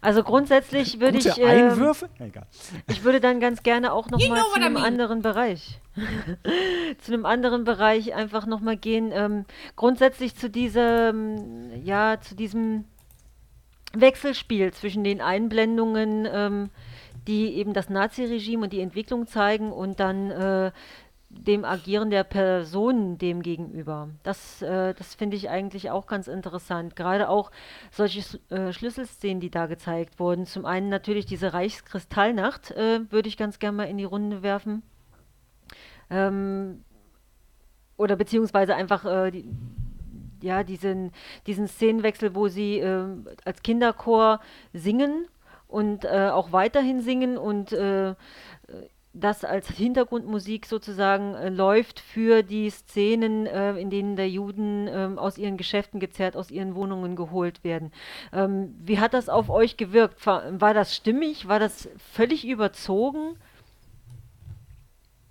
[0.00, 2.08] Also grundsätzlich würde Gute ich, ähm, Einwürfe?
[2.18, 2.46] Egal.
[2.88, 4.84] ich würde dann ganz gerne auch noch You mal know zu what I einem mean.
[4.84, 5.80] anderen Bereich,
[6.98, 9.10] zu einem anderen Bereich einfach noch mal gehen.
[9.12, 12.84] Ähm, grundsätzlich zu diesem, ja, zu diesem
[14.00, 16.70] Wechselspiel zwischen den Einblendungen, ähm,
[17.26, 20.72] die eben das Naziregime und die Entwicklung zeigen und dann äh,
[21.28, 24.08] dem Agieren der Personen dem gegenüber.
[24.22, 26.96] Das, äh, das finde ich eigentlich auch ganz interessant.
[26.96, 27.50] Gerade auch
[27.90, 30.46] solche äh, Schlüsselszenen, die da gezeigt wurden.
[30.46, 34.82] Zum einen natürlich diese Reichskristallnacht, äh, würde ich ganz gerne mal in die Runde werfen.
[36.10, 36.84] Ähm,
[37.96, 39.50] oder beziehungsweise einfach äh, die,
[40.46, 41.12] ja, diesen,
[41.46, 44.40] diesen Szenenwechsel, wo sie ähm, als Kinderchor
[44.72, 45.26] singen
[45.68, 48.14] und äh, auch weiterhin singen und äh,
[49.18, 55.18] das als Hintergrundmusik sozusagen äh, läuft für die Szenen, äh, in denen der Juden ähm,
[55.18, 57.92] aus ihren Geschäften gezerrt, aus ihren Wohnungen geholt werden.
[58.32, 60.24] Ähm, wie hat das auf euch gewirkt?
[60.26, 61.48] War, war das stimmig?
[61.48, 63.36] War das völlig überzogen?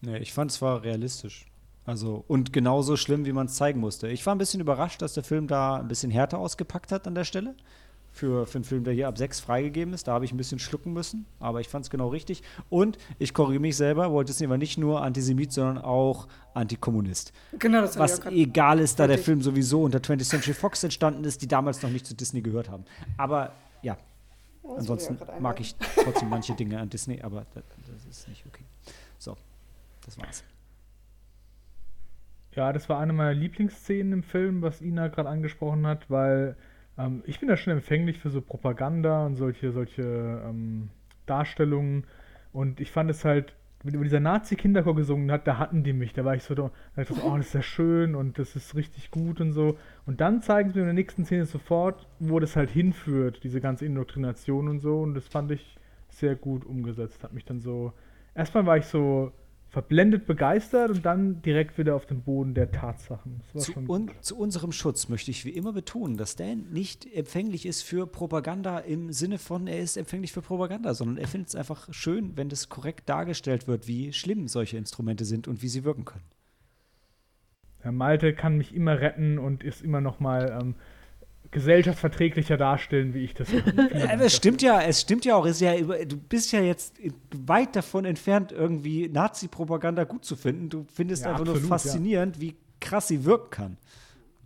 [0.02, 1.46] Nee, ich fand es war realistisch.
[1.86, 4.08] Also, und genauso schlimm, wie man es zeigen musste.
[4.08, 7.14] Ich war ein bisschen überrascht, dass der Film da ein bisschen härter ausgepackt hat an
[7.16, 7.54] der Stelle.
[8.12, 10.08] Für, für einen Film, der hier ab 6 freigegeben ist.
[10.08, 11.26] Da habe ich ein bisschen schlucken müssen.
[11.42, 12.44] Aber ich fand es genau richtig.
[12.70, 14.14] Und ich korrigiere mich selber.
[14.14, 17.34] Walt Disney war nicht nur Antisemit, sondern auch Antikommunist.
[17.60, 19.18] Genau, das ich Was auch grad- egal ist, da der.
[19.20, 22.70] Film sowieso unter 20th Century Fox entstanden ist, die damals noch nicht zu Disney gehört
[22.70, 22.86] haben.
[23.18, 23.98] Aber ja,
[24.64, 28.06] Oh, das ansonsten wollte ich mag ich trotzdem manche Dinge an Disney, aber das, das
[28.18, 28.64] ist nicht okay.
[29.20, 29.36] So,
[30.06, 30.44] das war's.
[32.56, 36.56] Ja, das war eine meiner Lieblingsszenen im Film, was Ina gerade angesprochen hat, weil
[36.98, 40.90] ähm, ich bin da schon empfänglich für so Propaganda und solche, solche ähm,
[41.26, 42.06] Darstellungen.
[42.54, 43.54] Und ich fand es halt,
[43.84, 46.14] wenn dieser Nazi-Kinderchor gesungen hat, da hatten die mich.
[46.14, 48.74] Da war ich so, da ich so, oh, das ist ja schön und das ist
[48.74, 49.78] richtig gut und so.
[50.06, 53.60] Und dann zeigen sie mir in der nächsten Szene sofort, wo das halt hinführt, diese
[53.60, 55.02] ganze Indoktrination und so.
[55.02, 55.78] Und das fand ich
[56.08, 57.22] sehr gut umgesetzt.
[57.24, 57.92] Hat mich dann so.
[58.34, 59.34] Erstmal war ich so
[59.76, 63.42] verblendet begeistert und dann direkt wieder auf den Boden der Tatsachen.
[63.58, 67.82] Zu, un zu, unserem Schutz möchte ich wie immer betonen, dass Dan nicht empfänglich ist
[67.82, 71.90] für Propaganda im Sinne von, er ist empfänglich für Propaganda, sondern er findet es einfach
[71.92, 76.06] schön, wenn das korrekt dargestellt wird, wie schlimm solche Instrumente sind und wie sie wirken
[76.06, 76.24] können.
[77.80, 80.76] Herr Malte kann mich immer retten und ist immer noch mal ähm,
[81.56, 83.48] gesellschaftsverträglicher darstellen, wie ich das.
[84.20, 85.46] es stimmt ja, es stimmt ja auch.
[85.46, 86.98] Ist ja, du bist ja jetzt
[87.34, 90.68] weit davon entfernt, irgendwie Nazi-Propaganda gut zu finden.
[90.68, 92.42] Du findest ja, einfach absolut, nur faszinierend, ja.
[92.42, 93.78] wie krass sie wirken kann.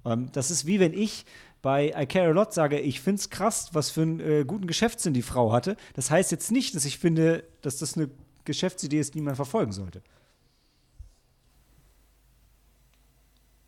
[0.05, 1.26] Ähm, das ist wie wenn ich
[1.64, 4.68] bei I Care a Lot sage, ich finde es krass, was für einen äh, guten
[4.68, 5.78] Geschäftssinn die Frau hatte.
[5.95, 8.12] Das heißt jetzt nicht, dass ich finde, dass das eine
[8.45, 10.03] Geschäftsidee ist, die man verfolgen sollte.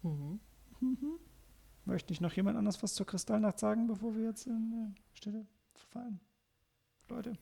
[0.03, 0.39] Mhm.
[1.85, 5.45] Möchte nicht noch jemand anders was zur Kristallnacht sagen, bevor wir jetzt in äh, Stille
[5.73, 6.19] verfallen?
[7.09, 7.37] Leute,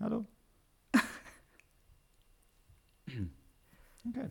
[0.00, 0.26] hallo?
[4.08, 4.30] okay.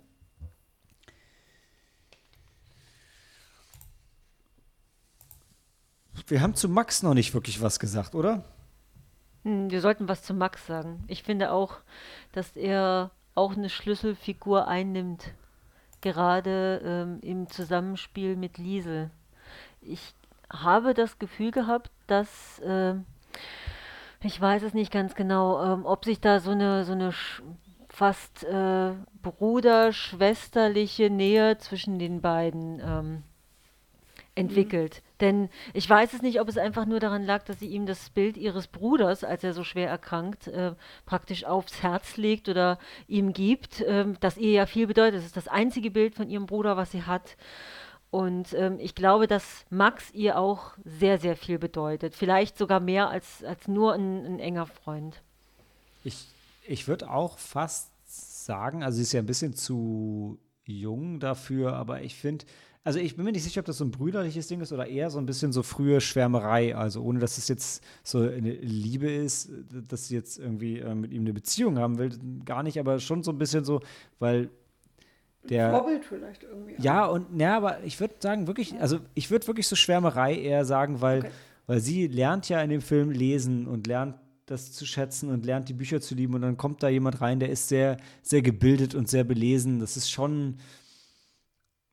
[6.28, 8.46] Wir haben zu Max noch nicht wirklich was gesagt, oder?
[9.44, 11.04] Hm, wir sollten was zu Max sagen.
[11.08, 11.78] Ich finde auch,
[12.32, 15.34] dass er auch eine Schlüsselfigur einnimmt,
[16.02, 19.12] gerade ähm, im Zusammenspiel mit Liesel
[19.82, 20.14] ich
[20.52, 22.96] habe das Gefühl gehabt, dass äh,
[24.24, 27.12] ich weiß es nicht ganz genau, ähm, ob sich da so eine so eine
[27.90, 33.24] fast äh, bruder-schwesterliche Nähe zwischen den beiden ähm,
[34.36, 35.02] entwickelt.
[35.04, 35.18] Mhm.
[35.20, 38.10] Denn ich weiß es nicht, ob es einfach nur daran lag, dass sie ihm das
[38.10, 40.74] Bild ihres Bruders, als er so schwer erkrankt, äh,
[41.06, 45.20] praktisch aufs Herz legt oder ihm gibt, äh, das ihr ja viel bedeutet.
[45.20, 47.36] Das ist das einzige Bild von ihrem Bruder, was sie hat.
[48.12, 52.14] Und ähm, ich glaube, dass Max ihr auch sehr, sehr viel bedeutet.
[52.14, 55.22] Vielleicht sogar mehr als, als nur ein, ein enger Freund.
[56.04, 56.28] Ich,
[56.68, 62.02] ich würde auch fast sagen, also sie ist ja ein bisschen zu jung dafür, aber
[62.02, 62.46] ich finde,
[62.84, 65.10] also ich bin mir nicht sicher, ob das so ein brüderliches Ding ist oder eher
[65.10, 66.76] so ein bisschen so frühe Schwärmerei.
[66.76, 69.52] Also ohne, dass es jetzt so eine Liebe ist,
[69.88, 72.12] dass sie jetzt irgendwie äh, mit ihm eine Beziehung haben will,
[72.44, 73.82] gar nicht, aber schon so ein bisschen so,
[74.20, 74.50] weil
[75.44, 76.76] der Vorbild vielleicht irgendwie.
[76.80, 80.66] Ja, und ja, aber ich würde sagen, wirklich, also ich würde wirklich so Schwärmerei eher
[80.66, 81.32] sagen, weil, okay.
[81.68, 84.16] weil sie lernt ja in dem Film lesen und lernt
[84.46, 87.40] das zu schätzen und lernt die Bücher zu lieben und dann kommt da jemand rein,
[87.40, 89.80] der ist sehr, sehr gebildet und sehr belesen.
[89.80, 90.58] Das ist schon.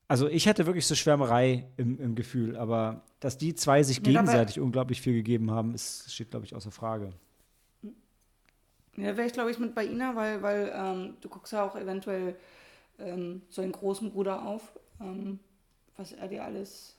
[0.09, 4.57] Also ich hätte wirklich so Schwärmerei im, im Gefühl, aber dass die zwei sich gegenseitig
[4.57, 7.12] ja, unglaublich viel gegeben haben, ist, steht, glaube ich, außer Frage.
[8.96, 11.76] Ja, wäre ich, glaube ich, mit bei Ina, weil, weil ähm, du guckst ja auch
[11.76, 12.36] eventuell
[12.99, 15.38] ähm, so einen großen Bruder auf, ähm,
[15.96, 16.96] was er dir alles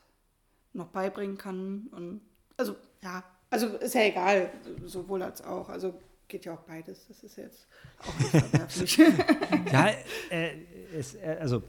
[0.74, 1.88] noch beibringen kann.
[1.92, 2.22] Und
[2.58, 4.50] also ja, also ist ja egal,
[4.86, 5.70] sowohl als auch.
[5.70, 5.94] Also
[6.28, 7.08] geht ja auch beides.
[7.08, 7.68] Das ist jetzt
[8.00, 8.98] auch nicht verwerflich.
[9.72, 9.90] ja,
[10.30, 10.50] äh,
[10.98, 11.64] es, äh, also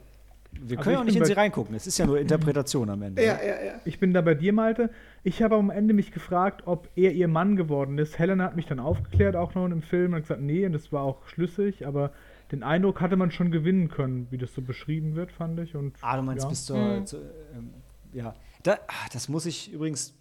[0.53, 1.75] wir können ja auch nicht in sie reingucken.
[1.75, 3.25] Es ist ja nur Interpretation am Ende.
[3.25, 3.47] Ja, ne?
[3.47, 3.73] ja, ja.
[3.85, 4.91] Ich bin da bei dir, Malte.
[5.23, 8.19] Ich habe am Ende mich gefragt, ob er ihr Mann geworden ist.
[8.19, 11.03] Helena hat mich dann aufgeklärt, auch noch im Film, und gesagt, nee, und das war
[11.03, 12.13] auch schlüssig, aber
[12.51, 15.77] den Eindruck hatte man schon gewinnen können, wie das so beschrieben wird, fand ich.
[15.77, 16.49] Und, ah, du meinst ja.
[16.49, 17.07] bis zur, mhm.
[17.07, 17.17] zu,
[17.55, 17.75] ähm,
[18.13, 20.15] ja, da, ach, das muss ich übrigens,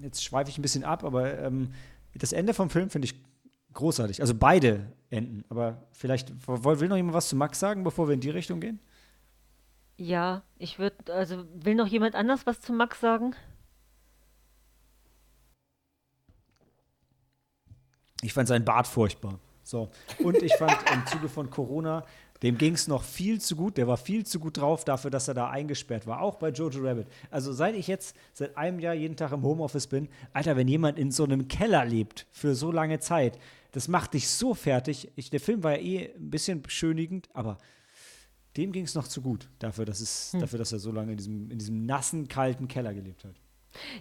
[0.00, 1.72] jetzt schweife ich ein bisschen ab, aber ähm,
[2.14, 3.14] das Ende vom Film finde ich
[3.72, 4.20] großartig.
[4.20, 5.44] Also beide Enden.
[5.48, 8.78] Aber vielleicht will noch jemand was zu Max sagen, bevor wir in die Richtung gehen?
[9.96, 13.34] Ja, ich würde, also will noch jemand anders was zu Max sagen?
[18.22, 19.38] Ich fand sein Bart furchtbar.
[19.64, 19.90] So.
[20.22, 22.04] Und ich fand im Zuge von Corona,
[22.42, 23.78] dem ging es noch viel zu gut.
[23.78, 26.20] Der war viel zu gut drauf dafür, dass er da eingesperrt war.
[26.20, 27.06] Auch bei Jojo Rabbit.
[27.30, 30.98] Also seit ich jetzt seit einem Jahr jeden Tag im Homeoffice bin, Alter, wenn jemand
[30.98, 33.38] in so einem Keller lebt für so lange Zeit,
[33.72, 35.10] das macht dich so fertig.
[35.16, 37.58] Ich, der Film war ja eh ein bisschen beschönigend, aber
[38.56, 40.40] dem ging es noch zu gut dafür, dass, es, hm.
[40.40, 43.34] dafür, dass er so lange in diesem, in diesem nassen, kalten Keller gelebt hat.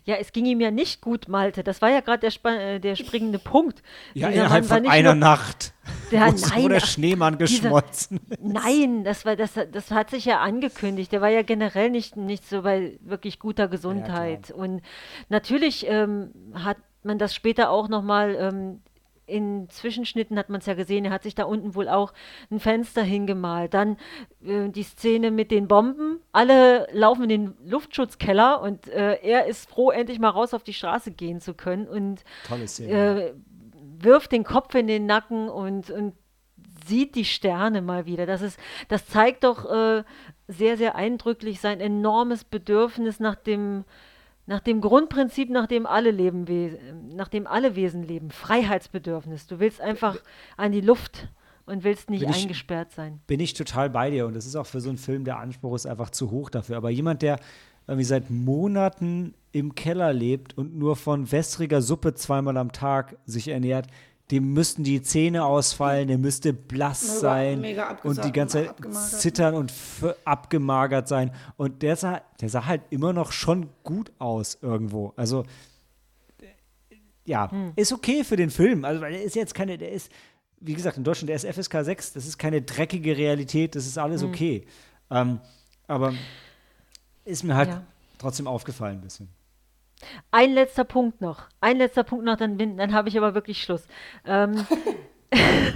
[0.06, 1.64] Ja, es ging ihm ja nicht gut, Malte.
[1.64, 3.82] Das war ja gerade der, äh, der springende Punkt.
[4.14, 5.74] Ja, dieser innerhalb von einer Nacht.
[6.12, 11.12] Der, nein, wo der Schneemann geschmolzen Nein, das, war, das, das hat sich ja angekündigt.
[11.12, 14.50] Der war ja generell nicht, nicht so bei wirklich guter Gesundheit.
[14.50, 14.82] Ja, Und
[15.30, 18.80] natürlich ähm, hat man das später auch nochmal ähm,
[19.26, 22.14] in Zwischenschnitten hat man es ja gesehen, er hat sich da unten wohl auch
[22.52, 23.74] ein Fenster hingemalt.
[23.74, 23.98] Dann
[24.46, 26.13] äh, die Szene mit den Bomben.
[26.34, 30.74] Alle laufen in den Luftschutzkeller und äh, er ist froh, endlich mal raus auf die
[30.74, 32.24] Straße gehen zu können und
[32.80, 33.34] äh,
[34.00, 36.16] wirft den Kopf in den Nacken und, und
[36.88, 38.26] sieht die Sterne mal wieder.
[38.26, 40.04] Das, ist, das zeigt doch äh,
[40.48, 43.86] sehr, sehr eindrücklich sein enormes Bedürfnis nach dem,
[44.48, 46.46] nach dem Grundprinzip, nach dem alle leben,
[47.16, 49.48] nach dem alle Wesen leben, Freiheitsbedürfnis.
[49.48, 50.18] Du willst einfach
[50.58, 51.28] an die Luft
[51.66, 53.20] und willst nicht ich- eingesperrt sein.
[53.28, 55.76] bin ich total bei dir und das ist auch für so einen Film, der Anspruch
[55.76, 56.78] ist einfach zu hoch dafür.
[56.78, 57.40] Aber jemand, der
[57.88, 63.50] irgendwie seit Monaten im Keller lebt und nur von wässriger Suppe zweimal am Tag sich
[63.50, 63.88] ernährt,
[64.32, 68.94] dem müssten die Zähne ausfallen, der müsste blass Mega- sein mega und die ganze Zeit
[69.20, 69.74] zittern und
[70.24, 71.32] abgemagert sein.
[71.58, 75.12] Und der sah, der sah halt immer noch schon gut aus irgendwo.
[75.18, 75.44] Also
[77.26, 78.84] ja, ist okay für den Film.
[78.86, 80.12] Also, weil der ist jetzt keine, der ist,
[80.66, 83.98] wie gesagt, in Deutschland, der ist FSK 6, das ist keine dreckige Realität, das ist
[83.98, 84.66] alles okay.
[85.12, 85.40] Ähm,
[85.88, 86.14] aber
[87.26, 87.84] ist mir halt Ja.
[88.18, 89.30] trotzdem aufgefallen ein bisschen.
[90.32, 91.48] Ein letzter Punkt noch.
[91.62, 93.84] Ein letzter Punkt noch, dann, bin- dann habe ich aber wirklich Schluss.
[94.26, 94.66] Ähm,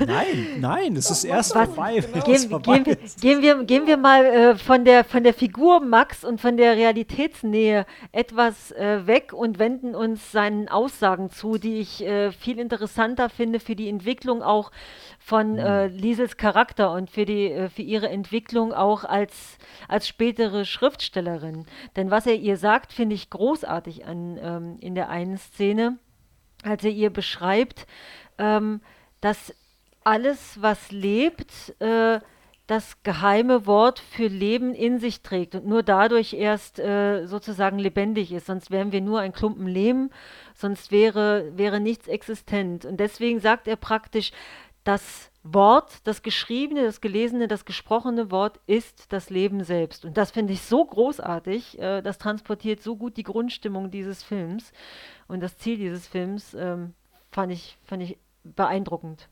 [0.05, 1.67] Nein, nein, es ist erst Was?
[1.67, 1.97] vorbei.
[1.97, 5.79] es Gehen, vorbei gehen, gehen, wir, gehen wir mal äh, von, der, von der Figur
[5.79, 11.79] Max und von der Realitätsnähe etwas äh, weg und wenden uns seinen Aussagen zu, die
[11.79, 14.71] ich äh, viel interessanter finde für die Entwicklung auch
[15.19, 19.57] von äh, Liesels Charakter und für, die, äh, für ihre Entwicklung auch als,
[19.87, 21.65] als spätere Schriftstellerin.
[21.95, 25.97] Denn was er ihr sagt, finde ich großartig an, ähm, in der einen Szene,
[26.63, 27.87] als er ihr beschreibt,
[28.37, 28.81] ähm,
[29.21, 29.53] dass
[30.03, 32.19] alles, was lebt, äh,
[32.67, 38.33] das geheime Wort für Leben in sich trägt und nur dadurch erst äh, sozusagen lebendig
[38.33, 38.47] ist.
[38.47, 40.09] Sonst wären wir nur ein Klumpen Lehm,
[40.53, 42.83] sonst wäre, wäre nichts existent.
[42.83, 44.31] Und deswegen sagt er praktisch,
[44.83, 50.03] das Wort, das geschriebene, das gelesene, das gesprochene Wort ist das Leben selbst.
[50.03, 51.79] Und das finde ich so großartig.
[51.79, 54.73] Äh, das transportiert so gut die Grundstimmung dieses Films
[55.27, 56.93] und das Ziel dieses Films ähm,
[57.31, 58.17] fand, ich, fand ich
[58.55, 59.29] beeindruckend.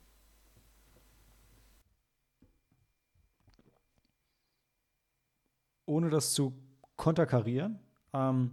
[5.86, 6.52] ohne das zu
[6.96, 7.78] konterkarieren,
[8.12, 8.50] ähm,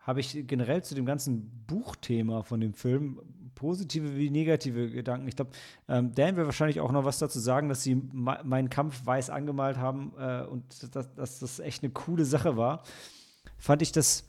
[0.00, 3.20] habe ich generell zu dem ganzen Buchthema von dem Film
[3.54, 5.26] positive wie negative Gedanken.
[5.28, 5.52] Ich glaube,
[5.88, 9.78] ähm, Dan wird wahrscheinlich auch noch was dazu sagen, dass sie meinen Kampf weiß angemalt
[9.78, 12.82] haben äh, und dass, dass das echt eine coole Sache war.
[13.56, 14.24] Fand ich, dass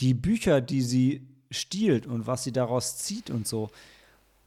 [0.00, 3.68] die Bücher, die sie stiehlt und was sie daraus zieht und so,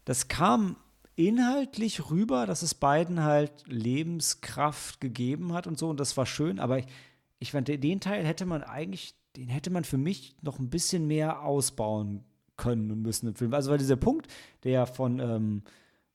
[0.05, 0.75] das kam
[1.15, 6.59] inhaltlich rüber, dass es beiden halt Lebenskraft gegeben hat und so und das war schön,
[6.59, 6.79] aber
[7.39, 11.07] ich, fand, den- Teil hätte man eigentlich, den hätte man für mich noch ein bisschen
[11.07, 12.23] mehr ausbauen
[12.57, 13.53] können und müssen im Film.
[13.53, 14.27] Also weil dieser Punkt,
[14.63, 15.63] der ja von, ähm,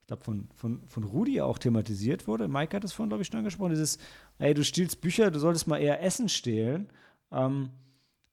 [0.01, 3.28] ich glaube, von, von, von Rudi auch thematisiert wurde, Mike hat es vorhin, glaube ich,
[3.28, 3.98] schon angesprochen, dieses,
[4.39, 6.89] ey, du stiehlst Bücher, du solltest mal eher Essen stehlen.
[7.31, 7.70] Ähm,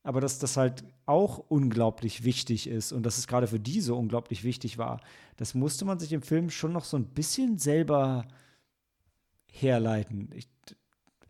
[0.03, 3.97] aber dass das halt auch unglaublich wichtig ist und dass es gerade für die so
[3.97, 5.01] unglaublich wichtig war,
[5.37, 8.27] das musste man sich im Film schon noch so ein bisschen selber
[9.51, 10.29] herleiten.
[10.33, 10.47] Ich,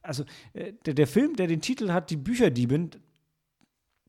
[0.01, 0.23] also
[0.53, 2.91] äh, der, der Film, der den Titel hat, Die Bücherdiebin,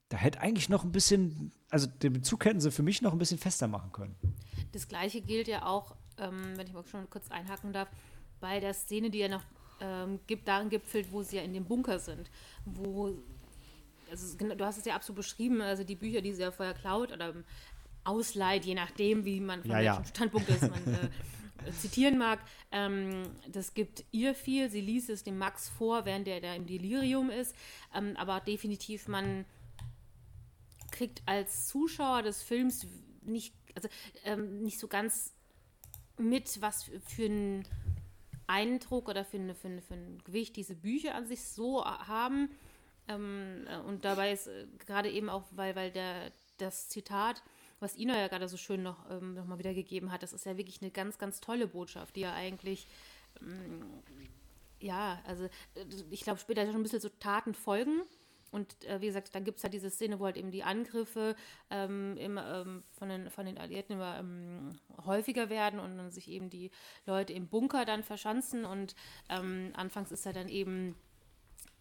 [0.08, 3.18] da hätte eigentlich noch ein bisschen, also den Bezug hätten sie für mich noch ein
[3.18, 4.14] bisschen fester machen können.
[4.72, 7.88] Das gleiche gilt ja auch, ähm, wenn ich mal schon kurz einhaken darf,
[8.40, 9.42] bei der Szene, die ja noch
[9.80, 12.30] ähm, gibt, darin gipfelt, wo sie ja in dem Bunker sind,
[12.64, 13.18] wo,
[14.10, 16.74] also ist du hast es ja absolut beschrieben, also die Bücher, die sie ja vorher
[16.74, 17.34] klaut oder
[18.04, 20.04] ausleiht, je nachdem, wie man von Ja, welchem ja.
[20.04, 22.38] Standpunkt das man äh, zitieren mag.
[22.70, 24.70] Ähm, das gibt ihr viel.
[24.70, 27.54] Sie liest es dem Max vor, während der da im Delirium ist.
[27.94, 29.44] Ähm, aber definitiv, man
[30.92, 32.86] kriegt als Zuschauer des Films
[33.22, 33.88] nicht, also,
[34.24, 35.34] ähm, nicht so ganz
[36.16, 37.64] mit, was für- für einen
[38.46, 42.48] Eindruck oder für, eine, für, eine, für ein Gewicht diese Bücher an sich so haben.
[43.08, 47.42] Ähm, äh, und dabei ist äh, gerade eben auch, weil, weil der, das Zitat,
[47.80, 50.56] was Ina ja gerade so schön noch, ähm, noch mal wiedergegeben hat, das ist ja
[50.56, 52.86] wirklich eine ganz, ganz tolle Botschaft, die ja eigentlich,
[53.40, 53.84] ähm,
[54.80, 58.02] ja, also äh, ich glaube später schon ein bisschen so Taten folgen.
[58.52, 61.36] Und äh, wie gesagt, dann gibt es halt diese Szene, wo halt eben die Angriffe
[61.68, 66.30] ähm, immer, ähm, von, den, von den Alliierten immer ähm, häufiger werden und dann sich
[66.30, 66.70] eben die
[67.04, 68.64] Leute im Bunker dann verschanzen.
[68.64, 68.94] Und
[69.28, 70.94] ähm, anfangs ist er dann eben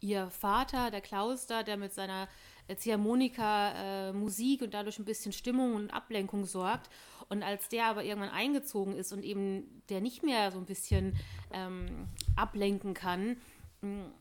[0.05, 2.27] ihr Vater, der Klaus da, der mit seiner
[2.67, 6.89] äh, Ziehharmonika äh, Musik und dadurch ein bisschen Stimmung und Ablenkung sorgt.
[7.27, 11.15] Und als der aber irgendwann eingezogen ist und eben der nicht mehr so ein bisschen
[11.51, 13.37] ähm, ablenken kann,
[13.81, 14.11] mh,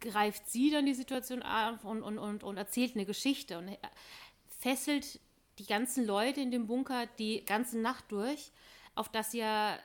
[0.00, 3.76] greift sie dann die Situation auf und, und, und, und erzählt eine Geschichte und äh,
[4.58, 5.20] fesselt
[5.58, 8.50] die ganzen Leute in dem Bunker die ganze Nacht durch,
[8.94, 9.78] auf das ja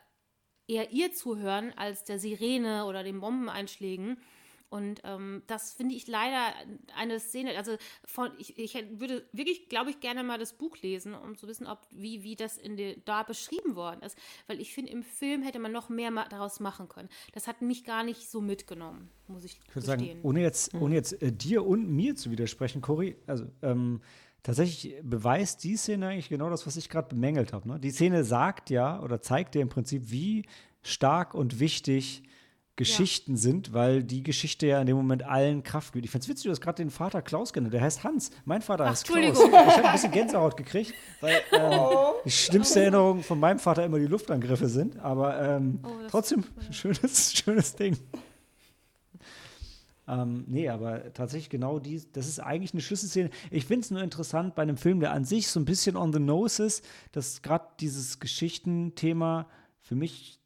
[0.68, 4.18] eher ihr zuhören als der Sirene oder den Bombeneinschlägen.
[4.69, 6.53] Und ähm, das finde ich leider
[6.97, 11.13] eine Szene, also von, ich, ich würde wirklich, glaube ich, gerne mal das Buch lesen,
[11.13, 14.17] um zu wissen, ob, wie, wie das in de, da beschrieben worden ist.
[14.47, 17.09] Weil ich finde, im Film hätte man noch mehr ma daraus machen können.
[17.33, 20.95] Das hat mich gar nicht so mitgenommen, muss ich, ich würde sagen, ohne jetzt, ohne
[20.95, 24.01] jetzt äh, dir und mir zu widersprechen, Cory, also ähm,
[24.43, 27.67] tatsächlich beweist die Szene eigentlich genau das, was ich gerade bemängelt habe.
[27.67, 27.79] Ne?
[27.79, 30.45] Die Szene sagt ja oder zeigt dir im Prinzip, wie
[30.81, 32.23] stark und wichtig
[32.77, 33.38] Geschichten ja.
[33.38, 36.06] sind, weil die Geschichte ja in dem Moment allen Kraft gibt.
[36.06, 37.73] Ich fand's witzig, du hast gerade den Vater Klaus genannt.
[37.73, 38.31] Der heißt Hans.
[38.43, 39.39] Mein Vater Ach, heißt Klaus.
[39.39, 42.14] Ich habe ein bisschen Gänsehaut gekriegt, weil ähm, oh.
[42.26, 44.99] die schlimmste Erinnerung von meinem Vater immer die Luftangriffe sind.
[44.99, 47.97] Aber ähm, oh, trotzdem schönes, schönes Ding.
[50.07, 53.30] Ähm, nee, aber tatsächlich genau die, das ist eigentlich eine Schlüsselszene.
[53.52, 56.11] Ich finde es nur interessant bei einem Film, der an sich so ein bisschen on
[56.11, 59.47] the nose ist, dass gerade dieses Geschichtenthema
[59.81, 60.39] für mich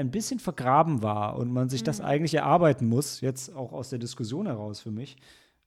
[0.00, 1.86] ein bisschen vergraben war und man sich mhm.
[1.86, 5.16] das eigentlich erarbeiten muss, jetzt auch aus der Diskussion heraus für mich.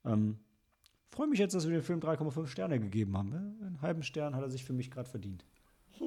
[0.05, 0.39] Ähm,
[1.09, 3.33] freue mich jetzt, dass wir dem Film 3,5 Sterne gegeben haben.
[3.33, 5.45] Einen halben Stern hat er sich für mich gerade verdient.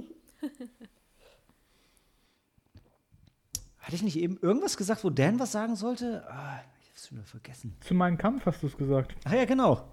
[3.78, 6.28] Hatte ich nicht eben irgendwas gesagt, wo Dan was sagen sollte?
[6.28, 7.76] Ah, ich hab's wieder vergessen.
[7.78, 9.14] Zu meinem Kampf hast du es gesagt.
[9.24, 9.86] Ach ja, genau.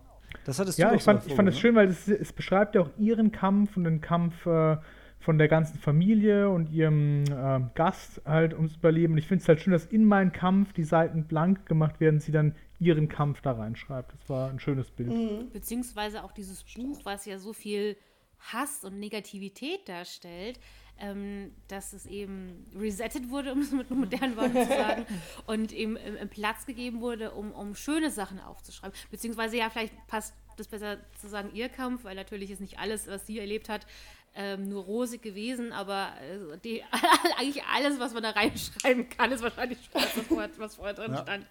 [0.45, 1.61] Das hattest ja, du ich fand, ich fand es ne?
[1.61, 4.77] schön, weil es, es, beschreibt ja auch ihren Kampf und den Kampf äh,
[5.24, 9.14] von der ganzen Familie und ihrem äh, Gast halt ums Überleben.
[9.14, 12.20] Und ich finde es halt schön, dass in meinen Kampf die Seiten blank gemacht werden,
[12.20, 14.14] sie dann ihren Kampf da reinschreibt.
[14.14, 15.10] Das war ein schönes Bild.
[15.10, 15.50] Mhm.
[15.52, 17.95] Beziehungsweise auch dieses Buch, was ja so viel
[18.40, 20.60] Hass und Negativität darstellt,
[21.00, 25.06] ähm, dass es eben resettet wurde, um es mit modernen Worten zu sagen,
[25.48, 28.95] und eben ähm, Platz gegeben wurde, um, um schöne Sachen aufzuschreiben.
[29.10, 33.08] Beziehungsweise ja, vielleicht passt das besser zu sagen, ihr Kampf, weil natürlich ist nicht alles,
[33.08, 33.88] was sie erlebt hat,
[34.35, 36.84] ähm, nur rosig gewesen, aber äh, die,
[37.38, 41.22] eigentlich alles, was man da reinschreiben kann, ist wahrscheinlich was vorher, was vorher drin ja.
[41.22, 41.45] stand.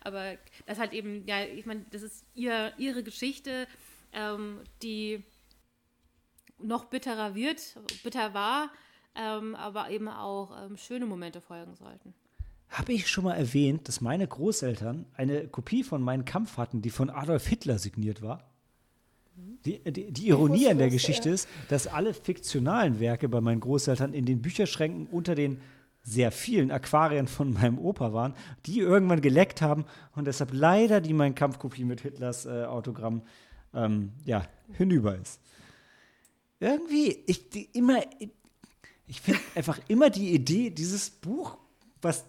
[0.00, 0.36] Aber
[0.66, 3.66] das halt eben, ja, ich meine, das ist ihr, ihre Geschichte,
[4.12, 5.22] ähm, die
[6.58, 8.70] noch bitterer wird, bitter war,
[9.14, 12.14] ähm, aber eben auch ähm, schöne Momente folgen sollten.
[12.68, 16.90] Habe ich schon mal erwähnt, dass meine Großeltern eine Kopie von meinem Kampf hatten, die
[16.90, 18.51] von Adolf Hitler signiert war?
[19.34, 24.12] Die, die, die Ironie an der Geschichte ist, dass alle fiktionalen Werke bei meinen Großeltern
[24.12, 25.60] in den Bücherschränken unter den
[26.02, 28.34] sehr vielen Aquarien von meinem Opa waren,
[28.66, 29.84] die irgendwann geleckt haben
[30.14, 33.22] und deshalb leider die Mein Kampfkopie mit Hitlers äh, Autogramm
[33.74, 35.40] ähm, ja, hinüber ist.
[36.60, 38.00] Irgendwie, ich die, immer,
[39.06, 41.56] ich finde einfach immer die Idee, dieses Buch,
[42.00, 42.24] was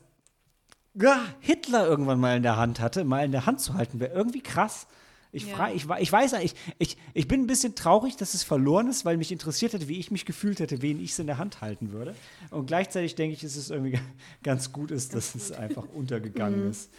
[0.96, 4.14] ja, Hitler irgendwann mal in der Hand hatte, mal in der Hand zu halten, wäre
[4.14, 4.88] irgendwie krass.
[5.36, 5.56] Ich, ja.
[5.56, 9.04] frage, ich, ich weiß, ich, ich, ich bin ein bisschen traurig, dass es verloren ist,
[9.04, 11.60] weil mich interessiert hätte, wie ich mich gefühlt hätte, wen ich es in der Hand
[11.60, 12.16] halten würde.
[12.52, 14.00] Und gleichzeitig denke ich, dass es irgendwie
[14.44, 16.70] ganz gut ist, dass es einfach untergegangen mhm.
[16.70, 16.92] ist.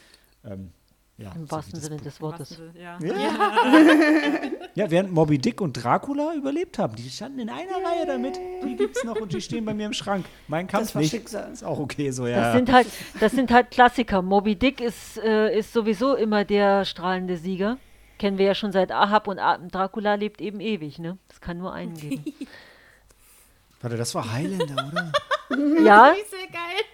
[0.45, 0.73] Ähm,
[1.17, 2.61] ja, Im wahrsten Sinne des Wortes.
[2.77, 2.99] Ja.
[3.01, 3.13] Ja.
[4.75, 4.91] ja.
[4.91, 6.97] während Moby Dick und Dracula überlebt haben.
[6.97, 7.85] Die standen in einer Yay.
[7.85, 8.41] Reihe damit.
[8.65, 10.25] Die gibt es noch und die stehen bei mir im Schrank.
[10.49, 11.13] Mein Kampf das war nicht.
[11.13, 11.53] Schicksal.
[11.53, 12.41] Ist auch okay so, ja.
[12.41, 12.89] Das sind halt,
[13.21, 14.23] das sind halt Klassiker.
[14.23, 17.79] Moby Dick ist, äh, ist sowieso immer der strahlende Sieger
[18.19, 21.19] kennen wir ja schon seit Ahab und Dracula lebt eben ewig, ne?
[21.31, 22.25] Es kann nur einen geben.
[23.81, 25.13] Warte, das war Highlander, oder?
[25.83, 26.11] ja.
[26.11, 26.85] Das ist sehr geil.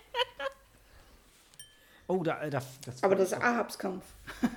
[2.09, 4.05] Oh, da, da das Aber das ist Ahabs Kampf.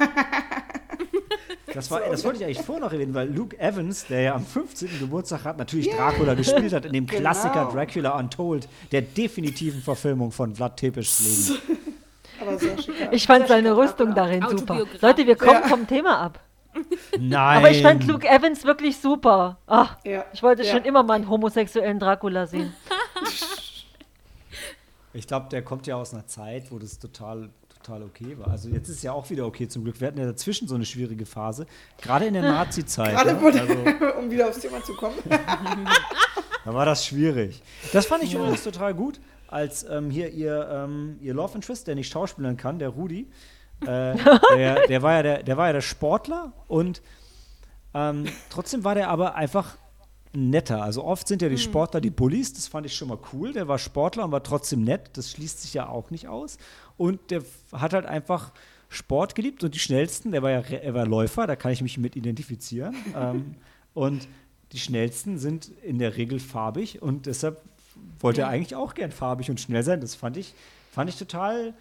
[1.73, 4.45] Das, war, das wollte ich eigentlich vorher noch erwähnen, weil Luke Evans, der ja am
[4.45, 4.99] 15.
[4.99, 6.11] Geburtstag hat, natürlich yeah.
[6.11, 7.71] Dracula gespielt hat in dem Klassiker genau.
[7.71, 11.61] Dracula Untold, der definitiven Verfilmung von Vlad Tepischs Leben.
[12.39, 12.77] Aber sehr
[13.11, 14.85] Ich fand sehr seine Rüstung darin super.
[15.01, 15.67] Leute, wir kommen ja.
[15.67, 16.39] vom Thema ab.
[17.19, 17.57] Nein.
[17.57, 19.57] Aber ich fand Luke Evans wirklich super.
[19.67, 20.25] Ach, ja.
[20.33, 20.71] Ich wollte ja.
[20.71, 22.73] schon immer mal einen homosexuellen Dracula sehen.
[25.13, 28.47] Ich glaube, der kommt ja aus einer Zeit, wo das total, total okay war.
[28.47, 30.01] Also jetzt ist es ja auch wieder okay zum Glück.
[30.01, 31.67] Wir hatten ja dazwischen so eine schwierige Phase,
[32.01, 33.15] gerade in der Nazi-Zeit.
[33.15, 33.61] Gerade ja?
[33.61, 35.17] also, um wieder aufs Thema zu kommen.
[36.65, 37.61] da war das schwierig.
[37.91, 41.93] Das fand ich übrigens total gut, als ähm, hier ihr, ähm, ihr Love Interest, der
[41.93, 43.29] nicht schauspielern kann, der Rudi,
[43.87, 44.15] äh,
[44.55, 47.01] der, der, war ja der, der war ja der Sportler und
[47.93, 49.77] ähm, trotzdem war der aber einfach
[50.35, 50.81] netter.
[50.81, 51.61] Also oft sind ja die hm.
[51.61, 53.53] Sportler die Bullies, das fand ich schon mal cool.
[53.53, 56.57] Der war Sportler und war trotzdem nett, das schließt sich ja auch nicht aus.
[56.97, 58.51] Und der hat halt einfach
[58.89, 61.97] Sport geliebt und die schnellsten, der war ja er war Läufer, da kann ich mich
[61.97, 62.95] mit identifizieren.
[63.15, 63.55] ähm,
[63.93, 64.27] und
[64.71, 67.61] die schnellsten sind in der Regel farbig und deshalb
[68.19, 70.01] wollte er eigentlich auch gern farbig und schnell sein.
[70.01, 70.55] Das fand ich,
[70.91, 71.73] fand ich total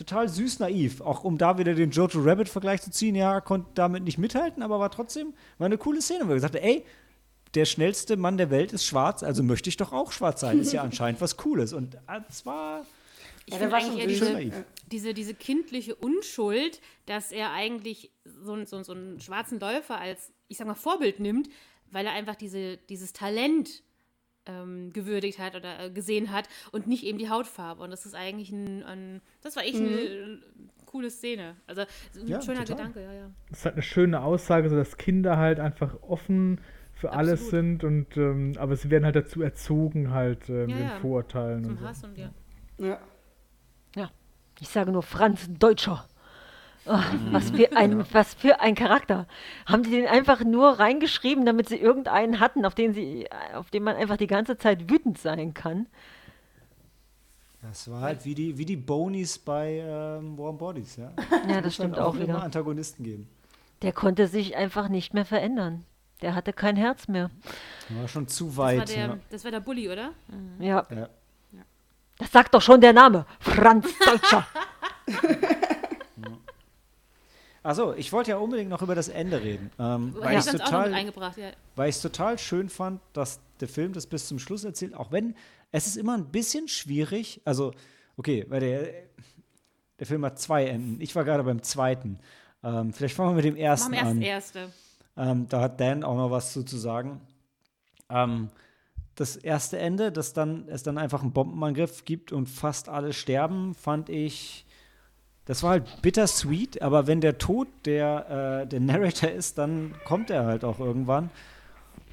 [0.00, 1.00] total süß naiv.
[1.00, 4.80] Auch um da wieder den Jojo Rabbit-Vergleich zu ziehen, ja, konnte damit nicht mithalten, aber
[4.80, 6.84] war trotzdem war eine coole Szene, wo er gesagt hat, ey,
[7.54, 10.58] der schnellste Mann der Welt ist schwarz, also möchte ich doch auch schwarz sein.
[10.60, 11.72] Ist ja anscheinend was Cooles.
[11.72, 12.86] Und äh, es war.
[13.46, 18.66] Ich Ja, finde war eigentlich diese, diese, diese kindliche Unschuld, dass er eigentlich so, einen-
[18.66, 21.48] so, so einen schwarzen Läufer als, ich sag mal, Vorbild nimmt,
[21.90, 23.82] weil er einfach diese, dieses Talent
[24.62, 27.82] ähm, gewürdigt hat oder äh, gesehen hat und nicht eben die Hautfarbe.
[27.82, 30.38] Und das ist eigentlich ein, ein das war echt eine äh,
[30.86, 31.56] coole Szene.
[31.66, 32.88] Also ein Ja, schöner total.
[32.88, 33.30] Gedanke, ja, ja.
[33.48, 36.60] Das ist halt eine schöne Aussage, so dass Kinder halt einfach offen
[36.92, 37.50] für alles Absolut.
[37.50, 40.98] sind und ähm, aber sie werden halt dazu erzogen, halt äh, mit Ja, den ja.
[41.00, 41.84] Vorurteilen und Zum so.
[41.88, 42.30] Hass und ja.
[42.78, 42.98] Ja.
[44.60, 46.06] Ich sage nur Franz Deutscher.
[46.92, 49.28] Ah, was, für ein, was für ein Charakter.
[49.64, 53.84] Haben die den einfach nur reingeschrieben, damit sie irgendeinen hatten, auf den, sie, auf den
[53.84, 55.86] man einfach die ganze Zeit wütend sein kann?
[57.62, 61.12] Das war halt wie die, wie die Bonies bei ähm, Warm Bodies, ja.
[61.48, 62.42] Ja, das stimmt halt auch immer wieder.
[62.42, 63.28] Antagonisten geben.
[63.82, 65.84] Der konnte sich einfach nicht mehr verändern.
[66.22, 67.30] Der hatte kein Herz mehr.
[67.90, 68.88] War schon zu Das war, weit.
[68.88, 69.18] der, ja.
[69.30, 70.10] das war der Bulli, oder?
[70.58, 70.84] Ja.
[70.90, 71.08] Ja.
[72.18, 73.26] Das sagt doch schon der Name.
[73.38, 74.44] Franz Deutscher.
[77.62, 79.70] Achso, ich wollte ja unbedingt noch über das Ende reden.
[79.78, 81.90] Ähm, weil ich es total, eingebracht, ja.
[81.90, 85.34] total schön fand, dass der Film das bis zum Schluss erzählt, auch wenn
[85.72, 87.42] es ist immer ein bisschen schwierig.
[87.44, 87.72] Also,
[88.16, 88.92] okay, weil der,
[89.98, 91.00] der Film hat zwei Enden.
[91.00, 92.18] Ich war gerade beim zweiten.
[92.64, 94.62] Ähm, vielleicht fangen wir mit dem ersten Machen erst an.
[94.62, 94.72] erste.
[95.16, 97.20] Ähm, da hat Dan auch noch was zu, zu sagen.
[98.08, 98.48] Ähm,
[99.14, 103.74] das erste Ende, dass dann es dann einfach einen Bombenangriff gibt und fast alle sterben,
[103.74, 104.66] fand ich.
[105.50, 110.30] Das war halt bittersweet, aber wenn der Tod der, äh, der Narrator ist, dann kommt
[110.30, 111.28] er halt auch irgendwann.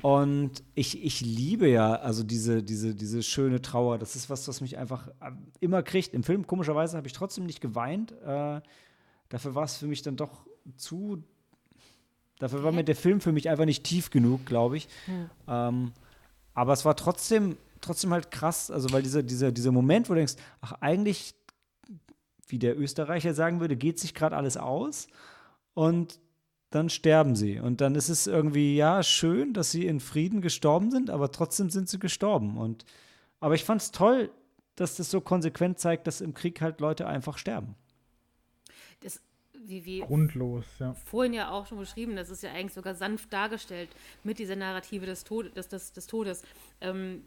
[0.01, 3.99] Und ich, ich liebe ja also diese, diese, diese schöne Trauer.
[3.99, 6.15] Das ist was, was mich einfach äh, immer kriegt.
[6.15, 8.11] Im Film, komischerweise, habe ich trotzdem nicht geweint.
[8.23, 8.59] Äh,
[9.29, 11.23] dafür war es für mich dann doch zu
[12.39, 14.87] Dafür war mir der Film für mich einfach nicht tief genug, glaube ich.
[15.47, 15.91] Ähm,
[16.55, 20.21] aber es war trotzdem, trotzdem halt krass, also weil dieser, dieser, dieser Moment, wo du
[20.21, 21.35] denkst, ach, eigentlich,
[22.47, 25.07] wie der Österreicher sagen würde, geht sich gerade alles aus
[25.73, 26.19] und
[26.69, 27.59] dann sterben sie.
[27.59, 31.69] Und dann ist es irgendwie, ja, schön, dass sie in Frieden gestorben sind, aber trotzdem
[31.69, 32.57] sind sie gestorben.
[32.57, 32.85] Und,
[33.39, 34.29] aber ich fand es toll,
[34.75, 37.75] dass das so konsequent zeigt, dass im Krieg halt Leute einfach sterben.
[39.01, 39.21] Das,
[39.65, 40.93] wie, wie Grundlos, ja.
[40.93, 43.89] vorhin ja auch schon beschrieben, das ist ja eigentlich sogar sanft dargestellt
[44.23, 46.43] mit dieser Narrative des, Tod des, des, des Todes.
[46.81, 47.23] Ähm,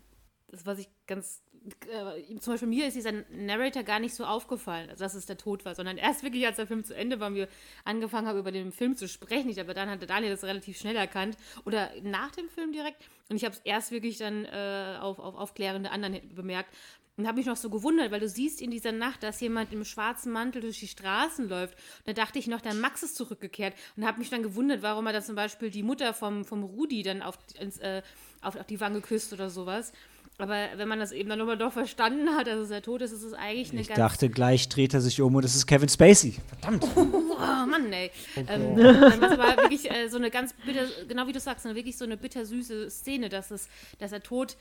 [0.51, 1.43] das, was ich ganz.
[1.90, 5.64] Äh, zum Beispiel mir ist dieser Narrator gar nicht so aufgefallen, dass es der Tod
[5.64, 7.48] war, sondern erst wirklich, als der Film zu Ende war, und wir
[7.85, 9.51] angefangen haben, über den Film zu sprechen.
[9.51, 11.36] Ich, aber dann hatte Daniel das relativ schnell erkannt.
[11.66, 12.97] Oder nach dem Film direkt.
[13.28, 16.74] Und ich habe es erst wirklich dann äh, auf, auf aufklärende anderen bemerkt.
[17.16, 19.85] Und habe mich noch so gewundert, weil du siehst in dieser Nacht, dass jemand im
[19.85, 21.74] schwarzen Mantel durch die Straßen läuft.
[21.74, 23.74] Und da dachte ich noch, der Max ist zurückgekehrt.
[23.94, 27.02] Und habe mich dann gewundert, warum er dann zum Beispiel die Mutter vom, vom Rudi
[27.02, 28.01] dann auf, ins, äh,
[28.40, 29.93] auf, auf die Wange küsst oder sowas.
[30.40, 33.22] Aber wenn man das eben dann nochmal doch verstanden hat, dass er tot ist, ist
[33.22, 35.88] es eigentlich eine Ich ganz dachte, gleich dreht er sich um und es ist Kevin
[35.88, 36.36] Spacey.
[36.60, 36.86] Verdammt.
[37.42, 38.10] Oh Mann, ey.
[38.36, 41.64] Ähm, dann war es aber wirklich äh, so eine ganz bitter, genau wie du sagst,
[41.64, 43.68] eine, wirklich so eine bittersüße Szene, dass es,
[43.98, 44.58] dass er tot,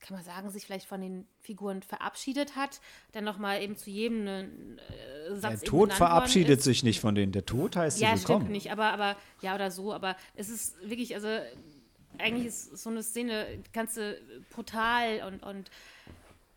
[0.00, 2.80] kann man sagen, sich vielleicht von den Figuren verabschiedet hat,
[3.12, 6.64] dann nochmal eben zu jedem einen äh, Satz Der Tod verabschiedet ist.
[6.64, 7.32] sich nicht von denen.
[7.32, 8.42] Der Tod heißt Ja, sie willkommen.
[8.42, 11.28] stimmt nicht, aber, aber, ja oder so, aber es ist wirklich, also
[12.20, 14.18] eigentlich ist so eine Szene, kannst du
[14.50, 15.70] brutal und, und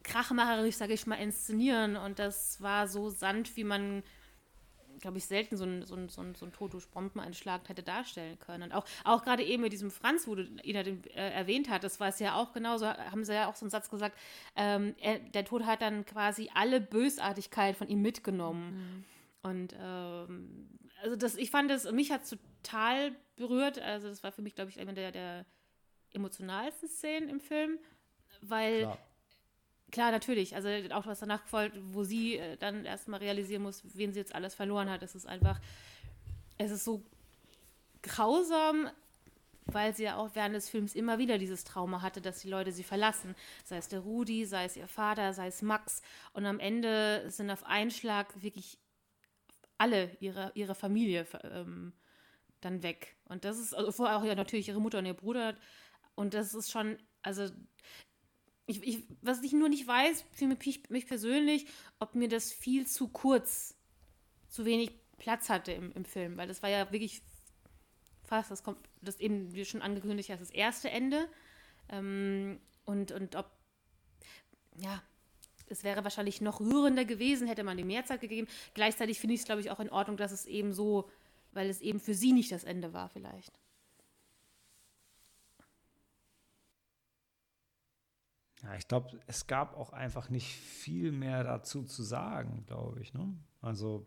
[0.03, 4.03] krachmacherisch, sage ich mal, inszenieren und das war so sanft, wie man,
[4.99, 6.51] glaube ich, selten so ein, so ein, so ein, so ein
[6.93, 8.63] Bombeneinschlag hätte darstellen können.
[8.63, 11.83] Und auch, auch gerade eben mit diesem Franz, wo du ihn den, äh, erwähnt hat,
[11.83, 14.17] das war es ja auch genauso, haben sie ja auch so einen Satz gesagt,
[14.55, 19.05] ähm, er, der Tod hat dann quasi alle Bösartigkeit von ihm mitgenommen.
[19.43, 20.69] Und ähm,
[21.01, 23.79] also das, ich fand das, mich hat es total berührt.
[23.79, 25.45] Also das war für mich, glaube ich, eine der, der
[26.13, 27.77] emotionalsten Szenen im Film,
[28.41, 28.97] weil Klar.
[29.91, 34.13] klar, natürlich, also auch was danach folgt, wo sie äh, dann erstmal realisieren muss, wen
[34.13, 35.03] sie jetzt alles verloren hat.
[35.03, 35.59] Es ist einfach,
[36.57, 37.03] es ist so
[38.01, 38.89] grausam,
[39.65, 42.71] weil sie ja auch während des Films immer wieder dieses Trauma hatte, dass die Leute
[42.71, 43.35] sie verlassen.
[43.63, 46.01] Sei es der Rudi, sei es ihr Vater, sei es Max.
[46.33, 48.77] Und am Ende sind auf einen Schlag wirklich
[49.83, 51.91] alle ihre, ihre Familie ähm,
[52.61, 53.17] dann weg.
[53.25, 55.57] Und das ist, also vorher auch ja natürlich ihre Mutter und ihr Bruder.
[56.15, 57.49] Und das ist schon, also
[58.65, 61.67] ich, ich, was ich nur nicht weiß, für mich, mich persönlich,
[61.99, 63.75] ob mir das viel zu kurz,
[64.47, 67.21] zu wenig Platz hatte im, im Film, weil das war ja wirklich
[68.23, 71.27] fast, das kommt, das eben, wie schon angekündigt das erste Ende.
[71.89, 73.51] Ähm, und, und ob,
[74.77, 75.03] ja,
[75.67, 78.47] es wäre wahrscheinlich noch rührender gewesen, hätte man dem mehr Zeit gegeben.
[78.73, 81.09] Gleichzeitig finde ich es, glaube ich, auch in Ordnung, dass es eben so,
[81.51, 83.53] weil es eben für sie nicht das Ende war, vielleicht.
[88.63, 93.13] Ja, ich glaube, es gab auch einfach nicht viel mehr dazu zu sagen, glaube ich.
[93.13, 93.33] Ne?
[93.61, 94.05] Also,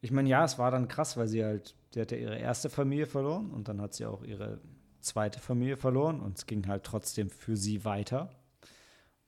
[0.00, 2.70] ich meine, ja, es war dann krass, weil sie halt, sie hat ja ihre erste
[2.70, 4.60] Familie verloren und dann hat sie auch ihre
[5.00, 8.30] zweite Familie verloren und es ging halt trotzdem für sie weiter.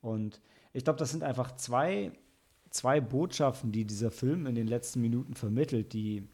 [0.09, 0.41] Und
[0.73, 2.13] ich glaube, das sind einfach zwei,
[2.71, 6.27] zwei Botschaften, die dieser Film in den letzten Minuten vermittelt, die,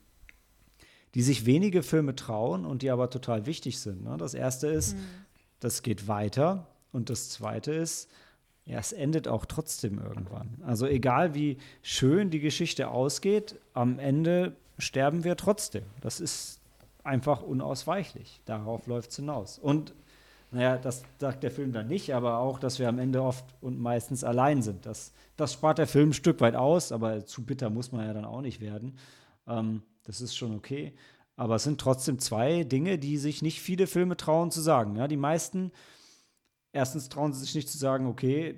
[1.15, 4.05] die sich wenige Filme trauen und die aber total wichtig sind.
[4.05, 4.17] Ne?
[4.17, 4.97] Das erste ist,
[5.61, 8.11] das geht weiter und das zweite ist,
[8.67, 10.57] ja, es endet auch trotzdem irgendwann.
[10.65, 15.85] Also egal wie schön die Geschichte ausgeht, am Ende sterben wir trotzdem.
[16.01, 16.61] Das ist
[17.03, 18.41] einfach unausweichlich.
[18.47, 19.59] Darauf läuft es hinaus.
[19.59, 19.93] Und
[20.55, 23.81] naja, das sagt der Film dann nicht, aber auch, dass wir am Ende oft und
[23.81, 24.87] meistens allein sind.
[24.87, 28.13] Das, das spart der Film ein Stück weit aus, aber zu bitter muss man ja
[28.13, 28.97] dann auch nicht werden.
[29.49, 30.95] Ähm, das ist schon okay.
[31.35, 34.95] Aber es sind trotzdem zwei Dinge, die sich nicht viele Filme trauen zu sagen.
[34.95, 35.73] Ja, die meisten,
[36.71, 38.57] erstens trauen sie sich nicht zu sagen, okay,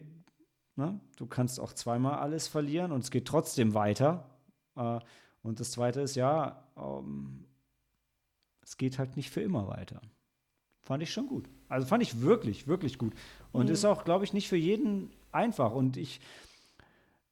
[0.75, 4.29] ne, du kannst auch zweimal alles verlieren und es geht trotzdem weiter.
[4.77, 5.01] Äh,
[5.41, 7.47] und das zweite ist, ja, ähm,
[8.61, 10.03] es geht halt nicht für immer weiter.
[10.87, 11.49] Fand ich schon gut.
[11.69, 13.13] Also fand ich wirklich, wirklich gut.
[13.51, 15.73] Und ist auch, glaube ich, nicht für jeden einfach.
[15.73, 16.21] Und ich,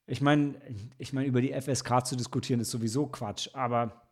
[0.09, 0.57] ich meine,
[0.99, 3.51] ich meine, über die FSK zu diskutieren ist sowieso Quatsch.
[3.53, 4.03] Aber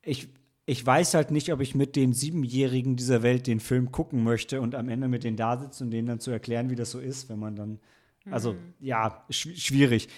[0.00, 0.28] ich,
[0.64, 4.62] ich weiß halt nicht, ob ich mit den Siebenjährigen dieser Welt den Film gucken möchte
[4.62, 6.98] und am Ende mit denen da sitze und denen dann zu erklären, wie das so
[6.98, 7.78] ist, wenn man dann.
[8.30, 10.08] Also, ja, schw schwierig.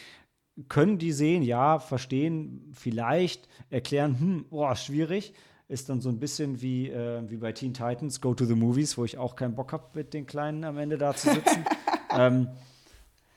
[0.69, 5.35] Können die sehen, ja, verstehen, vielleicht, erklären, hm, boah, schwierig.
[5.73, 8.99] Ist dann so ein bisschen wie, äh, wie bei Teen Titans, Go to the Movies,
[8.99, 11.65] wo ich auch keinen Bock habe, mit den Kleinen am Ende da zu sitzen.
[12.15, 12.49] ähm,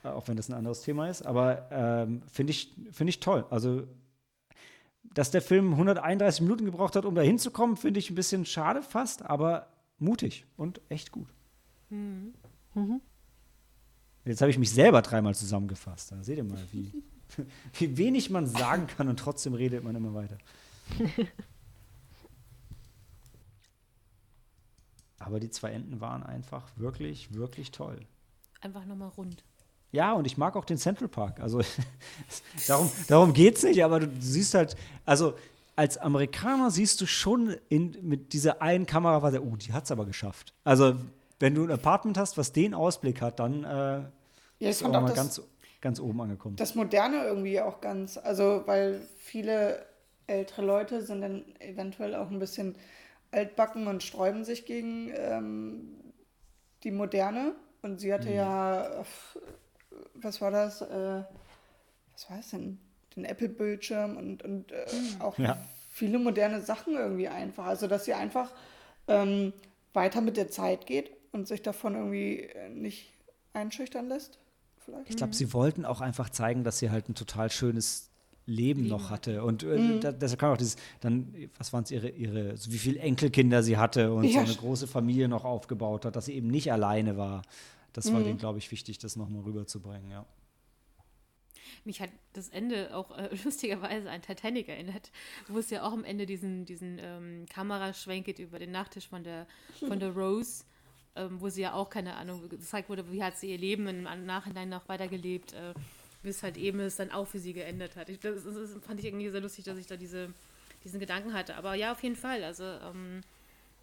[0.03, 1.25] äh, auch wenn das ein anderes Thema ist.
[1.25, 3.45] Aber ähm, finde ich, find ich toll.
[3.49, 3.87] Also,
[5.13, 8.81] dass der Film 131 Minuten gebraucht hat, um da hinzukommen, finde ich ein bisschen schade
[8.81, 9.67] fast, aber
[9.97, 11.29] mutig und echt gut.
[14.25, 16.11] Jetzt habe ich mich selber dreimal zusammengefasst.
[16.11, 16.91] Da seht ihr mal, wie,
[17.79, 20.37] wie wenig man sagen kann und trotzdem redet man immer weiter.
[25.25, 27.99] Aber die zwei Enden waren einfach wirklich, wirklich toll.
[28.61, 29.43] Einfach nochmal rund.
[29.91, 31.39] Ja, und ich mag auch den Central Park.
[31.39, 31.61] Also
[32.67, 34.75] darum, darum geht es nicht, aber du siehst halt,
[35.05, 35.33] also
[35.75, 39.85] als Amerikaner siehst du schon in, mit dieser einen Kamera, was er, uh, die hat
[39.85, 40.53] es aber geschafft.
[40.63, 40.95] Also,
[41.39, 44.03] wenn du ein Apartment hast, was den Ausblick hat, dann äh,
[44.59, 45.41] Ja, ist auch mal das, ganz,
[45.81, 46.55] ganz oben angekommen.
[46.55, 49.85] das Moderne irgendwie auch ganz, also weil viele
[50.27, 52.75] ältere Leute sind dann eventuell auch ein bisschen
[53.31, 56.13] altbacken und sträuben sich gegen ähm,
[56.83, 57.55] die Moderne.
[57.81, 59.37] Und sie hatte ja, f-
[60.15, 60.81] was war das?
[60.81, 61.23] Äh,
[62.13, 62.79] was war es denn?
[63.15, 64.85] Den Apple-Bildschirm und, und äh,
[65.19, 65.57] auch Ja.
[65.89, 67.65] viele moderne Sachen irgendwie einfach.
[67.65, 68.51] Also, dass sie einfach
[69.07, 69.53] ähm,
[69.93, 73.13] weiter mit der Zeit geht und sich davon irgendwie äh, nicht
[73.53, 74.39] einschüchtern lässt.
[74.83, 75.09] Vielleicht.
[75.09, 78.11] Ich glaube, sie wollten auch einfach zeigen, dass sie halt ein total schönes
[78.45, 79.43] Leben noch hatte.
[79.43, 82.77] Und äh, da, deshalb kam auch dieses, dann, was waren es, ihre, ihre, so wie
[82.77, 86.25] viele Enkelkinder sie hatte und so Ja, eine st- große Familie noch aufgebaut hat, dass
[86.25, 87.41] sie eben nicht alleine war.
[87.93, 90.25] Das war denen, glaube ich, wichtig, das nochmal rüberzubringen, ja.
[91.83, 95.11] Mich hat das Ende auch äh, lustigerweise an Titanic erinnert,
[95.47, 99.23] wo es ja auch am Ende diesen, diesen ähm, Kameraschwenk geht über den Nachtisch von
[99.23, 99.47] der,
[99.87, 100.63] von der Rose,
[101.15, 104.03] ähm, wo sie ja auch, keine Ahnung, gezeigt wurde, wie hat sie ihr Leben im
[104.25, 105.73] Nachhinein noch weitergelebt, äh,
[106.25, 108.09] bis halt eben es dann auch für sie geendet hat.
[108.09, 110.33] Ich, das, das, fand ich irgendwie sehr lustig, dass ich da diese,
[110.83, 111.55] diesen Gedanken hatte.
[111.55, 112.43] Aber ja, auf jeden Fall.
[112.43, 113.21] Also ähm,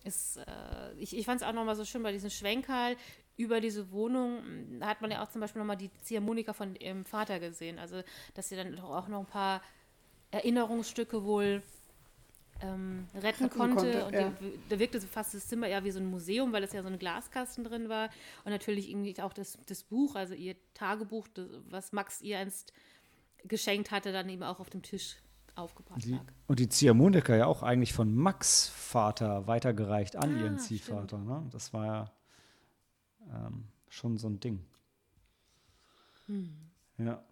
[0.04, 2.96] ist, äh, ich, ich fand es auch nochmal so schön bei diesem Schwenkerl
[3.36, 4.42] über diese Wohnung.
[4.80, 7.78] Da hat man ja auch zum Beispiel nochmal die Ziehharmonika von ihrem Vater gesehen.
[7.78, 8.02] Also,
[8.34, 9.62] dass sie dann doch auch noch ein paar
[10.32, 11.62] Erinnerungsstücke wohl
[12.62, 13.74] ähm, retten, Retten konnte.
[13.76, 14.30] konnte, und ja.
[14.40, 16.82] die, da wirkte so fast das Zimmer eher wie so ein Museum, weil es ja
[16.82, 18.08] so ein Glaskasten drin war.
[18.44, 22.72] Und natürlich irgendwie auch das, das Buch, also ihr Tagebuch, das, was Max ihr einst
[23.44, 25.16] geschenkt hatte, dann eben auch auf dem Tisch
[25.54, 26.24] aufgebahrt Die, lag.
[26.46, 30.58] und die Ziehharmonika ja auch eigentlich von Max Vater weitergereicht an Ah, ihren.
[30.58, 31.18] Ziehvater.
[31.18, 31.46] Ne?
[31.50, 32.12] Das war ja
[33.30, 34.64] ähm, schon so ein Ding.
[36.26, 36.56] Hm.
[36.98, 37.22] Ja.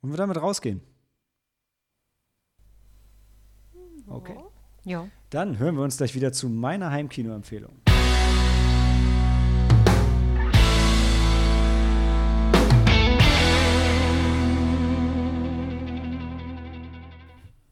[0.00, 0.80] Wollen wir damit rausgehen?
[4.10, 4.36] Okay.
[4.84, 5.08] Ja.
[5.30, 7.72] Dann hören wir uns gleich wieder zu meiner Heimkino-Empfehlung.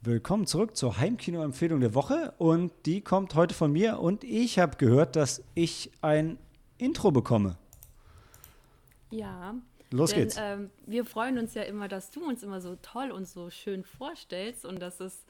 [0.03, 4.77] Willkommen zurück zur Heimkino-Empfehlung der Woche und die kommt heute von mir und ich habe
[4.77, 6.39] gehört, dass ich ein
[6.79, 7.57] Intro bekomme.
[9.11, 9.55] Ja.
[9.91, 10.37] Los denn, geht's.
[10.39, 13.85] Ähm, wir freuen uns ja immer, dass du uns immer so toll und so schön
[13.85, 15.25] vorstellst und dass es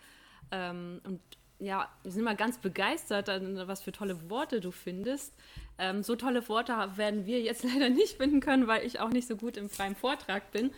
[0.50, 1.20] ähm, und
[1.58, 5.34] ja, wir sind mal ganz begeistert, was für tolle Worte du findest.
[5.78, 9.26] Ähm, so tolle Worte werden wir jetzt leider nicht finden können, weil ich auch nicht
[9.26, 10.70] so gut im freien Vortrag bin.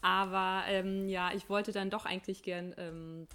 [0.00, 3.28] Aber ähm, ja, ich wollte dann doch eigentlich gern ähm,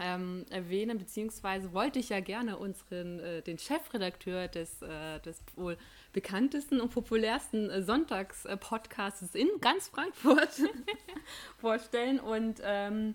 [0.00, 5.78] ähm, erwähnen, beziehungsweise wollte ich ja gerne unseren, äh, den Chefredakteur des, äh, des wohl
[6.12, 10.62] bekanntesten und populärsten äh, Sonntagspodcasts in ganz Frankfurt
[11.58, 12.20] vorstellen.
[12.20, 13.14] Und ähm,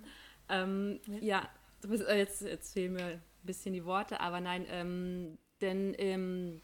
[0.50, 5.96] ähm, ja, äh, jetzt, jetzt fehlen mir ein bisschen die Worte, aber nein, ähm, denn
[5.98, 6.62] ähm,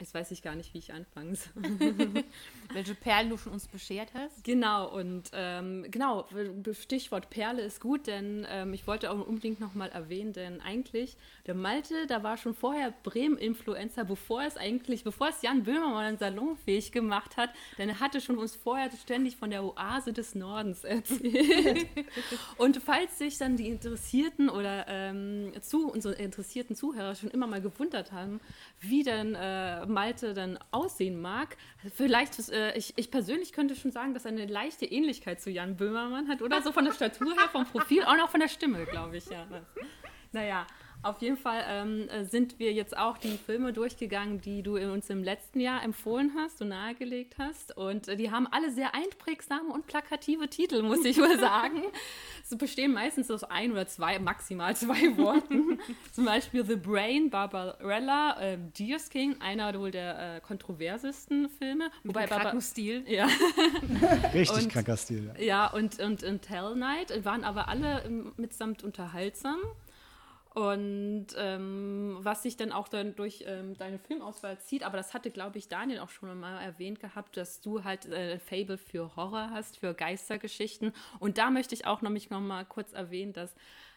[0.00, 1.62] Jetzt weiß ich gar nicht, wie ich anfangen soll.
[2.72, 4.44] Welche Perlen du von uns beschert hast?
[4.44, 6.26] Genau, und ähm, genau,
[6.72, 11.16] Stichwort Perle ist gut, denn ähm, ich wollte auch unbedingt nochmal erwähnen, denn eigentlich,
[11.46, 16.92] der Malte, da war schon vorher Bremen-Influencer, bevor es eigentlich, bevor es Jan Böhmermann salonfähig
[16.92, 21.86] gemacht hat, denn er hatte schon uns vorher ständig von der Oase des Nordens erzählt.
[22.58, 27.60] und falls sich dann die Interessierten oder ähm, zu, unsere interessierten Zuhörer schon immer mal
[27.60, 28.40] gewundert haben,
[28.80, 31.56] wie denn äh, Malte dann aussehen mag.
[31.94, 35.76] Vielleicht, äh, ich, ich persönlich könnte schon sagen, dass er eine leichte Ähnlichkeit zu Jan
[35.76, 36.42] Böhmermann hat.
[36.42, 39.26] Oder so von der Statur her, vom Profil und auch von der Stimme, glaube ich,
[39.26, 39.46] ja.
[40.32, 40.66] Naja,
[41.08, 45.10] auf jeden Fall ähm, äh, sind wir jetzt auch die Filme durchgegangen, die du uns
[45.10, 47.76] im letzten Jahr empfohlen hast und nahegelegt hast.
[47.76, 51.82] Und äh, die haben alle sehr einprägsame und plakative Titel, muss ich wohl sagen.
[52.44, 55.78] Sie bestehen meistens aus ein oder zwei, maximal zwei Worten.
[56.12, 61.90] Zum Beispiel The Brain, Barbarella, äh, Deers King, einer wohl der äh, kontroversesten Filme.
[62.02, 63.04] Mit Wobei Barbar Stil.
[63.08, 63.26] Ja.
[64.34, 65.32] Richtig und, kranker Stil.
[65.38, 69.58] Ja, ja und, und, und Hell Night waren aber alle ähm, mitsamt unterhaltsam.
[70.58, 75.30] Und ähm, was sich dann auch dann durch ähm, deine Filmauswahl zieht, aber das hatte,
[75.30, 79.50] glaube ich, Daniel auch schon mal erwähnt gehabt, dass du halt äh, Fable für Horror
[79.52, 80.92] hast, für Geistergeschichten.
[81.20, 83.54] Und da möchte ich auch noch mich noch mal kurz erwähnen, dass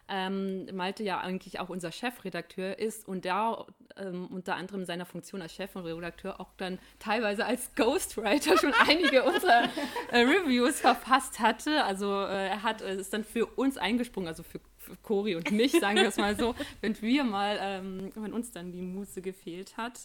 [0.08, 3.66] ähm, Malte ja eigentlich auch unser Chefredakteur ist und da
[3.98, 9.24] ähm, unter anderem in seiner Funktion als Chefredakteur auch dann teilweise als Ghostwriter schon einige
[9.34, 9.64] unserer
[10.12, 11.84] äh, Reviews verfasst hatte.
[11.86, 14.60] Also äh, er hat äh, ist dann für uns eingesprungen, also für
[15.04, 18.72] Cori und mich, sagen wir es mal so, wenn wir mal, ähm, wenn uns dann
[18.72, 20.00] die Muße gefehlt hat.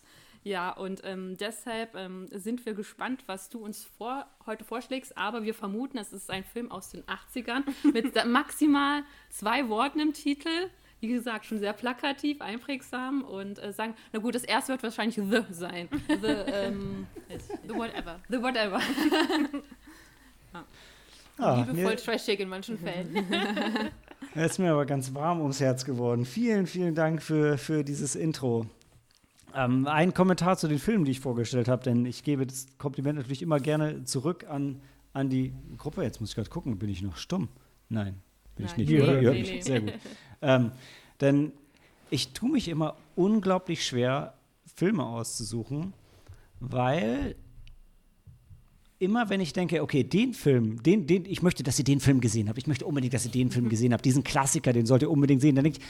[0.47, 5.19] Ja, und ähm, deshalb ähm, sind wir gespannt, was du uns vor, heute vorschlägst.
[5.19, 10.13] Aber wir vermuten, es ist ein Film aus den 80ern mit maximal zwei Worten im
[10.13, 10.71] Titel.
[11.01, 15.17] Wie gesagt, schon sehr plakativ, einprägsam und äh, sagen, na gut, das erste wird wahrscheinlich
[15.17, 15.89] The sein.
[16.07, 17.09] The, ähm,
[17.67, 18.21] the Whatever.
[18.29, 18.81] The Whatever.
[20.55, 20.65] ja.
[21.39, 23.27] Ah, Liebevoll trashig in manchen Fällen.
[24.35, 26.25] Jetzt ist mir aber ganz warm ums Herz geworden.
[26.25, 28.67] Vielen, vielen Dank für, für dieses Intro.
[29.55, 33.17] Ähm, ein Kommentar zu den Filmen, die ich vorgestellt habe, denn ich gebe das Kompliment
[33.17, 34.83] natürlich immer gerne zurück an,
[35.13, 36.03] an die Gruppe.
[36.03, 37.49] Jetzt muss ich gerade gucken, bin ich noch stumm?
[37.89, 38.21] Nein,
[38.57, 38.67] bin Nein.
[38.67, 38.91] ich nicht.
[38.91, 39.33] Nee, oder?
[39.33, 39.61] Nee, nee.
[39.61, 39.95] Sehr gut.
[40.43, 40.73] ähm,
[41.21, 41.53] denn
[42.11, 44.35] ich tue mich immer unglaublich schwer,
[44.75, 45.95] Filme auszusuchen,
[46.61, 47.37] weil
[48.99, 52.21] immer wenn ich denke, okay, den Film, den, den, ich möchte, dass ihr den Film
[52.21, 55.03] gesehen habt, ich möchte unbedingt, dass ihr den Film gesehen habt, diesen Klassiker, den sollt
[55.03, 55.87] ihr unbedingt sehen, dann denke ich,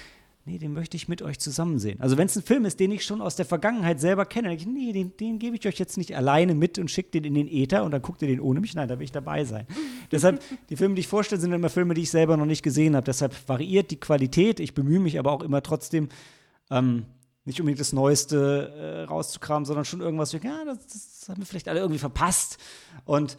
[0.46, 2.00] nee, den möchte ich mit euch zusammen sehen.
[2.00, 4.56] Also wenn es ein Film ist, den ich schon aus der Vergangenheit selber kenne, dann
[4.56, 7.24] denke ich, nee, den, den gebe ich euch jetzt nicht alleine mit und schicke den
[7.24, 8.74] in den Äther und dann guckt ihr den ohne mich.
[8.74, 9.66] Nein, da will ich dabei sein.
[10.12, 12.94] Deshalb, die Filme, die ich vorstelle, sind immer Filme, die ich selber noch nicht gesehen
[12.94, 13.04] habe.
[13.04, 14.60] Deshalb variiert die Qualität.
[14.60, 16.08] Ich bemühe mich aber auch immer trotzdem,
[16.70, 17.06] ähm,
[17.46, 21.68] nicht unbedingt das Neueste äh, rauszukramen, sondern schon irgendwas, ja, das, das haben wir vielleicht
[21.68, 22.58] alle irgendwie verpasst.
[23.04, 23.38] Und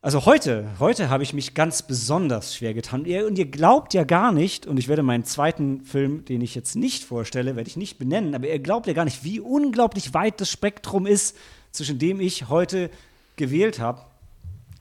[0.00, 3.00] also heute, heute habe ich mich ganz besonders schwer getan.
[3.00, 6.40] Und ihr, und ihr, glaubt ja gar nicht, und ich werde meinen zweiten Film, den
[6.40, 9.40] ich jetzt nicht vorstelle, werde ich nicht benennen, aber ihr glaubt ja gar nicht, wie
[9.40, 11.36] unglaublich weit das Spektrum ist,
[11.72, 12.88] zwischen dem ich heute
[13.36, 14.02] gewählt habe.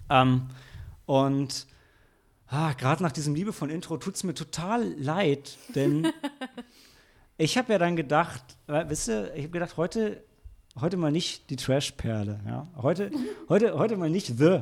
[0.09, 0.43] Ähm,
[1.05, 1.65] und
[2.47, 6.07] ah, gerade nach diesem liebevollen Intro tut es mir total leid, denn
[7.37, 10.23] ich habe ja dann gedacht, äh, wisst ihr, ich habe gedacht, heute,
[10.79, 12.39] heute mal nicht die Trash-Perle.
[12.45, 12.67] Ja?
[12.81, 13.11] Heute,
[13.49, 14.61] heute, heute mal nicht The.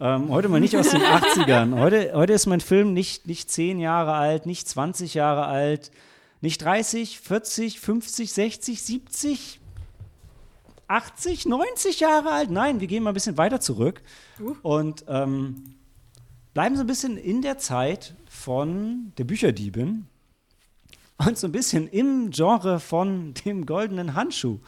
[0.00, 1.78] Ähm, heute mal nicht aus den 80ern.
[1.80, 5.90] Heute, heute ist mein Film nicht, nicht 10 Jahre alt, nicht 20 Jahre alt,
[6.40, 9.60] nicht 30, 40, 50, 60, 70,
[10.86, 12.50] 80, 90 Jahre alt.
[12.50, 14.02] Nein, wir gehen mal ein bisschen weiter zurück
[14.40, 14.54] uh.
[14.62, 15.64] und ähm,
[16.54, 20.06] bleiben so ein bisschen in der Zeit von der Bücherdiebin
[21.18, 24.58] und so ein bisschen im Genre von dem goldenen Handschuh.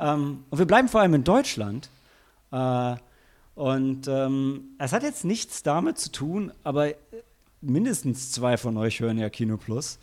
[0.00, 1.88] Ähm, und wir bleiben vor allem in Deutschland.
[2.50, 2.96] Äh,
[3.54, 6.94] und ähm, es hat jetzt nichts damit zu tun, aber
[7.60, 9.98] mindestens zwei von euch hören ja Kino Plus.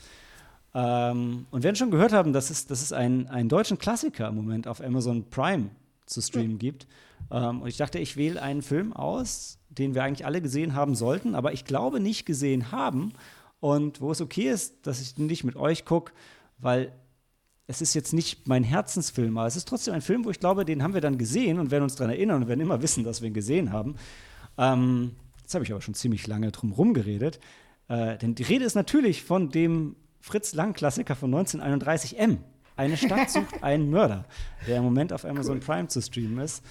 [0.73, 4.35] Ähm, und werden schon gehört haben, dass es, dass es einen, einen deutschen Klassiker im
[4.35, 5.69] Moment auf Amazon Prime
[6.05, 6.57] zu streamen ja.
[6.57, 6.87] gibt.
[7.29, 10.95] Ähm, und ich dachte, ich wähle einen Film aus, den wir eigentlich alle gesehen haben
[10.95, 13.11] sollten, aber ich glaube nicht gesehen haben.
[13.61, 16.11] Und wo es okay ist, dass ich nicht mit euch gucke,
[16.57, 16.91] weil
[17.67, 20.65] es ist jetzt nicht mein Herzensfilm, aber es ist trotzdem ein Film, wo ich glaube,
[20.65, 23.21] den haben wir dann gesehen und werden uns daran erinnern und werden immer wissen, dass
[23.21, 23.95] wir ihn gesehen haben.
[24.57, 25.11] Ähm,
[25.41, 27.39] jetzt habe ich aber schon ziemlich lange drum rumgeredet.
[27.87, 32.39] Äh, denn die Rede ist natürlich von dem Fritz Lang-Klassiker von 1931 M.
[32.75, 34.25] Eine Stadt sucht einen Mörder,
[34.67, 35.63] der im Moment auf Amazon cool.
[35.63, 36.63] Prime zu streamen ist,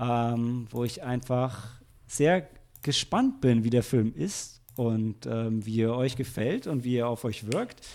[0.00, 2.48] ähm, wo ich einfach sehr
[2.82, 7.08] gespannt bin, wie der Film ist und ähm, wie er euch gefällt und wie er
[7.08, 7.86] auf euch wirkt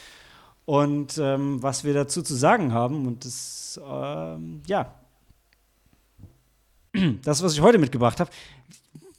[0.65, 3.07] und ähm, was wir dazu zu sagen haben.
[3.07, 4.93] Und das, ähm, ja,
[7.23, 8.29] das, was ich heute mitgebracht habe.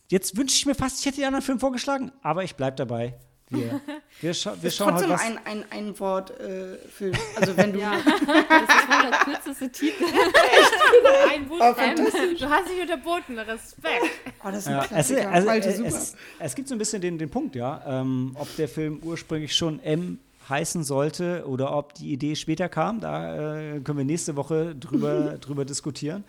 [0.09, 3.18] Jetzt wünsche ich mir fast, ich hätte die anderen Filme vorgeschlagen, aber ich bleibe dabei.
[3.48, 3.81] Wir,
[4.20, 5.47] wir, scha wir schauen trotzdem halt was.
[5.47, 7.14] ein, ein, ein Wort äh, Film.
[7.36, 7.78] Also wenn du.
[7.78, 10.05] Ja, das ist wohl der kürzeste Titel.
[11.32, 11.97] ein Buchstaben.
[12.39, 13.39] Du hast dich unterboten.
[13.39, 14.05] Respekt.
[14.44, 15.89] Oh, das ist Ja, ein es, also, Alte es, Super.
[15.89, 19.55] es, es gibt so ein bisschen den, den Punkt, ja, ähm, ob der Film ursprünglich
[19.55, 20.18] schon M
[20.48, 23.01] heißen sollte oder ob die Idee später kam.
[23.01, 26.24] Da äh, können wir nächste Woche drüber, drüber diskutieren.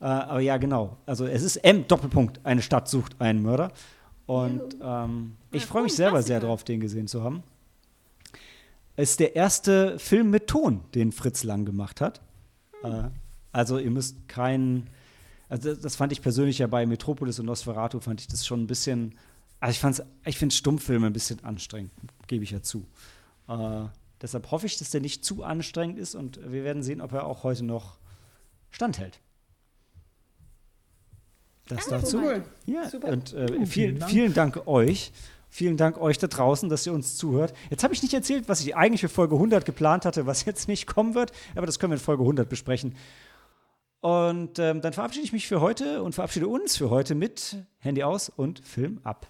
[0.00, 0.96] Äh, aber ja, genau.
[1.06, 3.72] Also es ist M, Doppelpunkt, eine Stadt sucht einen Mörder.
[4.26, 7.42] Und ähm, ich freue mich selber sehr drauf, den gesehen zu haben.
[8.96, 12.20] Es ist der erste Film mit Ton, den Fritz Lang gemacht hat.
[12.82, 13.04] Äh,
[13.52, 14.88] also ihr müsst keinen
[15.48, 18.66] also das, fand ich persönlich ja bei Metropolis und Nosferatu fand ich das schon ein
[18.66, 19.14] bisschen,
[19.60, 21.92] also ich fand's, ich finde Stummfilme ein bisschen anstrengend,
[22.26, 22.86] gebe ich ja zu.
[23.48, 23.84] Äh,
[24.20, 27.26] deshalb hoffe ich, dass der nicht zu anstrengend ist und wir werden sehen, ob er
[27.26, 27.98] auch heute noch
[28.70, 29.20] standhält.
[31.68, 32.18] Das dazu.
[32.18, 32.44] Cool.
[32.66, 33.08] Ja, Super.
[33.08, 35.12] und äh, vielen vielen, vielen Dank euch.
[35.48, 37.54] Vielen Dank euch da draußen, dass ihr uns zuhört.
[37.70, 40.68] Jetzt habe ich nicht erzählt, was ich eigentlich für Folge 100 geplant hatte, was jetzt
[40.68, 42.94] nicht kommen wird, aber das können wir in Folge 100 besprechen.
[44.00, 48.02] Und ähm, dann verabschiede ich mich für heute und verabschiede uns für heute mit Handy
[48.02, 49.26] aus und Film ab.